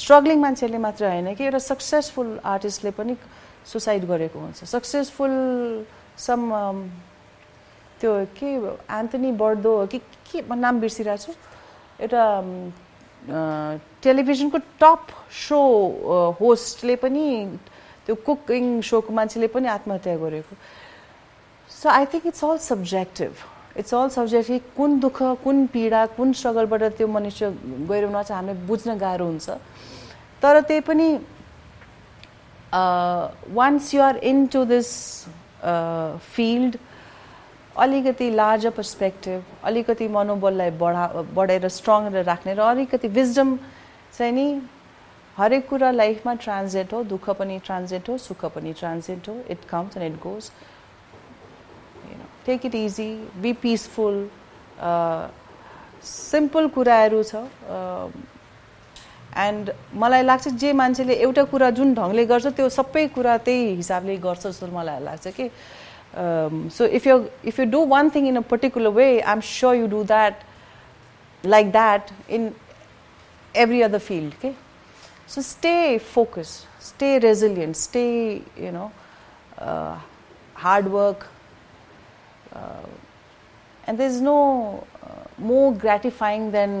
स्ट्रगलिङ 0.00 0.38
मान्छेले 0.40 0.78
मात्र 0.78 1.04
होइन 1.10 1.34
कि 1.34 1.44
एउटा 1.44 1.58
सक्सेसफुल 1.58 2.38
आर्टिस्टले 2.44 2.90
पनि 2.96 3.16
सुसाइड 3.66 4.04
गरेको 4.06 4.38
हुन्छ। 4.38 4.64
सक्सेसफुल 4.64 5.34
सम 6.16 6.40
त्यो 8.00 8.12
के 8.38 8.50
एन्थनी 8.98 9.32
बर्दो 9.40 9.72
कि 9.92 9.98
के 9.98 10.42
नाम 10.56 10.80
बिर्सिरहेको 10.80 11.22
छु? 11.22 11.32
एउटा 12.00 12.24
टेलिभिजनको 14.02 14.58
टप 14.80 15.06
सो 15.46 15.60
होस्टले 16.40 16.96
पनि 16.96 17.24
त्यो 18.06 18.14
कुकिङ 18.26 18.80
सोको 18.80 19.12
मान्छेले 19.12 19.46
पनि 19.54 19.68
आत्महत्या 19.68 20.16
गरेको। 20.16 20.56
So 21.70 21.88
I 21.88 22.04
think 22.12 22.26
it's 22.26 22.44
all 22.44 22.58
subjective 22.58 23.32
it's 23.78 23.94
all 23.94 24.08
subjective 24.16 24.62
कुन 24.76 24.98
दुःख 25.00 25.22
कुन 25.44 25.66
पीडा 25.72 26.04
कुन 26.16 26.32
स्ट्रगलबाट 26.32 26.82
त्यो 26.96 27.06
मनुष्य 27.08 27.50
गइरहनु 27.90 28.22
चाहिँ 28.22 28.42
हामीले 28.42 28.66
बुझ्न 28.66 28.96
गाह्रो 28.98 29.26
हुन्छ। 29.26 29.48
तर 30.42 30.60
त्यही 30.60 30.80
पनि 30.88 31.08
once 33.54 33.94
you 33.94 34.02
are 34.02 34.16
into 34.46 34.64
this 34.64 34.88
field 36.34 36.76
अलिकति 37.76 38.30
लार्जर 38.32 38.70
पर्सपेक्टिभ 38.72 39.42
अलिकति 39.64 40.08
मनोबललाई 40.08 40.70
बढा 40.76 41.06
बढाएर 41.34 41.68
स्ट्रङ 41.70 42.12
राख्ने 42.22 42.54
र 42.54 42.60
अलिकति 42.62 43.08
विजडम 43.10 43.56
चाहिँ 44.12 44.32
नि 44.32 44.46
हरेक 45.36 45.68
कुरा 45.68 45.90
लाइफमा 45.92 46.34
ट्रान्जेन्ट 46.36 46.92
हो 46.92 47.02
दुःख 47.06 47.28
पनि 47.38 47.58
ट्रान्जेन्ट 47.64 48.08
हो 48.08 48.16
सुख 48.20 48.44
पनि 48.54 48.72
ट्रान्जेन्ट 48.74 49.28
हो 49.28 49.36
it 49.50 49.64
comes 49.68 49.96
and 49.96 50.06
it 50.06 50.20
goes 50.22 50.50
take 52.46 52.66
it 52.66 52.74
easy 52.74 53.08
be 53.36 53.52
peaceful 53.62 54.28
simple 56.04 56.68
कुराहरू 56.68 57.22
छ 57.22 57.46
एन्ड 59.38 59.70
मलाई 59.94 60.22
लाग्छ 60.22 60.48
जे 60.56 60.72
मान्छेले 60.72 61.14
एउटा 61.16 61.42
कुरा 61.50 61.70
जुन 61.70 61.94
ढङ्गले 61.94 62.24
गर्छ 62.26 62.46
त्यो 62.48 62.68
सबै 62.70 63.06
कुरा 63.14 63.36
त्यही 63.40 63.74
हिसाबले 63.74 64.16
गर्छ 64.18 64.46
जस्तो 64.46 64.66
मलाई 64.68 65.02
लाग्छ 65.02 65.28
कि 65.30 65.48
so 66.77 66.85
if 66.99 67.07
you 67.07 67.23
if 67.45 67.59
you 67.59 67.65
do 67.71 67.85
one 67.95 68.09
thing 68.15 68.27
in 68.27 68.35
a 68.35 68.41
particular 68.51 68.89
way 68.99 69.07
I 69.19 69.33
am 69.33 69.41
sure 69.53 69.75
you 69.75 69.87
do 69.87 70.03
that 70.13 70.43
like 71.43 71.71
that 71.71 72.11
in 72.29 72.51
every 73.55 73.81
other 73.83 73.99
field 73.99 74.33
okay 74.37 74.55
so 75.27 75.41
stay 75.41 75.97
focused 75.97 76.67
stay 76.79 77.17
resilient 77.19 77.77
stay 77.77 78.41
you 78.57 78.71
know 78.71 78.91
uh, 79.57 79.97
hard 80.55 80.91
work 80.91 81.27
uh, 82.51 82.85
and 83.85 83.97
there's 83.97 84.21
no 84.21 84.85
uh, 85.03 85.23
more 85.39 85.73
gratifying 85.73 86.51
than 86.51 86.77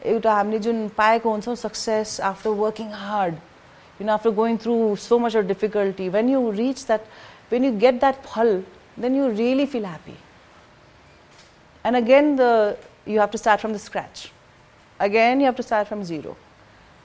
एउटा 0.00 0.34
हामीले 0.34 0.58
जुन 0.64 0.76
पाएको 0.96 1.30
हुन्छौँ 1.30 1.54
success 1.56 2.20
after 2.24 2.50
working 2.58 2.92
hard 2.98 3.34
you 4.00 4.06
know 4.06 4.12
after 4.12 4.30
going 4.38 4.56
through 4.58 4.76
so 4.96 5.18
much 5.18 5.36
of 5.36 5.44
difficulty 5.44 6.08
when 6.14 6.28
you 6.28 6.50
reach 6.50 6.84
that 6.86 7.00
when 7.51 7.65
you 7.65 7.71
get 7.79 7.99
that 7.99 8.23
फल 8.25 8.63
then 8.99 9.15
you 9.15 9.27
really 9.31 9.65
feel 9.73 9.85
happy 9.85 10.17
and 11.85 11.97
again 11.97 12.35
the 12.35 12.77
you 13.07 13.19
have 13.21 13.29
to 13.31 13.37
start 13.37 13.61
from 13.61 13.73
the 13.73 13.77
scratch 13.89 14.29
again 14.99 15.39
you 15.39 15.45
have 15.45 15.55
to 15.55 15.63
start 15.63 15.87
from 15.87 16.03
zero. 16.03 16.35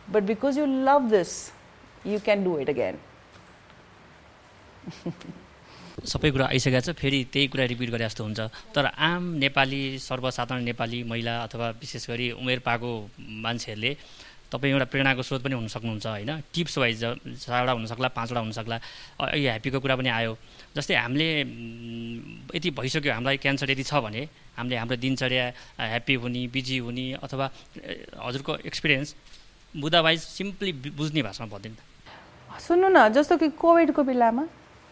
But 0.09 0.27
because 0.27 0.57
you 0.57 0.67
love 0.67 1.11
this 1.11 1.53
you 2.05 2.21
can 2.21 2.45
do 2.45 2.57
it 2.57 2.69
again. 2.69 2.99
सबै 6.11 6.31
कुरा 6.33 6.47
आइसकेको 6.57 6.81
छ 6.81 6.93
फेरि 6.97 7.19
त्यही 7.33 7.47
कुरा 7.53 7.65
repeat 7.73 7.91
गरे 7.93 8.05
जस्तो 8.05 8.25
हुन्छ। 8.25 8.41
तर 8.75 8.87
आम 9.05 9.25
नेपाली 9.43 9.81
सर्वसाधारण 10.01 10.63
नेपाली 10.65 11.03
महिला 11.05 11.35
अथवा 11.45 11.69
विशेष 11.81 12.09
गरी 12.11 12.31
उमेर 12.41 12.59
पाएको 12.65 12.91
मान्छेहरूले 13.45 13.93
तपाईँ 14.53 14.73
एउटा 14.73 14.87
प्रेरणाको 14.93 15.23
स्रोत 15.23 15.43
पनि 15.43 15.55
हुन 15.55 15.69
सक्नुहुन्छ 15.71 16.07
होइन? 16.07 16.31
टिप्स 16.55 16.79
वाइज 16.79 17.01
चारवटा 17.47 17.73
हुनसक्ला 17.73 18.09
पाँचवटा 18.19 18.41
हुनसक्ला। 18.41 18.77
यो 19.35 19.49
ह्याप्पीको 19.51 19.79
कुरा 19.81 19.97
पनि 19.97 20.11
आयो। 20.11 20.33
जस्तै 20.77 20.95
हामीले 20.95 21.29
यति 22.55 22.71
भइसक्यो 22.71 23.13
हामीलाई 23.13 23.37
क्यान्सर 23.43 23.71
यदि 23.71 23.85
छ 23.87 23.95
भने 24.07 24.23
हामीले 24.59 24.77
हाम्रो 24.77 24.97
दिनचर्या 25.03 25.45
ह्याप्पी 25.79 26.15
हुने 26.23 26.47
बिजी 26.55 26.79
हुने 26.79 27.07
अथवा 27.23 27.47
हजुरको 28.27 28.53
एक्सपिरियन्स 28.71 29.15
मुद्दा 29.75 30.01
वाइज 30.01 30.21
सिम्पली 30.21 30.73
बुझ्ने 30.99 31.23
भाषामा 31.23 31.51
भनिदिनु 31.51 31.79
सुन्नु 32.59 32.89
न 32.91 33.09
जस्तो 33.15 33.37
कि 33.39 33.49
कोभिडको 33.55 34.03
बेलामा 34.03 34.45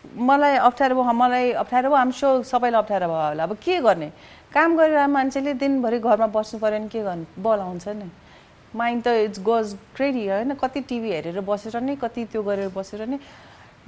मलाई 0.05 0.57
अप्ठ्यारो 0.63 0.95
भयो 0.95 1.13
मलाई 1.13 1.53
अप्ठ्यारो 1.63 1.91
भयो 1.91 2.11
सो 2.15 2.29
सबैलाई 2.47 2.79
अप्ठ्यारो 2.83 3.07
भयो 3.07 3.23
होला। 3.29 3.43
अब 3.45 3.53
के 3.59 3.79
गर्ने? 3.83 4.09
काम 4.55 4.77
गरेर 4.79 5.07
मान्छेले 5.07 5.55
दिनभरि 5.59 5.99
घरमा 5.99 6.27
बस्नु 6.33 6.61
पऱ्यो 6.61 6.79
भने 6.79 6.89
के 6.89 7.03
गर्नु? 7.03 7.25
बल 7.43 7.59
आउँछ 7.59 7.89
नि। 7.99 8.09
माइन्ड 8.77 9.05
त 9.05 9.09
इट्स 9.25 9.41
गोज 9.43 9.77
क्रेडी 9.97 10.27
होइन? 10.29 10.55
कति 10.55 10.81
टिभी 10.81 11.13
हेरेर 11.13 11.41
बसेर 11.41 11.81
नै 11.81 11.97
कति 11.97 12.25
त्यो 12.33 12.43
गरेर 12.43 12.69
बसेर 12.75 13.07
नै। 13.07 13.19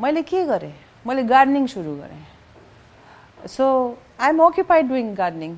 मैले 0.00 0.22
के 0.22 0.44
गरेँ? 0.46 0.72
मैले 1.06 1.22
गार्डनिङ 1.24 1.66
सुरु 1.66 1.94
गरेँ। 1.96 3.48
So 3.48 3.66
I 4.20 4.28
am 4.28 4.42
occupied 4.44 4.88
doing 4.88 5.14
gardening 5.14 5.56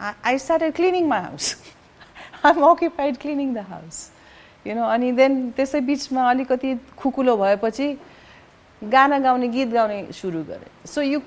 I 0.00 0.38
started 0.38 0.74
cleaning 0.74 1.08
my 1.08 1.20
house 1.20 1.56
I 2.44 2.52
am 2.52 2.62
occupied 2.64 3.16
cleaning 3.20 3.54
the 3.54 3.64
house 3.68 4.10
you 4.66 4.74
know 4.74 4.84
अनि 4.84 5.10
देन 5.12 5.50
त्यसै 5.56 5.80
बिचमा 5.80 6.28
अलिकति 6.30 6.74
खुकुलो 6.96 7.36
भएपछि 7.36 7.88
गाना 8.82 9.18
गाउने 9.18 9.48
गीत 9.48 9.68
गाउने 9.68 10.12
सुरु 10.12 10.42
गरेँ। 10.44 10.86
So 10.86 11.02
you 11.02 11.20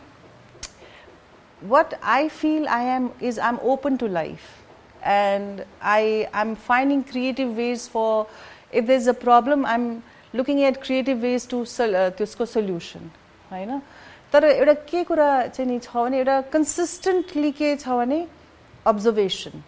what 1.62 1.93
I 1.93 2.28
feel 2.30 2.68
I 2.68 2.86
am 2.95 3.10
is 3.22 3.39
I 3.39 3.49
am 3.49 3.58
open 3.72 3.97
to 3.97 4.08
life 4.08 4.61
and 5.04 5.66
I 5.82 6.28
am 6.34 6.56
finding 6.56 7.04
creative 7.04 7.58
ways 7.58 7.88
for 7.88 8.28
if 8.72 8.86
there's 8.88 9.08
a 9.08 9.14
problem 9.14 9.66
I'm 9.66 10.04
looking 10.34 10.64
at 10.64 10.82
creative 10.82 11.22
ways 11.22 11.45
to 11.47 11.66
त्यसको 11.66 12.45
सल्युसन 12.45 13.10
होइन 13.52 13.82
तर 14.34 14.43
एउटा 14.45 14.74
के 14.88 15.04
कुरा 15.04 15.47
चाहिँ 15.47 15.72
नि 15.72 15.80
छ 15.80 15.95
भने 15.95 16.18
एउटा 16.18 16.41
कन्सिस्टेन्टली 16.54 17.52
के 17.52 17.76
छ 17.76 17.88
भने 17.88 18.28
अब्जर्भेसन 18.88 19.64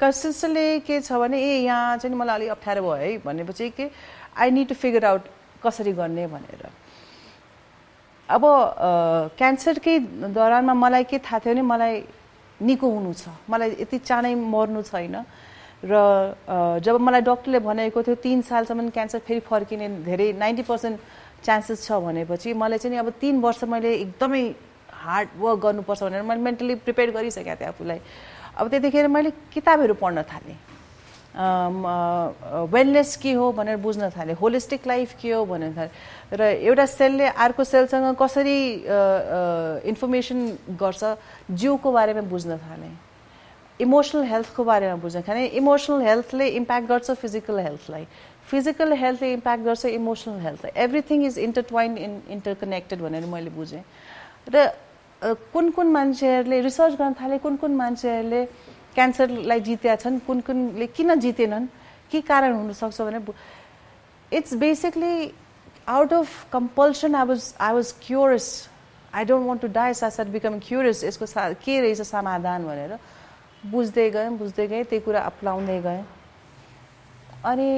कन्सिस्टेन्टली 0.00 0.80
के 0.86 1.00
छ 1.00 1.12
भने 1.12 1.42
ए 1.42 1.58
यहाँ 1.64 1.96
चाहिँ 1.96 2.16
मलाई 2.16 2.36
अलिक 2.36 2.50
अप्ठ्यारो 2.50 2.82
भयो 2.82 2.96
है 2.96 3.18
भनेपछि 3.24 3.70
के 3.76 3.90
I 4.36 4.50
need 4.50 4.68
to 4.68 4.74
figure 4.74 5.04
out 5.04 5.22
कसरी 5.64 5.92
गर्ने 5.92 6.26
भनेर। 6.26 6.70
अब 8.28 8.44
क्यान्सरकै 9.38 9.98
दौरानमा 10.36 10.74
मलाई 10.74 11.04
के 11.10 11.18
थाहा 11.18 11.38
थियो 11.44 11.52
भने 11.54 11.62
मलाई 11.62 12.04
निको 12.60 12.86
हुनु 12.90 13.12
छ। 13.14 13.28
मलाई 13.50 13.76
यति 13.80 13.98
चाँडै 13.98 14.34
मर्नु 14.34 14.82
छैन। 14.82 15.16
र 15.84 15.94
जब 16.82 16.94
मलाई 16.98 17.22
डक्टरले 17.22 17.58
भनेको 17.62 18.02
थियो 18.02 18.14
तिन 18.18 18.42
सालसम्म 18.42 18.88
क्यान्सर 18.90 19.18
फेरि 19.22 19.40
फर्किने 19.46 19.88
धेरै 20.02 20.32
नाइन्टी 20.34 20.62
पर्सेन्ट 20.66 20.98
चान्सेस 21.46 21.86
छ 21.86 22.02
भनेपछि 22.02 22.54
मलाई 22.54 22.78
चाहिँ 22.78 22.98
अब 22.98 23.10
तिन 23.22 23.38
वर्ष 23.40 23.62
मैले 23.70 23.94
एकदमै 23.94 24.42
हार्ड 24.90 25.28
वर्क 25.38 25.58
गर्नुपर्छ 25.62 26.02
भनेर 26.02 26.22
मैले 26.26 26.42
मेन्टली 26.42 26.74
प्रिपेयर 26.82 27.10
गरिसकेको 27.14 27.54
थिएँ 27.54 27.68
आफूलाई। 27.68 28.00
अब 28.58 28.68
त्यतिखेर 28.68 29.06
मैले 29.06 29.30
किताबहरू 29.54 29.94
पढ्न 30.02 30.22
थालेँ। 30.26 30.58
वेलनेस 31.38 33.16
के 33.22 33.32
हो 33.32 33.52
भनेर 33.52 33.76
बुझ्न 33.78 34.10
थालेँ 34.10 34.34
होलिस्टिक 34.34 34.86
लाइफ 34.86 35.14
के 35.22 35.30
हो 35.32 35.44
भनेर 35.46 35.72
थालेँ। 35.76 35.90
र 36.34 36.42
एउटा 36.66 36.86
सेलले 36.86 37.26
अर्को 37.30 37.64
सेलसँग 37.64 38.16
कसरी 38.18 38.58
इन्फर्मेसन 39.86 40.38
गर्छ 40.74 41.02
जिउको 41.50 41.92
बारेमा 41.92 42.22
बुझ्न 42.26 42.56
थालेँ। 42.58 42.90
इमोसनल 43.80 44.24
हेल्थको 44.26 44.64
बारेमा 44.64 44.96
बुझ्न 44.98 45.22
थालेँ। 45.22 45.46
इमोसनल 45.54 46.02
हेल्थले 46.02 46.46
इम्प्याक्ट 46.58 46.88
गर्छ 46.88 47.10
फिजिकल 47.22 47.58
हेल्थलाई 47.58 48.06
फिजिकल 48.50 48.92
हेल्थले 48.98 49.32
इम्प्याक्ट 49.32 49.64
गर्छ 49.64 49.84
इमोसनल 49.86 50.40
हेल्थलाई 50.42 50.72
everything 50.84 51.24
is 51.26 51.38
intertwined 51.38 51.98
in 51.98 52.22
interconnected 52.34 52.98
भनेर 52.98 53.26
मैले 53.30 53.50
बुझेँ। 53.54 53.82
र 54.50 54.66
कुन 55.22 55.70
कुन 55.70 55.86
मान्छेहरूले 55.92 56.60
रिसर्च 56.60 56.94
गर्न 56.98 57.14
थाले 57.20 57.38
कुन 57.38 57.56
कुन 57.56 57.74
मान्छेहरूले 57.76 58.42
क्यान्सरलाई 58.98 59.60
जितेका 59.62 59.96
छन् 59.96 60.18
कुन 60.26 60.40
कुनले 60.42 60.86
किन 60.90 61.14
जितेनन् 61.20 61.66
के 62.10 62.20
कारण 62.20 62.52
हुनसक्छ 62.54 63.00
भने 63.00 63.20
it's 64.32 64.54
basically 64.58 65.14
out 65.88 66.12
of 66.12 66.28
compulsion 66.52 67.14
I 67.14 67.26
was 67.26 67.54
I 67.60 67.72
was 67.74 67.92
curious 68.02 68.48
I 69.14 69.24
don't 69.24 69.46
want 69.48 69.60
to 69.62 69.68
die 69.72 69.94
साथ 69.94 70.10
साथ 70.10 70.24
बिकम 70.34 70.58
क्युरियस 70.60 71.04
यसको 71.04 71.26
सा 71.26 71.52
के 71.64 71.80
रहेछ 71.80 72.00
समाधान 72.02 72.66
भनेर। 72.66 72.98
बुझ्दै 73.66 74.10
गएँ 74.10 74.30
बुझ्दै 74.38 74.66
गएँ 74.68 74.84
त्यही 74.84 75.00
कुरा 75.04 75.20
अप्नाउँदै 75.20 75.80
गएँ। 75.82 76.04
अनि 77.44 77.68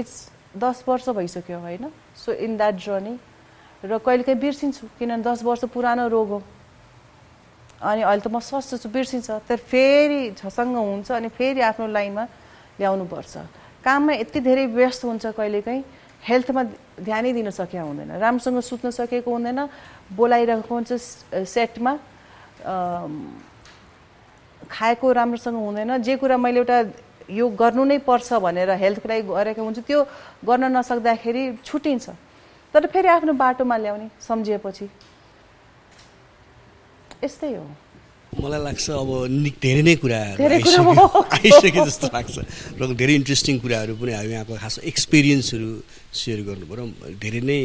इट्स 0.00 0.14
दस 0.56 0.84
वर्ष 0.88 1.08
भइसक्यो 1.08 1.58
होइन? 1.58 1.90
सो 2.16 2.32
इन 2.32 2.56
द्याट 2.56 2.74
जर्नी 2.84 3.14
र 3.84 3.98
कहिलेकाहीँ 3.98 4.40
बिर्सिन्छु 4.40 4.86
किनभने 4.98 5.22
दस 5.22 5.42
वर्ष 5.42 5.64
पुरानो 5.72 6.08
रोग 6.08 6.28
हो। 6.28 6.42
अनि 7.80 8.02
अहिले 8.04 8.20
त 8.20 8.28
म 8.28 8.38
स्वस्थ 8.44 8.76
छु 8.82 8.88
बिर्सिन्छ। 8.92 9.48
तर 9.48 9.56
फेरि 9.56 10.36
झसँग 10.36 10.76
हुन्छ 10.76 11.08
अनि 11.16 11.28
फेरि 11.32 11.60
आफ्नो 11.64 11.86
लाइनमा 11.88 12.24
ल्याउनुपर्छ। 12.78 13.34
काममा 13.84 14.12
यति 14.20 14.40
धेरै 14.40 14.66
व्यस्त 14.76 15.04
हुन्छ 15.04 15.24
कहिलेकाहीँ 15.32 15.82
हेल्थमा 16.20 16.62
ध्यानै 17.00 17.32
दिन 17.32 17.48
सकेको 17.50 17.80
हुँदैन। 17.80 18.20
राम्रोसँग 18.20 18.60
सुत्न 18.60 18.90
सकेको 18.92 19.30
हुँदैन 19.32 19.60
बोलाइरहेको 20.12 20.68
हुन्छ 20.68 20.90
सेटमा 21.48 21.92
खाएको 24.68 25.06
राम्रोसँग 25.12 25.56
हुँदैन। 25.56 25.96
जे 26.04 26.16
कुरा 26.20 26.36
मैले 26.36 26.60
एउटा 26.60 26.78
यो 27.32 27.48
गर्नु 27.56 27.84
नै 27.88 27.98
पर्छ 28.04 28.28
भनेर 28.44 28.70
हेल्थको 28.76 29.08
लागि 29.08 29.22
गरेको 29.24 29.62
हुन्छ 29.64 29.78
त्यो 29.88 30.00
गर्न 30.44 30.64
नसक्दाखेरि 30.76 31.42
छुट्टिन्छ। 31.64 32.06
तर 32.74 32.86
फेरि 32.92 33.08
आफ्नो 33.08 33.32
बाटोमा 33.32 33.76
ल्याउने 33.76 34.08
सम्झिएपछि। 34.20 34.86
यस्तै 37.24 37.52
हो। 37.56 37.64
मलाई 38.30 38.60
लाग्छ 38.62 38.86
अब 38.94 39.10
धेरै 39.60 39.82
नै 39.82 39.94
कुराहरू 40.02 40.38
आइसक्यो 40.40 41.82
जस्तो 41.88 42.06
लाग्छ। 42.14 42.36
र 42.78 42.80
धेरै 42.94 43.14
इन्ट्रेस्टिङ 43.20 43.54
कुराहरू 43.58 43.92
पनि 44.00 44.12
हामी 44.14 44.32
यहाँको 44.38 44.54
खास 44.54 44.74
एक्सपिरियन्सहरू 44.86 45.68
सेयर 46.14 46.40
गर्नु 46.48 46.64
पऱ्यो। 46.70 46.84
धेरै 47.18 47.42
नै 47.42 47.60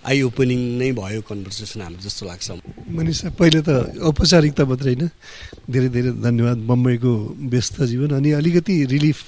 आई 0.00 0.18
ओपनिङ 0.30 0.60
नै 0.80 0.90
भयो 0.96 1.20
कन्भर्सेसन 1.28 1.80
हाम्रो 1.84 2.00
जस्तो 2.06 2.22
लाग्छ। 2.30 2.48
मनिषा 2.88 3.28
पहिले 3.36 3.60
त 3.66 3.68
औपचारिकता 4.00 4.62
मात्रै 4.64 4.94
होइन। 4.94 5.04
धेरै 5.68 5.88
धेरै 5.92 6.10
धन्यवाद 6.24 6.58
बम्बईको 6.70 7.12
व्यस्त 7.52 7.76
जीवन 7.90 8.10
अनि 8.16 8.30
अलिकति 8.40 8.74
रिलिफ 8.94 9.18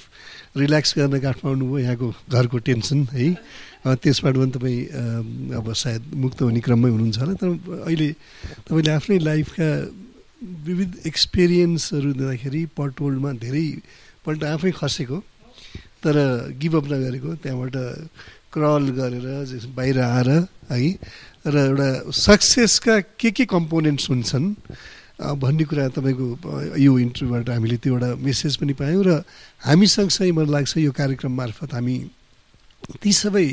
रिल्याक्स 0.53 0.91
गर्न 0.97 1.19
काठमाडौँ 1.19 1.67
भयो 1.67 1.77
यहाँको 1.81 2.07
घरको 2.29 2.57
टेन्सन 2.67 2.99
है? 3.13 3.25
त्यसबाट 3.83 4.35
पनि 4.37 4.51
तपाईँ 4.53 4.81
अब 5.57 5.65
सायद 5.73 6.01
मुक्त 6.13 6.41
हुने 6.45 6.61
क्रममै 6.61 6.89
हुनुहुन्छ 6.93 7.17
होला। 7.19 7.33
तर 7.41 7.49
अहिले 7.89 8.09
तपाईँले 8.69 8.91
आफ्नै 8.93 9.17
लाइफका 9.17 9.69
विविध 10.67 10.91
एक्सपिरियन्सहरू 11.09 12.09
दिँदाखेरि 12.13 12.61
पटोलमा 12.77 13.31
धेरैपल्ट 13.43 14.41
आफै 14.43 14.71
खसेको 14.77 15.17
तर 16.03 16.15
गिभअप 16.61 16.85
नगरेको 16.91 17.29
त्यहाँबाट 17.43 17.75
क्रल 18.53 18.83
गरेर 18.93 19.27
बाहिर 19.73 19.97
आएर 19.99 20.29
है? 20.69 20.79
र 21.43 21.55
एउटा 21.57 21.89
सक्सेसका 22.13 22.99
के 23.19 23.29
के 23.35 23.45
कम्पोनेन्ट्स 23.49 24.09
हुन्छन् 24.09 24.47
भन्ने 25.33 25.63
कुरा 25.63 25.87
तपाईँको 25.89 26.27
यो 26.77 26.91
इन्टरभ्यूबाट 26.99 27.49
हामीले 27.49 27.77
त्यो 27.77 27.93
एउटा 27.93 28.09
मेसेज 28.19 28.55
पनि 28.57 28.73
पायौँ 28.73 29.03
र 29.03 29.11
हामी 29.61 29.87
सँगसँगै 29.87 30.31
मलाई 30.31 30.51
लाग्छ 30.51 30.77
यो 30.79 30.91
कार्यक्रम 30.93 31.33
मार्फत 31.33 31.73
हामी 31.73 31.95
ती 32.99 33.11
सबै 33.13 33.47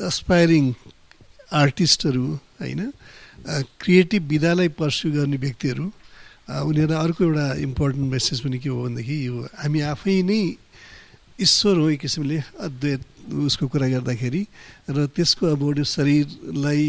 अस्पायरिङ 0.00 0.64
आर्टिस्टहरू 1.54 2.26
होइन 2.60 2.80
क्रिएटिभ 3.76 4.22
विधालाई 4.28 4.68
पर्स्यु 4.74 5.12
गर्ने 5.12 5.36
व्यक्तिहरू 5.36 5.84
उनीहरूलाई 5.84 6.98
अर्को 6.98 7.24
एउटा 7.24 7.46
इम्पोर्टेन्ट 7.62 8.10
मेसेज 8.10 8.40
पनि 8.40 8.58
के 8.58 8.68
हो 8.68 8.82
भनेदेखि 8.82 9.16
यो 9.26 9.34
हामी 9.54 9.80
आफै 9.92 10.16
नै 10.22 10.42
ईश्वर 11.40 11.76
हो 11.78 11.88
एक 11.90 12.00
किसिमले 12.00 12.38
अद्वैत 12.60 13.02
उसको 13.26 13.66
कुरा 13.66 13.88
गर्दाखेरि 13.88 14.42
र 14.90 15.06
त्यसको 15.16 15.44
अब 15.56 15.82
शरीरलाई 15.82 16.84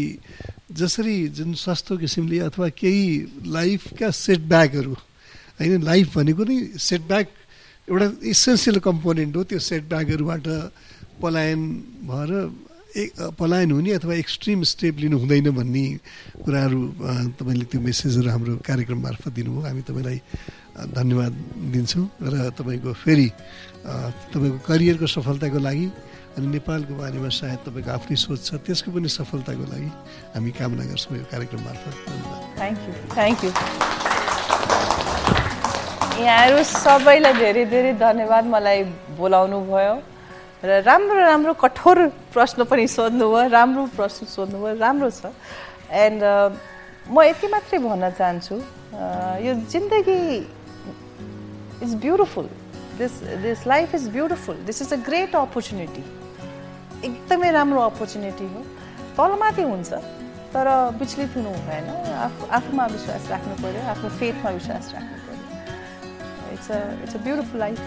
जसरी 0.70 1.16
जुन 1.34 1.54
सस्तो 1.54 1.96
किसिमले 1.98 2.38
अथवा 2.46 2.68
केही 2.78 3.06
लाइफका 3.46 4.10
सेटब्याकहरू 4.10 4.94
होइन 5.58 5.82
लाइफ 5.82 6.14
भनेको 6.14 6.44
नै 6.44 6.58
सेटब्याक 6.78 7.26
एउटा 7.88 8.06
इसेन्सियल 8.22 8.78
कम्पोनेन्ट 8.86 9.36
हो 9.36 9.42
त्यो 9.50 9.58
सेटब्याकहरूबाट 9.58 10.46
पलायन 11.22 11.60
भएर 12.06 12.30
एक 12.96 13.10
पलायन 13.38 13.70
हुने 13.72 13.92
अथवा 13.98 14.14
एक्सट्रिम 14.14 14.62
स्टेप 14.62 14.94
लिनु 15.00 15.16
हुँदैन 15.18 15.50
भन्ने 15.52 15.86
कुराहरू 16.44 16.80
तपाईँले 17.38 17.64
त्यो 17.70 17.80
मेसेजहरू 17.80 18.28
हाम्रो 18.30 18.56
कार्यक्रम 18.62 18.98
मार्फत 19.02 19.32
दिनुभयो। 19.32 19.60
हामी 19.68 19.82
तपाईँलाई 19.88 20.18
धन्यवाद 20.76 21.32
दिन्छौँ 21.72 22.06
र 22.20 22.52
तपाईँको 22.58 22.92
फेरि 22.92 23.28
तपाईँको 24.32 24.58
करियरको 24.68 25.06
सफलताको 25.08 25.58
लागि 25.58 25.86
अनि 26.36 26.46
नेपालको 26.52 26.92
बारेमा 27.00 27.30
सायद 27.32 27.58
तपाईँको 27.64 27.90
आफ्नै 27.96 28.16
सोच 28.16 28.40
छ 28.44 28.60
त्यसको 28.60 28.92
पनि 28.92 29.08
सफलताको 29.08 29.64
लागि 29.72 29.90
हामी 30.36 30.50
कामना 30.52 30.84
गर्छौँ 30.92 31.16
यो 31.16 31.24
कार्यक्रम 31.32 31.60
मार्फत। 31.64 31.94
थ्याङ्क 32.60 32.78
यू 32.84 32.92
थ्याङ्क 33.16 33.38
यू 33.44 33.50
यहाँहरू 36.16 36.58
सबैलाई 36.64 37.32
धेरै 37.40 37.64
धेरै 37.72 37.92
धन्यवाद 37.96 38.44
मलाई 38.52 38.80
बोलाउनु 39.16 39.58
भयो 39.72 39.96
र 40.64 40.70
राम्रो 40.84 41.20
राम्रो 41.30 41.52
कठोर 41.64 41.98
प्रश्न 42.36 42.64
पनि 42.68 42.84
सोध्नुभयो 42.88 43.48
राम्रो 43.48 43.84
प्रश्न 43.96 44.26
सोध्नुभयो 44.28 44.74
राम्रो 44.76 45.08
छ। 45.08 45.32
एन्ड 46.04 46.20
म 47.08 47.16
यति 47.22 47.46
मात्रै 47.48 47.78
भन्न 47.80 48.04
चाहन्छु 48.18 48.56
यो 49.46 49.52
जिन्दगी 49.72 50.20
is 51.82 51.94
beautiful 52.04 52.48
this 52.98 53.12
this 53.42 53.66
life 53.66 53.94
is 53.94 54.08
beautiful 54.08 54.56
this 54.66 54.82
is 54.82 54.92
a 54.92 54.96
great 55.08 55.36
opportunity 55.36 56.04
एकदमै 57.06 57.50
राम्रो 57.58 57.80
अपर्च्युनिटी 57.90 58.46
हो। 58.54 58.60
तलमाथि 59.18 59.62
हुन्छ 59.62 59.92
तर 60.54 60.68
विचलित 60.98 61.36
हुनु 61.36 61.50
हुँदैन 61.56 61.88
आफू 62.24 62.46
आफूमा 62.58 62.86
विश्वास 62.96 63.28
राख्नु 63.30 63.54
पऱ्यो 63.62 63.82
आफ्नो 63.92 64.08
फेथमा 64.18 64.50
विश्वास 64.58 64.92
राख्नु 64.94 65.16
पऱ्यो 65.26 66.54
it's 66.54 66.70
a 66.70 66.78
it's 67.02 67.14
a 67.16 67.18
beautiful 67.24 67.58
life 67.60 67.80